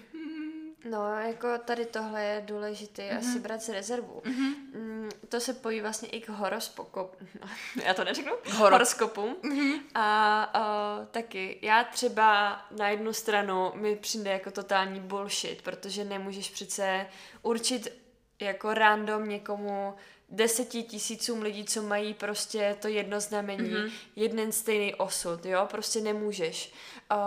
No, 0.89 1.19
jako 1.19 1.57
tady 1.65 1.85
tohle 1.85 2.23
je 2.23 2.41
důležité 2.45 3.09
mm-hmm. 3.09 3.17
asi 3.17 3.39
brát 3.39 3.61
si 3.61 3.73
rezervu. 3.73 4.21
Mm-hmm. 4.25 4.55
Mm, 4.73 5.09
to 5.29 5.39
se 5.39 5.53
pojí 5.53 5.81
vlastně 5.81 6.09
i 6.09 6.21
k 6.21 6.29
horoskopu. 6.29 7.07
já 7.85 7.93
to 7.93 8.03
neřeknu? 8.03 8.31
Horo. 8.51 8.75
Horoskopu. 8.75 9.21
Mm-hmm. 9.21 9.79
A 9.95 10.99
uh, 10.99 11.05
taky, 11.05 11.59
já 11.61 11.83
třeba 11.83 12.61
na 12.77 12.89
jednu 12.89 13.13
stranu 13.13 13.71
mi 13.75 13.95
přijde 13.95 14.31
jako 14.31 14.51
totální 14.51 14.99
bullshit, 14.99 15.61
protože 15.61 16.03
nemůžeš 16.03 16.49
přece 16.49 17.07
určit 17.41 18.01
jako 18.39 18.73
random 18.73 19.29
někomu 19.29 19.95
deseti 20.29 20.83
tisícům 20.83 21.41
lidí, 21.41 21.65
co 21.65 21.81
mají 21.83 22.13
prostě 22.13 22.75
to 22.81 22.87
jedno 22.87 23.19
znamení, 23.19 23.69
mm-hmm. 23.69 23.91
jeden 24.15 24.51
stejný 24.51 24.95
osud, 24.95 25.45
jo, 25.45 25.67
prostě 25.71 26.01
nemůžeš. 26.01 26.73
Uh, 27.11 27.17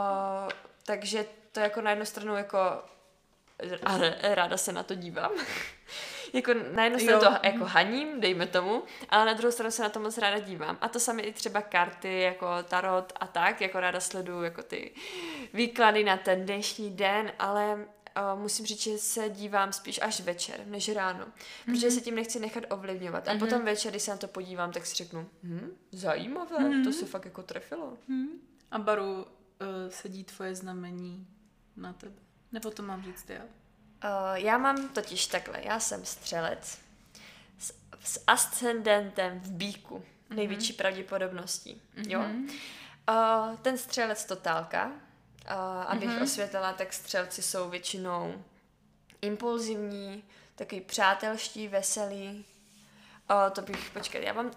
takže 0.86 1.26
to 1.52 1.60
jako 1.60 1.80
na 1.80 1.90
jednu 1.90 2.06
stranu 2.06 2.36
jako 2.36 2.58
a 3.82 3.98
ráda 4.34 4.56
se 4.56 4.72
na 4.72 4.82
to 4.82 4.94
dívám. 4.94 5.30
jako 6.32 6.54
na 6.72 6.84
jednu 6.84 6.98
stranu 6.98 7.20
to 7.20 7.46
jako 7.46 7.64
haním, 7.64 8.20
dejme 8.20 8.46
tomu, 8.46 8.82
ale 9.08 9.24
na 9.24 9.32
druhou 9.32 9.52
stranu 9.52 9.70
se 9.70 9.82
na 9.82 9.88
to 9.88 10.00
moc 10.00 10.18
ráda 10.18 10.38
dívám. 10.38 10.78
A 10.80 10.88
to 10.88 11.00
sami 11.00 11.22
i 11.22 11.32
třeba 11.32 11.62
karty, 11.62 12.20
jako 12.20 12.46
tarot 12.62 13.12
a 13.20 13.26
tak, 13.26 13.60
jako 13.60 13.80
ráda 13.80 14.00
sleduju 14.00 14.42
jako 14.42 14.62
ty 14.62 14.94
výklady 15.52 16.04
na 16.04 16.16
ten 16.16 16.44
dnešní 16.44 16.90
den, 16.90 17.32
ale 17.38 17.74
uh, 17.74 18.40
musím 18.40 18.66
říct, 18.66 18.82
že 18.82 18.98
se 18.98 19.28
dívám 19.28 19.72
spíš 19.72 20.00
až 20.02 20.20
večer, 20.20 20.60
než 20.66 20.88
ráno. 20.88 21.24
Mm-hmm. 21.24 21.72
Protože 21.72 21.90
se 21.90 22.00
tím 22.00 22.14
nechci 22.14 22.40
nechat 22.40 22.64
ovlivňovat. 22.70 23.28
A 23.28 23.32
mm-hmm. 23.32 23.38
potom 23.38 23.64
večer, 23.64 23.90
když 23.90 24.02
se 24.02 24.10
na 24.10 24.16
to 24.16 24.28
podívám, 24.28 24.72
tak 24.72 24.86
si 24.86 24.94
řeknu, 24.94 25.28
hm, 25.42 25.76
zajímavé, 25.92 26.58
mm-hmm. 26.58 26.84
to 26.84 26.92
se 26.92 27.06
fakt 27.06 27.24
jako 27.24 27.42
trefilo. 27.42 27.98
Mm-hmm. 28.10 28.28
A 28.70 28.78
Baru, 28.78 29.12
uh, 29.14 29.26
sedí 29.88 30.24
tvoje 30.24 30.54
znamení 30.54 31.26
na 31.76 31.92
tebe? 31.92 32.24
Nebo 32.54 32.70
to 32.70 32.82
mám 32.82 33.02
říct 33.04 33.30
já? 33.30 33.42
Uh, 33.42 34.34
já 34.34 34.58
mám 34.58 34.88
totiž 34.88 35.26
takhle, 35.26 35.62
já 35.62 35.80
jsem 35.80 36.04
střelec 36.04 36.78
s, 37.58 37.74
s 38.04 38.24
ascendentem 38.26 39.40
v 39.40 39.50
bíku, 39.50 39.98
mm-hmm. 39.98 40.36
největší 40.36 40.72
pravděpodobností, 40.72 41.82
mm-hmm. 41.96 42.10
jo. 42.10 42.20
Uh, 42.20 43.56
ten 43.56 43.78
střelec 43.78 44.24
totálka, 44.24 44.86
uh, 44.86 44.92
abych 45.86 46.08
mm-hmm. 46.08 46.22
osvětlila, 46.22 46.72
tak 46.72 46.92
střelci 46.92 47.42
jsou 47.42 47.70
většinou 47.70 48.44
impulzivní, 49.20 50.24
takový 50.54 50.80
přátelští, 50.80 51.68
veselí. 51.68 52.44
Uh, 53.30 53.52
to 53.52 53.62
bych, 53.62 53.90
počkat, 53.90 54.18
já 54.18 54.32
mám 54.32 54.50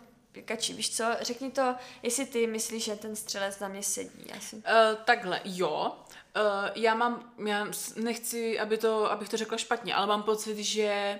Kači, 0.45 0.73
víš 0.73 0.95
co, 0.95 1.05
řekni 1.21 1.51
to, 1.51 1.75
jestli 2.03 2.25
ty 2.25 2.47
myslíš, 2.47 2.83
že 2.83 2.95
ten 2.95 3.15
střelec 3.15 3.59
na 3.59 3.67
mě 3.67 3.83
sedí. 3.83 4.25
Já 4.33 4.39
jsem... 4.39 4.59
Uh, 4.59 4.63
takhle, 5.05 5.41
jo. 5.43 5.91
Uh, 6.35 6.69
já 6.75 6.95
mám, 6.95 7.31
já 7.47 7.67
nechci, 7.95 8.59
aby 8.59 8.77
to, 8.77 9.11
abych 9.11 9.29
to 9.29 9.37
řekla 9.37 9.57
špatně, 9.57 9.95
ale 9.95 10.07
mám 10.07 10.23
pocit, 10.23 10.57
že 10.57 11.19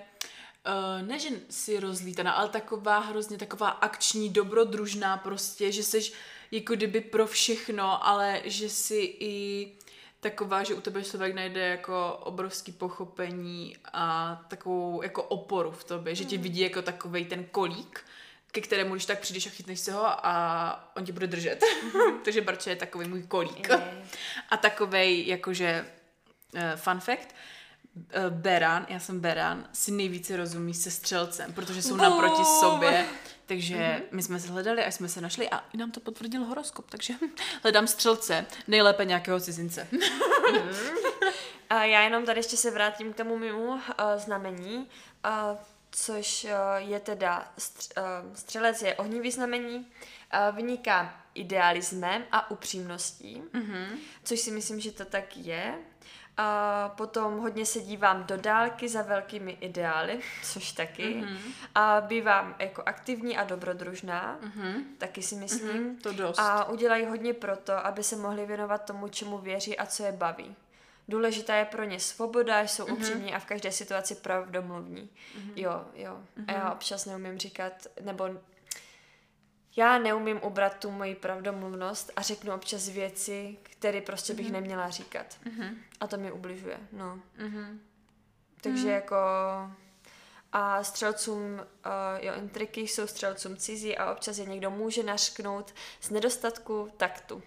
uh, 0.66 1.06
ne, 1.06 1.18
že 1.18 1.28
si 1.50 1.80
rozlítaná, 1.80 2.32
ale 2.32 2.48
taková 2.48 2.98
hrozně 2.98 3.38
taková 3.38 3.68
akční, 3.68 4.28
dobrodružná 4.28 5.16
prostě, 5.16 5.72
že 5.72 5.82
jsi 5.82 6.12
jako 6.50 6.74
kdyby 6.74 7.00
pro 7.00 7.26
všechno, 7.26 8.06
ale 8.06 8.42
že 8.44 8.68
si 8.68 9.16
i 9.20 9.72
taková, 10.20 10.62
že 10.62 10.74
u 10.74 10.80
tebe 10.80 11.04
člověk 11.04 11.34
najde 11.34 11.60
jako 11.60 12.20
obrovský 12.22 12.72
pochopení 12.72 13.76
a 13.92 14.36
takovou 14.48 15.02
jako 15.02 15.22
oporu 15.22 15.70
v 15.70 15.84
tobě, 15.84 16.14
že 16.14 16.24
tě 16.24 16.36
Hmm. 16.36 16.42
vidí 16.42 16.60
jako 16.60 16.82
takovej 16.82 17.24
ten 17.24 17.44
kolík, 17.44 18.04
ke 18.52 18.60
kterému 18.60 18.94
když 18.94 19.06
tak 19.06 19.20
přijdeš 19.20 19.46
a 19.46 19.50
chytneš 19.50 19.80
se 19.80 19.92
ho 19.92 20.26
a 20.26 20.92
on 20.96 21.04
tě 21.04 21.12
bude 21.12 21.26
držet. 21.26 21.64
Takže 22.24 22.40
Barča 22.40 22.70
je 22.70 22.76
takový 22.76 23.08
můj 23.08 23.22
kolík. 23.22 23.68
Je. 23.68 24.02
A 24.50 24.56
takovej, 24.56 25.26
jakože, 25.26 25.86
uh, 26.54 26.60
fun 26.76 27.00
fact, 27.00 27.34
uh, 27.94 28.30
Beran, 28.30 28.86
já 28.88 29.00
jsem 29.00 29.20
Beran, 29.20 29.68
si 29.72 29.90
nejvíce 29.92 30.36
rozumí 30.36 30.74
se 30.74 30.90
střelcem, 30.90 31.52
protože 31.52 31.82
jsou 31.82 31.96
naproti 31.96 32.42
Bum. 32.42 32.60
sobě. 32.60 33.06
Takže 33.46 34.02
my 34.10 34.22
jsme 34.22 34.40
se 34.40 34.48
hledali 34.48 34.84
a 34.84 34.90
jsme 34.90 35.08
se 35.08 35.20
našli 35.20 35.50
a 35.50 35.64
i 35.72 35.76
nám 35.76 35.90
to 35.90 36.00
potvrdil 36.00 36.44
horoskop, 36.44 36.90
takže 36.90 37.14
hledám 37.62 37.86
střelce, 37.86 38.46
nejlépe 38.66 39.04
nějakého 39.04 39.40
cizince. 39.40 39.88
A 41.70 41.84
já 41.84 42.02
jenom 42.02 42.24
tady 42.24 42.38
ještě 42.38 42.56
se 42.56 42.70
vrátím 42.70 43.12
k 43.12 43.16
tomu 43.16 43.38
mému 43.38 43.66
uh, 43.66 43.80
znamení, 44.16 44.88
uh, 45.26 45.58
což 45.90 46.44
uh, 46.44 46.50
je 46.76 47.00
teda 47.00 47.52
uh, 47.96 48.02
střelec 48.34 48.82
je 48.82 48.94
ohnivý 48.94 49.30
znamení, 49.30 49.76
uh, 49.78 50.56
vyniká 50.56 51.14
idealismem 51.34 52.24
a 52.32 52.50
upřímností, 52.50 53.42
mm-hmm. 53.54 53.86
což 54.24 54.40
si 54.40 54.50
myslím, 54.50 54.80
že 54.80 54.92
to 54.92 55.04
tak 55.04 55.36
je. 55.36 55.74
A 56.40 56.88
potom 56.96 57.38
hodně 57.38 57.66
se 57.66 57.80
dívám 57.80 58.24
do 58.24 58.36
dálky 58.36 58.88
za 58.88 59.02
velkými 59.02 59.58
ideály, 59.60 60.20
což 60.42 60.72
taky. 60.72 61.14
Mm-hmm. 61.14 61.52
A 61.74 62.00
bývám 62.00 62.54
jako 62.58 62.82
aktivní 62.86 63.36
a 63.36 63.44
dobrodružná, 63.44 64.38
mm-hmm. 64.42 64.84
taky 64.98 65.22
si 65.22 65.34
myslím. 65.34 65.82
Mm, 65.82 65.96
to 65.96 66.12
dost. 66.12 66.38
A 66.38 66.64
udělají 66.64 67.04
hodně 67.04 67.34
proto, 67.34 67.86
aby 67.86 68.04
se 68.04 68.16
mohli 68.16 68.46
věnovat 68.46 68.84
tomu, 68.84 69.08
čemu 69.08 69.38
věří 69.38 69.78
a 69.78 69.86
co 69.86 70.02
je 70.02 70.12
baví. 70.12 70.56
Důležitá 71.08 71.54
je 71.56 71.64
pro 71.64 71.84
ně 71.84 72.00
svoboda, 72.00 72.60
jsou 72.60 72.84
Mhm. 72.86 72.94
mm-hmm. 72.94 72.98
upřímní 72.98 73.34
a 73.34 73.38
v 73.38 73.44
každé 73.44 73.72
situaci 73.72 74.14
pravdomluvní. 74.14 75.10
Mm-hmm. 75.38 75.52
Jo, 75.56 75.84
jo. 75.94 76.12
Mm-hmm. 76.12 76.44
A 76.48 76.52
Mhm. 76.52 76.60
já 76.60 76.72
občas 76.72 77.06
neumím 77.06 77.38
říkat, 77.38 77.72
nebo 78.00 78.28
já 79.76 79.98
neumím 79.98 80.40
ubrat 80.42 80.78
tu 80.78 80.90
moji 80.90 81.14
pravdomluvnost 81.14 82.10
a 82.16 82.22
řeknu 82.22 82.54
občas 82.54 82.88
věci, 82.88 83.56
které 83.62 84.00
prostě 84.00 84.34
bych 84.34 84.46
mm-hmm. 84.48 84.52
neměla 84.52 84.90
říkat. 84.90 85.26
Mm-hmm. 85.46 85.74
A 86.00 86.06
to 86.06 86.16
mi 86.16 86.32
ubližuje, 86.32 86.78
no. 86.92 87.20
Mhm. 87.38 87.80
Takže 88.60 88.84
mm. 88.84 88.88
jako... 88.90 89.16
A 90.52 90.84
střelcům, 90.84 91.54
uh, 91.54 92.24
jo, 92.26 92.34
intriky 92.34 92.80
jsou 92.80 93.06
střelcům 93.06 93.56
cizí 93.56 93.98
a 93.98 94.12
občas 94.12 94.38
je 94.38 94.44
někdo 94.46 94.70
může 94.70 95.02
našknout 95.02 95.74
z 96.00 96.10
nedostatku 96.10 96.92
taktu. 96.96 97.42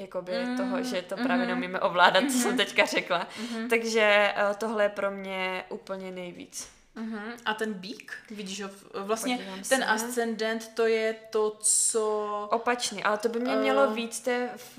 Jakoby 0.00 0.44
mm. 0.44 0.56
toho, 0.56 0.82
že 0.82 1.02
to 1.02 1.16
právě 1.16 1.46
neumíme 1.46 1.80
ovládat, 1.80 2.24
co 2.32 2.38
jsem 2.38 2.56
teďka 2.56 2.84
řekla. 2.86 3.28
Mm. 3.52 3.68
Takže 3.68 4.34
uh, 4.48 4.56
tohle 4.56 4.84
je 4.84 4.88
pro 4.88 5.10
mě 5.10 5.64
úplně 5.68 6.10
nejvíc. 6.10 6.80
Mhm. 6.94 7.32
A 7.44 7.54
ten 7.54 7.72
bík, 7.74 8.12
vidíš 8.30 8.62
ho, 8.62 8.70
vlastně 8.94 9.36
Podívám 9.36 9.58
ten 9.58 9.78
se. 9.78 9.84
ascendent, 9.84 10.68
to 10.74 10.86
je 10.86 11.14
to, 11.30 11.56
co... 11.60 12.48
Opačně, 12.52 13.02
ale 13.02 13.18
to 13.18 13.28
by 13.28 13.40
mě 13.40 13.56
mělo 13.56 13.82
Eh. 13.90 13.94
víc, 13.94 14.20
to 14.20 14.30
je, 14.30 14.50
v, 14.56 14.78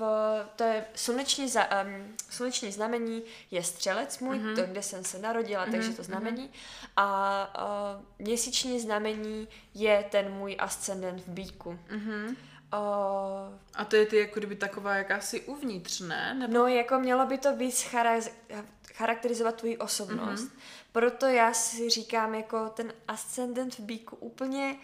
to 0.56 0.64
je 0.64 0.84
sluneční, 0.94 1.48
za, 1.48 1.82
um, 1.82 2.14
sluneční 2.30 2.72
znamení 2.72 3.22
je 3.50 3.62
střelec 3.62 4.18
můj, 4.18 4.38
mm-hmm. 4.38 4.54
to, 4.54 4.62
kde 4.62 4.82
jsem 4.82 5.04
se 5.04 5.18
narodila, 5.18 5.66
mm-hmm. 5.66 5.70
takže 5.70 5.92
to 5.92 6.02
znamení. 6.02 6.50
A 6.96 7.94
uh, 7.98 8.24
měsíční 8.26 8.80
znamení 8.80 9.48
je 9.74 10.04
ten 10.10 10.32
můj 10.32 10.56
ascendent 10.58 11.20
v 11.20 11.28
bíku. 11.28 11.78
Mhm. 11.90 12.36
Uh, 12.72 13.54
A 13.74 13.84
to 13.84 13.96
je 13.96 14.06
ty 14.06 14.16
jako 14.16 14.38
kdyby 14.38 14.56
taková 14.56 14.94
jakási 14.94 15.40
uvnitř, 15.40 16.00
ne? 16.00 16.34
Nebo... 16.34 16.54
no, 16.54 16.66
jako 16.66 16.98
mělo 16.98 17.26
by 17.26 17.38
to 17.38 17.56
víc 17.56 17.84
chara- 17.84 18.30
charakterizovat 18.94 19.54
tvoji 19.54 19.78
osobnost. 19.78 20.44
Mm-hmm. 20.44 20.60
Proto 20.92 21.26
já 21.26 21.52
si 21.52 21.90
říkám, 21.90 22.34
jako 22.34 22.68
ten 22.68 22.92
ascendent 23.08 23.74
v 23.74 23.80
bíku 23.80 24.16
úplně 24.16 24.76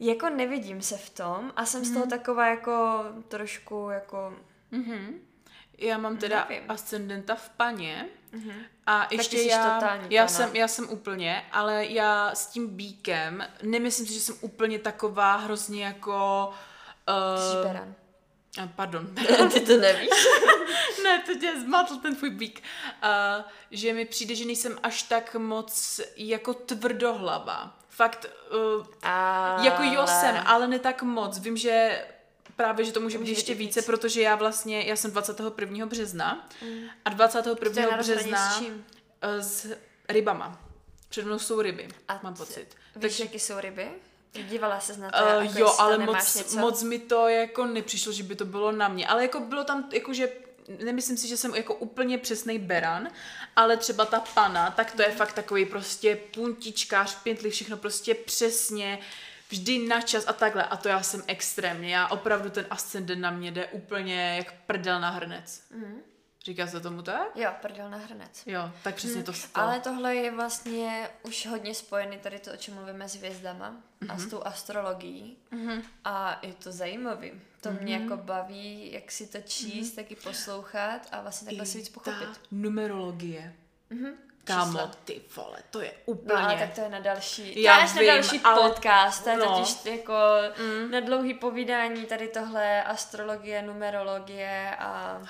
jako 0.00 0.28
nevidím 0.28 0.82
se 0.82 0.96
v 0.96 1.10
tom 1.10 1.52
a 1.56 1.66
jsem 1.66 1.82
mm-hmm. 1.82 1.84
z 1.84 1.94
toho 1.94 2.06
taková 2.06 2.46
jako 2.46 3.04
trošku 3.28 3.88
jako 3.90 4.34
Mhm. 4.70 5.20
Já 5.78 5.98
mám 5.98 6.16
teda 6.16 6.46
Nevím. 6.48 6.70
ascendenta 6.70 7.34
v 7.34 7.48
paně 7.48 8.08
a 8.86 9.08
ještě 9.10 9.42
já, 9.42 9.74
totální 9.74 10.06
já, 10.10 10.26
pana. 10.26 10.28
jsem, 10.36 10.56
já 10.56 10.68
jsem 10.68 10.90
úplně, 10.90 11.44
ale 11.52 11.86
já 11.86 12.34
s 12.34 12.46
tím 12.46 12.68
bíkem, 12.68 13.48
nemyslím 13.62 14.06
si, 14.06 14.12
že 14.12 14.20
jsem 14.20 14.36
úplně 14.40 14.78
taková 14.78 15.36
hrozně 15.36 15.84
jako... 15.84 16.50
Jsi 16.52 16.75
Uh, 17.08 18.68
pardon, 18.76 19.14
Ty 19.52 19.60
to 19.60 19.76
nevíš? 19.76 20.10
ne, 21.04 21.22
to 21.26 21.34
tě 21.34 21.60
zmatl 21.60 21.96
ten 21.96 22.16
tvůj 22.16 22.30
bík. 22.30 22.62
Uh, 23.02 23.44
že 23.70 23.92
mi 23.92 24.04
přijde, 24.04 24.34
že 24.34 24.44
nejsem 24.44 24.78
až 24.82 25.02
tak 25.02 25.34
moc 25.34 26.00
jako 26.16 26.54
tvrdohlava. 26.54 27.78
Fakt, 27.88 28.26
uh, 28.78 28.86
jako 29.64 29.82
jo 29.82 30.06
jsem, 30.06 30.36
ale 30.46 30.68
ne 30.68 30.78
tak 30.78 31.02
moc. 31.02 31.38
Vím, 31.38 31.56
že 31.56 32.04
právě, 32.56 32.84
že 32.84 32.92
to 32.92 33.00
může 33.00 33.18
být 33.18 33.28
ještě 33.28 33.54
více, 33.54 33.80
víc. 33.80 33.86
protože 33.86 34.22
já 34.22 34.36
vlastně, 34.36 34.82
já 34.82 34.96
jsem 34.96 35.10
21. 35.10 35.86
března 35.86 36.48
a 37.04 37.10
21. 37.10 37.70
To 37.74 37.80
je 37.80 37.90
na 37.90 37.96
rozhraní 37.96 38.20
března 38.20 38.50
s 38.50 38.58
čím? 38.58 38.84
s 39.40 39.66
rybama. 40.08 40.60
Před 41.08 41.24
mnou 41.26 41.38
jsou 41.38 41.60
ryby, 41.62 41.88
A 42.08 42.20
mám 42.22 42.34
pocit. 42.34 42.66
Víš, 42.96 43.20
jaký 43.20 43.38
jsou 43.38 43.60
ryby? 43.60 43.90
Dívala 44.42 44.80
se 44.80 44.96
na 44.96 45.10
to, 45.10 45.24
Uh, 45.24 45.44
jako 45.44 45.58
jo, 45.58 45.74
ale 45.78 45.98
moc, 45.98 46.34
něco? 46.34 46.58
moc 46.58 46.82
mi 46.82 46.98
to 46.98 47.28
jako 47.28 47.66
nepřišlo, 47.66 48.12
že 48.12 48.22
by 48.22 48.36
to 48.36 48.44
bylo 48.44 48.72
na 48.72 48.88
mě. 48.88 49.06
Ale 49.06 49.22
jako 49.22 49.40
bylo 49.40 49.64
tam, 49.64 49.88
jako 49.92 50.14
že 50.14 50.28
nemyslím 50.84 51.16
si, 51.16 51.28
že 51.28 51.36
jsem 51.36 51.54
jako 51.54 51.74
úplně 51.74 52.18
přesný 52.18 52.58
beran, 52.58 53.08
ale 53.56 53.76
třeba 53.76 54.04
ta 54.04 54.20
pana, 54.34 54.70
tak 54.70 54.92
to 54.92 55.02
je 55.02 55.10
fakt 55.10 55.32
takový 55.32 55.64
prostě 55.64 56.16
puntičkář, 56.34 57.22
pěntli, 57.22 57.50
všechno 57.50 57.76
prostě 57.76 58.14
přesně, 58.14 58.98
vždy 59.50 59.78
na 59.78 60.00
čas 60.00 60.24
a 60.26 60.32
takhle. 60.32 60.64
A 60.64 60.76
to 60.76 60.88
já 60.88 61.02
jsem 61.02 61.22
extrémně. 61.26 61.94
Já 61.94 62.08
opravdu 62.08 62.50
ten 62.50 62.66
ascendent 62.70 63.20
na 63.20 63.30
mě 63.30 63.50
jde 63.50 63.66
úplně 63.66 64.34
jak 64.36 64.54
prdel 64.66 65.00
na 65.00 65.10
hrnec. 65.10 65.62
Mhm. 65.70 66.02
Říká 66.46 66.66
se 66.66 66.80
tomu 66.80 67.02
tak? 67.02 67.28
Jo, 67.34 67.50
prdel 67.62 67.90
na 67.90 67.98
hrnec. 67.98 68.42
Jo, 68.46 68.70
tak 68.82 68.94
přesně 68.94 69.22
to 69.22 69.32
to. 69.32 69.38
Ale 69.54 69.80
tohle 69.80 70.14
je 70.14 70.30
vlastně 70.30 71.10
už 71.22 71.46
hodně 71.46 71.74
spojený 71.74 72.18
tady 72.18 72.38
to, 72.38 72.52
o 72.52 72.56
čem 72.56 72.74
mluvíme 72.74 73.08
s 73.08 73.16
hvězdama 73.16 73.76
mm-hmm. 74.00 74.14
a 74.14 74.18
s 74.18 74.26
tou 74.26 74.42
astrologií. 74.42 75.36
Mm-hmm. 75.52 75.82
A 76.04 76.38
je 76.42 76.54
to 76.54 76.72
zajímavý. 76.72 77.32
To 77.60 77.68
mm-hmm. 77.68 77.82
mě 77.82 77.94
jako 77.94 78.16
baví, 78.16 78.92
jak 78.92 79.12
si 79.12 79.26
to 79.26 79.38
číst, 79.40 79.92
mm-hmm. 79.92 79.96
tak 79.96 80.10
i 80.10 80.16
poslouchat 80.16 81.08
a 81.12 81.20
vlastně 81.20 81.46
takhle 81.46 81.66
si 81.66 81.78
víc 81.78 81.88
pochopit. 81.88 82.28
Ta 82.28 82.40
numerologie. 82.50 83.54
Mm-hmm. 83.90 84.12
Kámo, 84.44 84.72
Čísla. 84.72 84.90
ty 85.04 85.22
vole, 85.36 85.58
to 85.70 85.80
je 85.80 85.92
No 85.92 85.98
úplně... 86.04 86.34
ale 86.34 86.56
tak 86.58 86.74
to 86.74 86.80
je 86.80 86.88
na 86.88 87.00
další, 87.00 87.62
Já 87.62 87.76
to 87.76 87.82
je 87.82 88.00
vím, 88.00 88.08
na 88.08 88.14
další 88.14 88.40
ale- 88.40 88.70
podcast, 88.70 89.24
to 89.24 89.30
je 89.30 89.36
no. 89.36 89.58
totiž 89.58 89.84
jako 89.84 90.14
mm. 90.58 90.90
na 90.90 91.00
dlouhý 91.00 91.34
povídání 91.34 92.06
tady 92.06 92.28
tohle 92.28 92.84
astrologie, 92.84 93.62
numerologie 93.62 94.76
a 94.78 95.22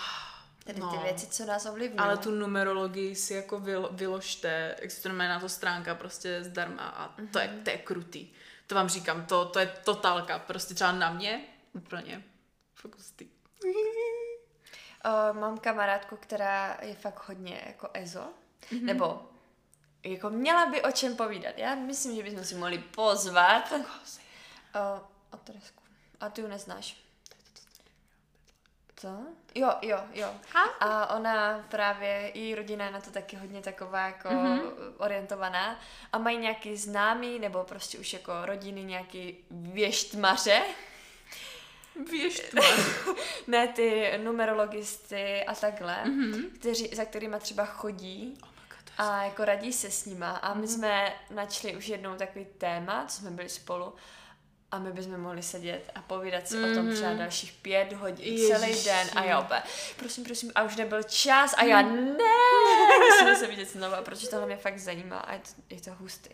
tady 0.66 0.80
ty 0.80 0.80
No. 0.80 1.02
věci, 1.02 1.26
co 1.26 1.44
nás 1.44 1.66
ovlivňují. 1.66 1.98
Ale 1.98 2.16
tu 2.16 2.30
numerologii 2.30 3.14
si 3.14 3.34
jako 3.34 3.60
vylo, 3.60 3.88
vyložte, 3.92 4.76
jak 4.80 4.90
se 4.90 5.02
to 5.02 5.08
jmenuje 5.08 5.28
na 5.28 5.40
to 5.40 5.48
stránka, 5.48 5.94
prostě 5.94 6.44
zdarma 6.44 6.82
a 6.82 7.14
to 7.32 7.38
je, 7.38 7.60
to 7.64 7.70
je 7.70 7.78
krutý. 7.78 8.28
To 8.66 8.74
vám 8.74 8.88
říkám, 8.88 9.26
to, 9.26 9.44
to 9.44 9.58
je 9.58 9.66
totálka, 9.84 10.38
prostě 10.38 10.74
třeba 10.74 10.92
na 10.92 11.12
mě 11.12 11.44
úplně 11.72 12.24
fokusty. 12.74 13.28
Uh, 13.64 15.36
mám 15.40 15.58
kamarádku, 15.58 16.16
která 16.16 16.78
je 16.82 16.94
fakt 16.94 17.28
hodně 17.28 17.62
jako 17.66 17.88
EZO, 17.94 18.20
mm-hmm. 18.20 18.82
nebo 18.82 19.22
jako 20.02 20.30
měla 20.30 20.66
by 20.66 20.82
o 20.82 20.90
čem 20.90 21.16
povídat. 21.16 21.58
Já 21.58 21.74
myslím, 21.74 22.16
že 22.16 22.22
bychom 22.22 22.44
si 22.44 22.54
mohli 22.54 22.78
pozvat 22.78 23.72
uh, 23.72 23.80
o 25.32 25.36
Teresku. 25.36 25.82
A 26.20 26.28
ty 26.28 26.40
ji 26.40 26.48
neznáš. 26.48 27.05
Co? 29.06 29.26
Jo, 29.54 29.72
jo, 29.82 30.00
jo. 30.14 30.34
A 30.80 31.16
ona 31.16 31.64
právě, 31.68 32.30
její 32.34 32.54
rodina 32.54 32.84
je 32.84 32.90
na 32.90 33.00
to 33.00 33.10
taky 33.10 33.36
hodně 33.36 33.60
taková 33.60 34.06
jako 34.06 34.28
mm-hmm. 34.28 34.72
orientovaná 34.96 35.80
a 36.12 36.18
mají 36.18 36.38
nějaký 36.38 36.76
známý, 36.76 37.38
nebo 37.38 37.64
prostě 37.64 37.98
už 37.98 38.12
jako 38.12 38.32
rodiny 38.44 38.84
nějaký 38.84 39.36
věštmaře, 39.50 40.62
Věštma. 42.10 42.62
ne 43.46 43.68
ty 43.68 44.12
numerologisty 44.22 45.44
a 45.44 45.54
takhle, 45.54 46.04
mm-hmm. 46.04 46.50
kteří, 46.58 46.90
za 46.94 47.04
kterýma 47.04 47.38
třeba 47.38 47.64
chodí 47.64 48.38
Oh 48.42 48.56
a 48.98 49.24
jako 49.24 49.44
radí 49.44 49.72
se 49.72 49.90
s 49.90 50.04
nima. 50.06 50.30
A 50.30 50.54
my 50.54 50.68
jsme 50.68 51.12
načli 51.30 51.76
už 51.76 51.88
jednou 51.88 52.16
takový 52.16 52.46
téma, 52.58 53.04
co 53.08 53.16
jsme 53.16 53.30
byli 53.30 53.48
spolu, 53.48 53.94
a 54.76 54.78
my 54.78 54.92
bychom 54.92 55.20
mohli 55.20 55.42
sedět 55.42 55.90
a 55.94 56.02
povídat 56.02 56.48
si 56.48 56.54
mm-hmm. 56.54 56.72
o 56.72 56.74
tom 56.74 56.94
třeba 56.94 57.14
dalších 57.14 57.52
pět 57.52 57.92
hodin, 57.92 58.26
Ježiši. 58.26 58.52
celý 58.52 58.84
den. 58.84 59.08
A 59.14 59.24
já 59.24 59.40
opět, 59.40 59.62
prosím, 59.96 60.24
prosím, 60.24 60.52
a 60.54 60.62
už 60.62 60.76
nebyl 60.76 61.02
čas 61.02 61.54
a 61.56 61.64
já 61.64 61.82
ne, 61.82 62.16
musíme 63.10 63.36
se 63.36 63.46
vidět 63.46 63.70
znova, 63.70 64.02
protože 64.02 64.28
tohle 64.28 64.46
mě 64.46 64.56
fakt 64.56 64.78
zajímá 64.78 65.18
a 65.18 65.32
je 65.32 65.38
to, 65.38 65.74
je 65.74 65.80
to 65.80 65.90
hustý. 65.94 66.30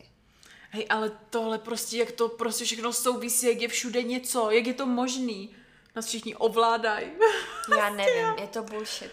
Hej, 0.70 0.86
ale 0.90 1.12
tohle 1.30 1.58
prostě, 1.58 1.96
jak 1.96 2.12
to 2.12 2.28
prostě 2.28 2.64
všechno 2.64 2.92
souvisí, 2.92 3.46
jak 3.46 3.60
je 3.60 3.68
všude 3.68 4.02
něco, 4.02 4.50
jak 4.50 4.66
je 4.66 4.74
to 4.74 4.86
možný. 4.86 5.56
Nás 5.96 6.06
všichni 6.06 6.34
ovládají. 6.34 7.06
Já 7.78 7.90
nevím, 7.90 8.38
je 8.40 8.46
to 8.46 8.62
bullshit. 8.62 9.12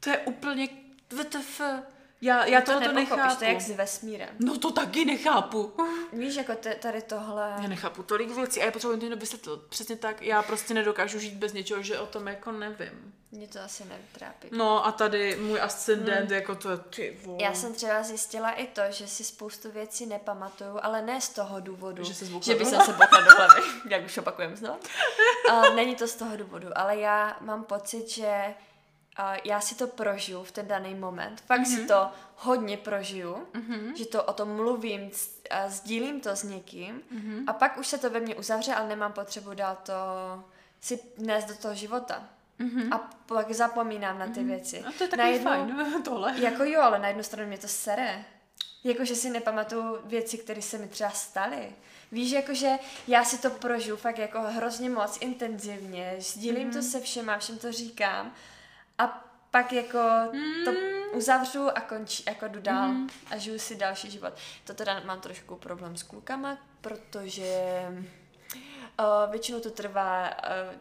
To 0.00 0.10
je 0.10 0.18
úplně 0.18 0.68
VTF. 1.08 1.60
Já, 2.20 2.44
já 2.44 2.60
to 2.60 2.72
tohle 2.72 2.92
nechápu. 2.92 3.36
To 3.38 3.44
je 3.44 3.52
jak 3.52 3.60
s 3.60 3.70
vesmírem. 3.70 4.28
No 4.38 4.58
to 4.58 4.70
taky 4.70 5.04
nechápu. 5.04 5.72
Víš, 6.12 6.34
jako 6.34 6.54
t- 6.54 6.74
tady 6.74 7.02
tohle... 7.02 7.54
Já 7.62 7.68
nechápu 7.68 8.02
tolik 8.02 8.30
věcí 8.30 8.60
a 8.60 8.64
já 8.64 8.70
potřebuji 8.70 9.10
to 9.10 9.16
vysvětlit. 9.16 9.60
Přesně 9.68 9.96
tak, 9.96 10.22
já 10.22 10.42
prostě 10.42 10.74
nedokážu 10.74 11.18
žít 11.18 11.34
bez 11.34 11.52
něčeho, 11.52 11.82
že 11.82 11.98
o 11.98 12.06
tom 12.06 12.28
jako 12.28 12.52
nevím. 12.52 13.14
Mě 13.32 13.48
to 13.48 13.60
asi 13.60 13.84
netrápí. 13.84 14.48
No 14.50 14.86
a 14.86 14.92
tady 14.92 15.36
můj 15.36 15.60
ascendent, 15.60 16.28
hmm. 16.28 16.34
jako 16.34 16.54
to 16.54 16.70
je 16.70 16.76
ty 16.76 17.18
vole. 17.24 17.38
Já 17.42 17.54
jsem 17.54 17.74
třeba 17.74 18.02
zjistila 18.02 18.50
i 18.50 18.66
to, 18.66 18.82
že 18.90 19.06
si 19.06 19.24
spoustu 19.24 19.70
věcí 19.70 20.06
nepamatuju, 20.06 20.78
ale 20.82 21.02
ne 21.02 21.20
z 21.20 21.28
toho 21.28 21.60
důvodu, 21.60 22.04
že, 22.04 22.14
že 22.42 22.54
by 22.54 22.64
se 22.64 22.76
bokla 22.76 23.20
do 23.20 23.30
hlavy, 23.36 23.62
jak 23.90 24.04
už 24.04 24.18
opakujem 24.18 24.56
znovu. 24.56 24.78
Uh, 25.48 25.74
není 25.74 25.96
to 25.96 26.08
z 26.08 26.14
toho 26.14 26.36
důvodu, 26.36 26.68
ale 26.74 26.96
já 26.96 27.36
mám 27.40 27.64
pocit, 27.64 28.08
že 28.08 28.54
uh, 29.18 29.36
já 29.44 29.60
si 29.60 29.74
to 29.74 29.86
prožiju 29.86 30.42
v 30.42 30.52
ten 30.52 30.66
daný 30.66 30.94
moment. 30.94 31.40
Fakt 31.40 31.60
mm-hmm. 31.60 31.74
si 31.74 31.78
mhm. 31.78 31.88
to 31.88 32.10
hodně 32.36 32.76
prožiju, 32.76 33.46
mm-hmm. 33.52 33.94
že 33.94 34.06
to 34.06 34.22
o 34.22 34.32
tom 34.32 34.56
mluvím, 34.56 35.10
a 35.50 35.68
sdílím 35.68 36.20
to 36.20 36.30
s 36.30 36.42
někým 36.42 37.02
mm-hmm. 37.14 37.44
a 37.46 37.52
pak 37.52 37.78
už 37.78 37.86
se 37.86 37.98
to 37.98 38.10
ve 38.10 38.20
mně 38.20 38.34
uzavře, 38.34 38.74
ale 38.74 38.88
nemám 38.88 39.12
potřebu 39.12 39.54
dát 39.54 39.82
to 39.82 39.92
si 40.80 41.00
nést 41.18 41.44
do 41.44 41.54
toho 41.54 41.74
života. 41.74 42.22
Mm-hmm. 42.60 42.94
A 42.94 43.10
pak 43.26 43.52
zapomínám 43.52 44.18
na 44.18 44.26
ty 44.26 44.32
mm-hmm. 44.32 44.46
věci. 44.46 44.80
A 44.80 44.92
to 44.92 45.04
je 45.04 45.08
takový 45.08 45.30
jednu, 45.30 45.44
fajn, 45.44 46.02
tohle. 46.04 46.40
Jako 46.40 46.64
jo, 46.64 46.80
ale 46.80 46.98
na 46.98 47.08
jednu 47.08 47.22
stranu 47.22 47.48
mě 47.48 47.58
to 47.58 47.68
sere. 47.68 48.24
Jako, 48.84 49.04
že 49.04 49.14
si 49.14 49.30
nepamatuju 49.30 49.98
věci, 50.04 50.38
které 50.38 50.62
se 50.62 50.78
mi 50.78 50.88
třeba 50.88 51.10
staly. 51.10 51.72
Víš, 52.12 52.30
jakože 52.30 52.70
já 53.08 53.24
si 53.24 53.38
to 53.38 53.50
prožiju 53.50 53.96
fakt 53.96 54.18
jako 54.18 54.40
hrozně 54.40 54.90
moc 54.90 55.18
intenzivně, 55.20 56.16
sdílím 56.18 56.70
mm-hmm. 56.70 56.72
to 56.72 56.82
se 56.82 57.00
všema, 57.00 57.38
všem 57.38 57.58
to 57.58 57.72
říkám 57.72 58.34
a 58.98 59.24
pak 59.50 59.72
jako 59.72 59.98
mm. 60.32 60.64
to 60.64 60.70
uzavřu 61.12 61.78
a 61.78 61.80
končí, 61.80 62.24
jako 62.26 62.48
jdu 62.48 62.60
dál 62.60 62.88
mm. 62.88 63.08
a 63.30 63.36
žiju 63.36 63.58
si 63.58 63.76
další 63.76 64.10
život. 64.10 64.34
To 64.64 64.74
teda 64.74 65.00
mám 65.04 65.20
trošku 65.20 65.56
problém 65.56 65.96
s 65.96 66.02
klukama, 66.02 66.58
protože 66.80 67.82
Uh, 69.00 69.30
většinou 69.30 69.60
to 69.60 69.70
trvá, 69.70 70.28
uh, 70.28 70.30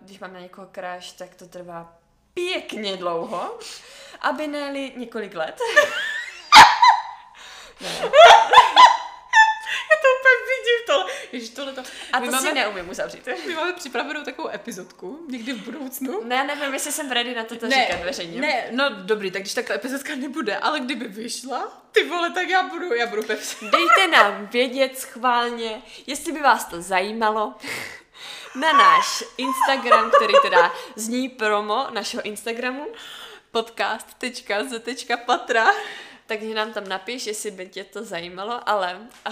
když 0.02 0.20
mám 0.20 0.34
na 0.34 0.40
někoho 0.40 0.70
crash, 0.76 1.12
tak 1.12 1.36
to 1.36 1.48
trvá 1.48 1.98
pěkně 2.34 2.98
dlouho, 2.98 3.60
aby 4.22 4.48
ne 4.48 4.72
několik 4.72 5.36
let. 5.36 5.60
ne. 7.82 7.90
Já 9.90 9.98
to 10.02 10.08
úplně 10.18 10.38
vidím 10.48 10.80
to. 10.88 11.08
Ježiš, 11.32 11.50
tohle 11.50 11.74
to. 11.74 11.82
A 12.14 12.20
to 12.20 12.26
my 12.26 12.28
si 12.28 12.34
máme, 12.34 12.54
neumím 12.54 12.90
uzavřít. 12.90 13.28
My 13.48 13.56
máme 13.56 13.74
připravenou 13.74 14.24
takovou 14.24 14.50
epizodku 14.50 15.26
někdy 15.30 15.54
v 15.54 15.66
budoucnu. 15.66 16.24
Ne, 16.24 16.44
nevím, 16.44 16.74
jestli 16.74 16.92
jsem 16.92 17.12
ready 17.12 17.36
na 17.36 17.44
toto 17.44 17.68
ne, 17.68 17.76
říkat 17.76 18.04
veřejně. 18.06 18.42
Ne, 18.42 18.68
no 18.72 18.90
dobrý, 18.90 19.32
tak 19.32 19.42
když 19.42 19.54
takhle 19.54 19.76
epizodka 19.76 20.16
nebude, 20.16 20.58
ale 20.58 20.80
kdyby 20.80 21.08
vyšla, 21.08 21.82
ty 21.92 22.04
vole, 22.04 22.32
tak 22.32 22.50
já 22.50 22.64
budu, 22.64 22.94
já 22.94 23.08
budu 23.08 23.24
pepsi. 23.24 23.66
Dejte 23.72 24.08
nám 24.18 24.48
vědět 24.48 25.00
schválně, 25.00 25.82
jestli 26.08 26.32
by 26.32 26.40
vás 26.40 26.66
to 26.66 26.82
zajímalo 26.82 27.56
na 28.56 28.74
náš 28.74 29.24
Instagram, 29.38 30.12
který 30.12 30.34
teda 30.42 30.74
zní 30.96 31.30
promo 31.30 31.88
našeho 31.92 32.24
Instagramu 32.24 32.88
podcast.z.patra 33.52 35.68
takže 36.28 36.54
nám 36.54 36.74
tam 36.74 36.88
napiš, 36.88 37.28
jestli 37.28 37.52
by 37.52 37.68
tě 37.68 37.84
to 37.84 38.04
zajímalo, 38.04 38.70
ale 38.70 39.00
a, 39.26 39.30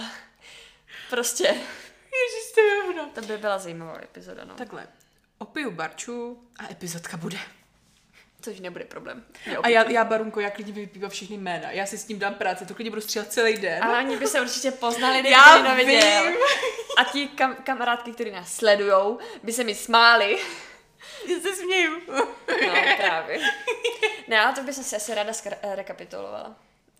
prostě 1.10 1.54
Ježiš, 2.22 2.52
to 2.54 2.60
je 2.60 2.82
ono. 2.82 3.10
To 3.14 3.20
by 3.20 3.38
byla 3.38 3.58
zajímavá 3.58 3.98
epizoda, 4.02 4.44
no. 4.44 4.54
Takhle, 4.54 4.86
opiju 5.38 5.70
barču 5.70 6.48
a 6.58 6.70
epizodka 6.72 7.16
bude. 7.16 7.38
Což 8.42 8.60
nebude 8.60 8.84
problém. 8.84 9.24
A 9.62 9.68
já, 9.68 9.90
já 9.90 10.04
Barunko, 10.04 10.40
já 10.40 10.50
klidně 10.50 10.72
vypívám 10.72 11.10
všechny 11.10 11.36
jména. 11.38 11.70
Já 11.70 11.86
si 11.86 11.98
s 11.98 12.04
tím 12.04 12.18
dám 12.18 12.34
práci, 12.34 12.66
to 12.66 12.74
klidně 12.74 12.90
budu 12.90 13.00
střílet 13.02 13.32
celý 13.32 13.56
den. 13.56 13.84
Ale 13.84 13.98
oni 13.98 14.16
by 14.16 14.26
se 14.26 14.40
určitě 14.40 14.70
poznali, 14.70 15.14
kdyby 15.20 15.30
já 15.30 15.62
neviděl. 15.62 16.32
A 16.98 17.04
ti 17.04 17.28
kam, 17.28 17.54
kamarádky, 17.54 18.12
kteří 18.12 18.30
nás 18.30 18.52
sledujou, 18.52 19.18
by 19.42 19.52
se 19.52 19.64
mi 19.64 19.74
smáli. 19.74 20.38
Já 21.28 21.40
se 21.40 21.54
směju. 21.56 22.00
No, 22.08 22.26
právě. 22.96 23.38
Ne, 24.28 24.40
ale 24.40 24.52
to 24.54 24.62
bych 24.62 24.74
si 24.74 24.96
asi 24.96 25.14
ráda 25.14 25.32
skra- 25.32 25.74
rekapitulovala. 25.74 26.56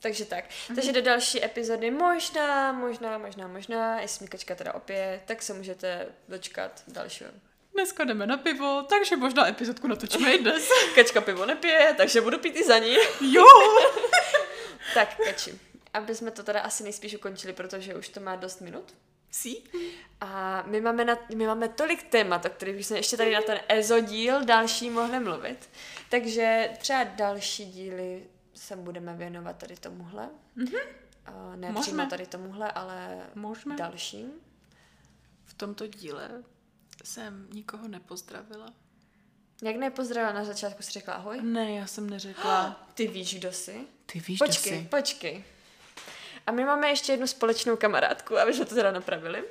Takže 0.06 0.24
tak. 0.24 0.44
Mm-hmm. 0.44 0.74
Takže 0.74 0.92
do 0.92 1.02
další 1.02 1.44
epizody 1.44 1.90
možná, 1.90 2.72
možná, 2.72 3.18
možná, 3.18 3.48
možná, 3.48 4.00
jestli 4.00 4.24
mi 4.24 4.28
kačka 4.28 4.54
teda 4.54 4.74
opět, 4.74 5.20
tak 5.24 5.42
se 5.42 5.54
můžete 5.54 6.06
dočkat 6.28 6.82
dalšího 6.88 7.30
dneska 7.74 8.04
jdeme 8.04 8.26
na 8.26 8.36
pivo, 8.36 8.82
takže 8.82 9.16
možná 9.16 9.48
epizodku 9.48 9.88
natočíme 9.88 10.34
i 10.34 10.38
dnes. 10.38 10.68
Kačka 10.94 11.20
pivo 11.20 11.46
nepije, 11.46 11.94
takže 11.96 12.20
budu 12.20 12.38
pít 12.38 12.56
i 12.56 12.64
za 12.64 12.78
ní. 12.78 12.96
Jo! 13.20 13.44
tak, 14.94 15.16
Kači, 15.24 15.58
aby 15.94 16.14
jsme 16.14 16.30
to 16.30 16.42
teda 16.42 16.60
asi 16.60 16.82
nejspíš 16.82 17.14
ukončili, 17.14 17.52
protože 17.52 17.94
už 17.94 18.08
to 18.08 18.20
má 18.20 18.36
dost 18.36 18.60
minut. 18.60 18.94
Sí. 19.30 19.62
A 20.20 20.62
my 20.66 20.80
máme, 20.80 21.04
na, 21.04 21.18
my 21.34 21.46
máme 21.46 21.68
tolik 21.68 22.02
témat, 22.02 22.44
o 22.44 22.50
kterých 22.50 22.86
jsme 22.86 22.98
ještě 22.98 23.16
tady 23.16 23.34
na 23.34 23.40
ten 23.40 23.60
EZO 23.68 24.00
díl 24.00 24.44
další 24.44 24.90
mohli 24.90 25.20
mluvit. 25.20 25.70
Takže 26.10 26.70
třeba 26.78 27.04
další 27.04 27.64
díly 27.64 28.22
se 28.56 28.76
budeme 28.76 29.14
věnovat 29.14 29.56
tady 29.56 29.76
tomuhle. 29.76 30.28
Mm-hmm. 30.56 30.80
Uh, 31.28 31.56
ne 31.56 31.74
přímo 31.80 32.06
tady 32.06 32.26
tomuhle, 32.26 32.72
ale 32.72 33.26
Můžeme. 33.34 33.76
dalším. 33.76 34.32
V 35.44 35.54
tomto 35.54 35.86
díle 35.86 36.30
jsem 37.04 37.48
nikoho 37.52 37.88
nepozdravila. 37.88 38.72
Jak 39.62 39.76
nepozdravila 39.76 40.32
na 40.32 40.44
začátku, 40.44 40.82
jsi 40.82 40.90
řekla 40.90 41.14
ahoj? 41.14 41.40
Ne, 41.42 41.72
já 41.72 41.86
jsem 41.86 42.10
neřekla. 42.10 42.86
Ty 42.94 43.06
víš, 43.08 43.38
kdo 43.38 43.52
jsi? 43.52 43.86
Ty 44.06 44.20
víš, 44.20 44.38
počkej, 44.38 44.72
kdo 44.72 44.80
jsi. 44.82 44.88
Počkej, 44.88 45.44
A 46.46 46.52
my 46.52 46.64
máme 46.64 46.88
ještě 46.88 47.12
jednu 47.12 47.26
společnou 47.26 47.76
kamarádku, 47.76 48.38
aby 48.38 48.54
jsme 48.54 48.64
to 48.64 48.74
teda 48.74 48.90
napravili. 48.90 49.44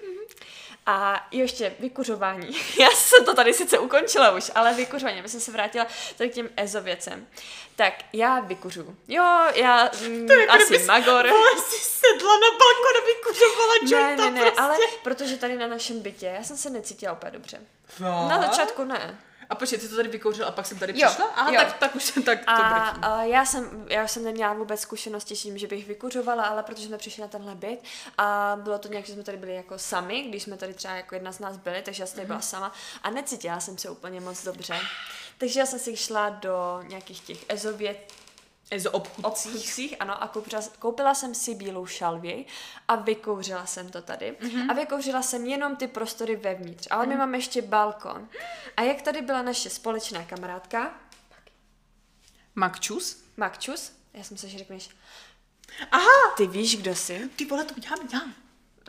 A 0.85 1.27
ještě 1.31 1.75
vykuřování. 1.79 2.47
Já 2.79 2.89
jsem 2.89 3.25
to 3.25 3.33
tady 3.33 3.53
sice 3.53 3.79
ukončila 3.79 4.31
už, 4.31 4.51
ale 4.55 4.73
vykuřování, 4.73 5.19
aby 5.19 5.29
jsem 5.29 5.39
se 5.39 5.51
vrátila 5.51 5.87
tady 6.17 6.29
k 6.29 6.33
těm 6.33 6.49
EZO 6.57 6.81
věcem. 6.81 7.27
Tak 7.75 7.93
já 8.13 8.39
vykuřu. 8.39 8.95
Jo, 9.07 9.23
já 9.53 9.89
mm, 10.07 10.27
asi 10.49 10.77
magor. 10.85 11.27
jsi 11.57 11.77
sedla 11.79 12.33
na 12.33 12.47
balkon 12.51 13.01
a 13.01 13.05
vykuřovala 13.05 13.73
Ne, 13.91 14.15
ne, 14.15 14.31
ne, 14.31 14.41
prostě. 14.41 14.61
ale 14.61 14.77
protože 15.03 15.37
tady 15.37 15.55
na 15.57 15.67
našem 15.67 15.99
bytě, 15.99 16.25
já 16.25 16.43
jsem 16.43 16.57
se 16.57 16.69
necítila 16.69 17.13
úplně 17.13 17.31
dobře. 17.31 17.59
No. 17.99 18.27
Na 18.29 18.41
začátku 18.41 18.83
ne. 18.83 19.19
A 19.49 19.55
počkej, 19.55 19.79
ty 19.79 19.89
to 19.89 19.95
tady 19.95 20.09
vykouřil 20.09 20.47
a 20.47 20.51
pak 20.51 20.65
jsem 20.65 20.79
tady 20.79 20.93
jo, 20.99 21.07
přišla? 21.07 21.25
Aha, 21.25 21.51
jo. 21.51 21.61
Tak, 21.61 21.77
tak 21.77 21.95
už 21.95 22.03
jsem 22.03 22.23
tak 22.23 22.39
a, 22.47 22.55
to 22.55 23.05
a 23.05 23.23
já 23.23 23.45
jsem, 23.45 23.85
já 23.89 24.07
jsem 24.07 24.23
neměla 24.23 24.53
vůbec 24.53 24.79
zkušenosti 24.79 25.35
s 25.35 25.41
tím, 25.41 25.57
že 25.57 25.67
bych 25.67 25.87
vykuřovala, 25.87 26.43
ale 26.43 26.63
protože 26.63 26.87
jsme 26.87 26.97
přišli 26.97 27.21
na 27.21 27.27
tenhle 27.27 27.55
byt 27.55 27.79
a 28.17 28.57
bylo 28.63 28.79
to 28.79 28.87
nějak, 28.87 29.05
že 29.05 29.13
jsme 29.13 29.23
tady 29.23 29.37
byli 29.37 29.55
jako 29.55 29.79
sami, 29.79 30.21
když 30.21 30.43
jsme 30.43 30.57
tady 30.57 30.73
třeba 30.73 30.93
jako 30.93 31.15
jedna 31.15 31.31
z 31.31 31.39
nás 31.39 31.57
byli, 31.57 31.81
takže 31.81 32.03
já 32.03 32.07
jsem 32.07 32.15
tady 32.15 32.27
byla 32.27 32.39
mm-hmm. 32.39 32.41
sama 32.41 32.71
a 33.03 33.09
necítila 33.09 33.59
jsem 33.59 33.77
se 33.77 33.89
úplně 33.89 34.21
moc 34.21 34.43
dobře. 34.43 34.79
Takže 35.37 35.59
já 35.59 35.65
jsem 35.65 35.79
si 35.79 35.97
šla 35.97 36.29
do 36.29 36.83
nějakých 36.87 37.21
těch 37.21 37.45
ezovět, 37.49 38.13
Ezo 38.71 38.91
obchůdcích. 38.91 39.25
obchůdcích. 39.25 39.95
ano, 39.99 40.23
a 40.23 40.27
koupila, 40.27 40.61
koupila 40.79 41.15
jsem 41.15 41.35
si 41.35 41.55
bílou 41.55 41.85
šalvěj 41.85 42.45
a 42.87 42.95
vykouřila 42.95 43.65
jsem 43.65 43.89
to 43.89 44.01
tady. 44.01 44.37
Mm-hmm. 44.41 44.71
A 44.71 44.73
vykouřila 44.73 45.21
jsem 45.21 45.45
jenom 45.45 45.75
ty 45.75 45.87
prostory 45.87 46.35
vevnitř, 46.35 46.87
ale 46.91 47.03
mm. 47.03 47.09
my 47.09 47.15
mhm. 47.15 47.19
máme 47.19 47.37
ještě 47.37 47.61
balkon. 47.61 48.29
A 48.77 48.81
jak 48.81 49.01
tady 49.01 49.21
byla 49.21 49.41
naše 49.41 49.69
společná 49.69 50.23
kamarádka? 50.23 50.99
Makčus. 52.55 53.23
Makčus? 53.37 53.91
Já 54.13 54.23
jsem 54.23 54.37
se, 54.37 54.49
že 54.49 54.57
řekneš. 54.57 54.89
Aha! 55.91 56.33
Ty 56.37 56.47
víš, 56.47 56.77
kdo 56.77 56.95
jsi? 56.95 57.29
Ty 57.35 57.45
vole, 57.45 57.63
to 57.63 57.79
dělám 57.79 58.09
já. 58.13 58.21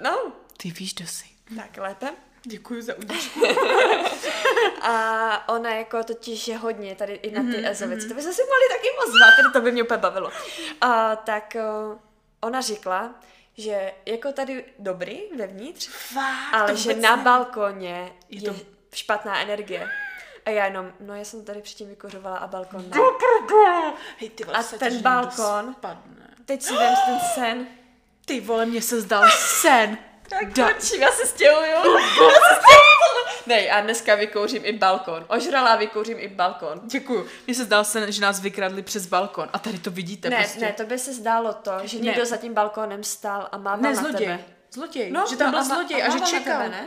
No. 0.02 0.32
Ty 0.56 0.70
víš, 0.70 0.94
kdo 0.94 1.06
jsi. 1.06 1.24
Tak 1.56 1.76
lépe. 1.76 2.14
Děkuji 2.42 2.82
za 2.82 2.94
udičku. 2.94 3.40
a 4.87 5.49
ona 5.49 5.74
jako 5.74 6.05
totiž 6.05 6.49
je 6.49 6.57
hodně 6.57 6.95
tady 6.95 7.12
i 7.12 7.30
na 7.30 7.43
ty 7.43 7.49
mm-hmm. 7.49 7.70
EZO 7.70 7.89
věci. 7.89 8.09
To 8.09 8.14
by 8.14 8.22
se 8.22 8.32
si 8.32 8.43
mohli 8.43 8.68
taky 8.68 8.89
ozvat, 9.07 9.37
tady 9.37 9.53
to 9.53 9.61
by 9.61 9.72
mě 9.72 9.82
úplně 9.82 9.99
bavilo. 9.99 10.30
A 10.80 11.16
tak 11.16 11.57
uh, 11.91 11.99
ona 12.41 12.61
řekla, 12.61 13.14
že 13.57 13.93
jako 14.07 14.32
tady 14.32 14.64
dobrý 14.78 15.20
vevnitř, 15.39 15.89
Fakt, 15.89 16.53
ale 16.53 16.76
že 16.76 16.95
na 16.95 17.16
balkoně 17.16 18.12
je, 18.28 18.41
je 18.41 18.53
to... 18.53 18.57
špatná 18.95 19.41
energie. 19.41 19.91
A 20.45 20.51
já 20.51 20.64
jenom, 20.64 20.93
no 21.01 21.14
já 21.16 21.24
jsem 21.24 21.45
tady 21.45 21.62
předtím 21.62 21.89
vykořovala 21.89 22.37
a 22.37 22.47
balkon 22.47 22.91
ne. 22.91 22.97
Hej, 24.16 24.30
ty 24.30 24.45
vole, 24.45 24.59
a 24.59 24.62
ten 24.62 25.03
balkon, 25.03 25.76
teď 26.45 26.62
si 26.62 26.76
vem 26.76 26.95
ten 27.07 27.18
sen. 27.34 27.66
Ty 28.24 28.41
vole, 28.41 28.66
mně 28.66 28.82
se 28.82 29.01
zdal 29.01 29.24
sen. 29.61 29.99
Tak 30.28 30.49
da- 30.49 30.72
končím, 30.72 31.03
já 31.03 31.12
se 31.12 31.26
stěhuju. 31.26 31.99
Ne, 33.47 33.70
a 33.70 33.80
dneska 33.80 34.14
vykouřím 34.14 34.62
i 34.64 34.72
balkon. 34.72 35.24
Ožralá 35.28 35.76
vykouřím 35.76 36.16
i 36.20 36.28
balkon. 36.28 36.80
Děkuju. 36.84 37.26
Mně 37.47 37.55
se 37.55 37.64
zdál 37.64 37.84
se, 37.84 38.12
že 38.12 38.20
nás 38.20 38.40
vykradli 38.40 38.82
přes 38.82 39.07
balkon. 39.07 39.49
A 39.53 39.59
tady 39.59 39.78
to 39.78 39.90
vidíte 39.90 40.30
ne, 40.30 40.36
prostě. 40.36 40.61
Ne, 40.61 40.72
to 40.72 40.84
by 40.84 40.99
se 40.99 41.12
zdálo 41.12 41.53
to, 41.53 41.72
že 41.82 41.99
ne. 41.99 42.05
někdo 42.05 42.26
za 42.26 42.36
tím 42.36 42.55
balkonem 42.55 43.05
stál 43.05 43.49
a 43.53 43.59
mával 43.59 43.82
ne, 43.82 43.88
na 43.88 44.01
zloděj. 44.01 44.26
tebe. 44.26 44.44
Zloděj. 44.72 45.11
No, 45.11 45.24
že 45.30 45.36
tam 45.36 45.47
no, 45.47 45.51
byl 45.51 45.61
a 45.61 45.64
zloděj 45.64 46.03
a, 46.03 46.07
a 46.07 46.11
že 46.11 46.20
čekal. 46.20 46.62
Tebe, 46.62 46.68
ne? 46.68 46.86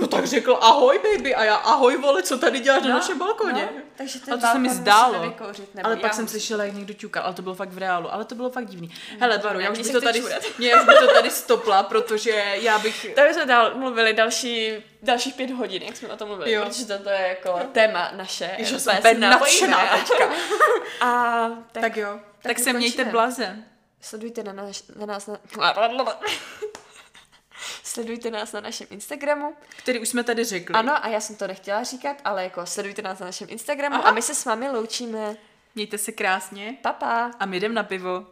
No 0.00 0.06
tak 0.06 0.26
řekl 0.26 0.58
ahoj 0.60 1.00
baby 1.02 1.34
a 1.34 1.44
já 1.44 1.54
ahoj 1.54 1.96
vole, 1.96 2.22
co 2.22 2.38
tady 2.38 2.60
děláš 2.60 2.82
no, 2.82 2.88
na 2.88 2.94
našem 2.94 3.18
balkoně? 3.18 3.68
No, 3.76 3.82
takže 3.96 4.20
ten 4.20 4.32
ale 4.32 4.40
to 4.40 4.46
se 4.46 4.58
mi 4.58 4.70
zdálo. 4.70 5.20
Vykouřit, 5.20 5.70
ale 5.84 5.96
pak 5.96 6.14
jsem 6.14 6.28
slyšela, 6.28 6.64
jak 6.64 6.74
někdo 6.74 6.94
ťukal, 6.94 7.22
ale 7.24 7.34
to 7.34 7.42
bylo 7.42 7.54
fakt 7.54 7.72
v 7.72 7.78
reálu, 7.78 8.14
ale 8.14 8.24
to 8.24 8.34
bylo 8.34 8.50
fakt 8.50 8.66
divný. 8.66 8.90
Hele, 9.20 9.38
Baru, 9.38 9.60
já 9.60 9.70
už 9.70 9.78
bych 9.78 9.92
to 9.92 10.00
tady, 10.00 10.22
mě, 10.58 10.68
já 10.68 10.80
už 10.80 10.86
bych 10.86 10.98
to 10.98 11.06
tady 11.06 11.30
stopla, 11.30 11.82
protože 11.82 12.30
já 12.54 12.78
bych... 12.78 13.14
Tady 13.14 13.34
jsme 13.34 13.46
dál 13.46 13.74
mluvili 13.74 14.12
další, 14.12 14.72
dalších 15.02 15.34
pět 15.34 15.50
hodin, 15.50 15.82
jak 15.82 15.96
jsme 15.96 16.08
o 16.08 16.16
tom 16.16 16.28
mluvili, 16.28 16.52
jo. 16.52 16.64
protože 16.66 16.86
to, 16.86 16.98
to 16.98 17.10
je 17.10 17.28
jako 17.28 17.60
téma 17.72 18.10
naše. 18.16 18.50
Ježiš, 18.58 18.82
jsem 18.82 19.20
nadšená 19.20 19.78
teďka. 19.96 20.30
A 21.00 21.48
tak, 21.72 21.82
tak 21.82 21.96
jo, 21.96 22.10
tak, 22.12 22.42
tak 22.42 22.58
se 22.58 22.72
mějte 22.72 23.04
blaze. 23.04 23.56
Sledujte 24.00 24.42
na, 24.42 24.52
naš, 24.52 24.82
na 24.96 25.06
nás 25.06 25.26
na... 25.26 25.38
Sledujte 27.86 28.30
nás 28.30 28.52
na 28.52 28.60
našem 28.60 28.86
Instagramu. 28.90 29.54
Který 29.78 30.00
už 30.00 30.08
jsme 30.08 30.24
tady 30.24 30.44
řekli. 30.44 30.74
Ano, 30.74 31.04
a 31.04 31.08
já 31.08 31.20
jsem 31.20 31.36
to 31.36 31.46
nechtěla 31.46 31.82
říkat, 31.82 32.16
ale 32.24 32.44
jako 32.44 32.66
sledujte 32.66 33.02
nás 33.02 33.18
na 33.18 33.26
našem 33.26 33.48
Instagramu 33.50 33.94
Aha. 33.94 34.04
a 34.04 34.12
my 34.12 34.22
se 34.22 34.34
s 34.34 34.44
vámi 34.44 34.70
loučíme. 34.70 35.36
Mějte 35.74 35.98
se 35.98 36.12
krásně. 36.12 36.76
Papa. 36.82 37.30
A 37.40 37.46
my 37.46 37.56
jdem 37.56 37.74
na 37.74 37.82
pivo. 37.82 38.26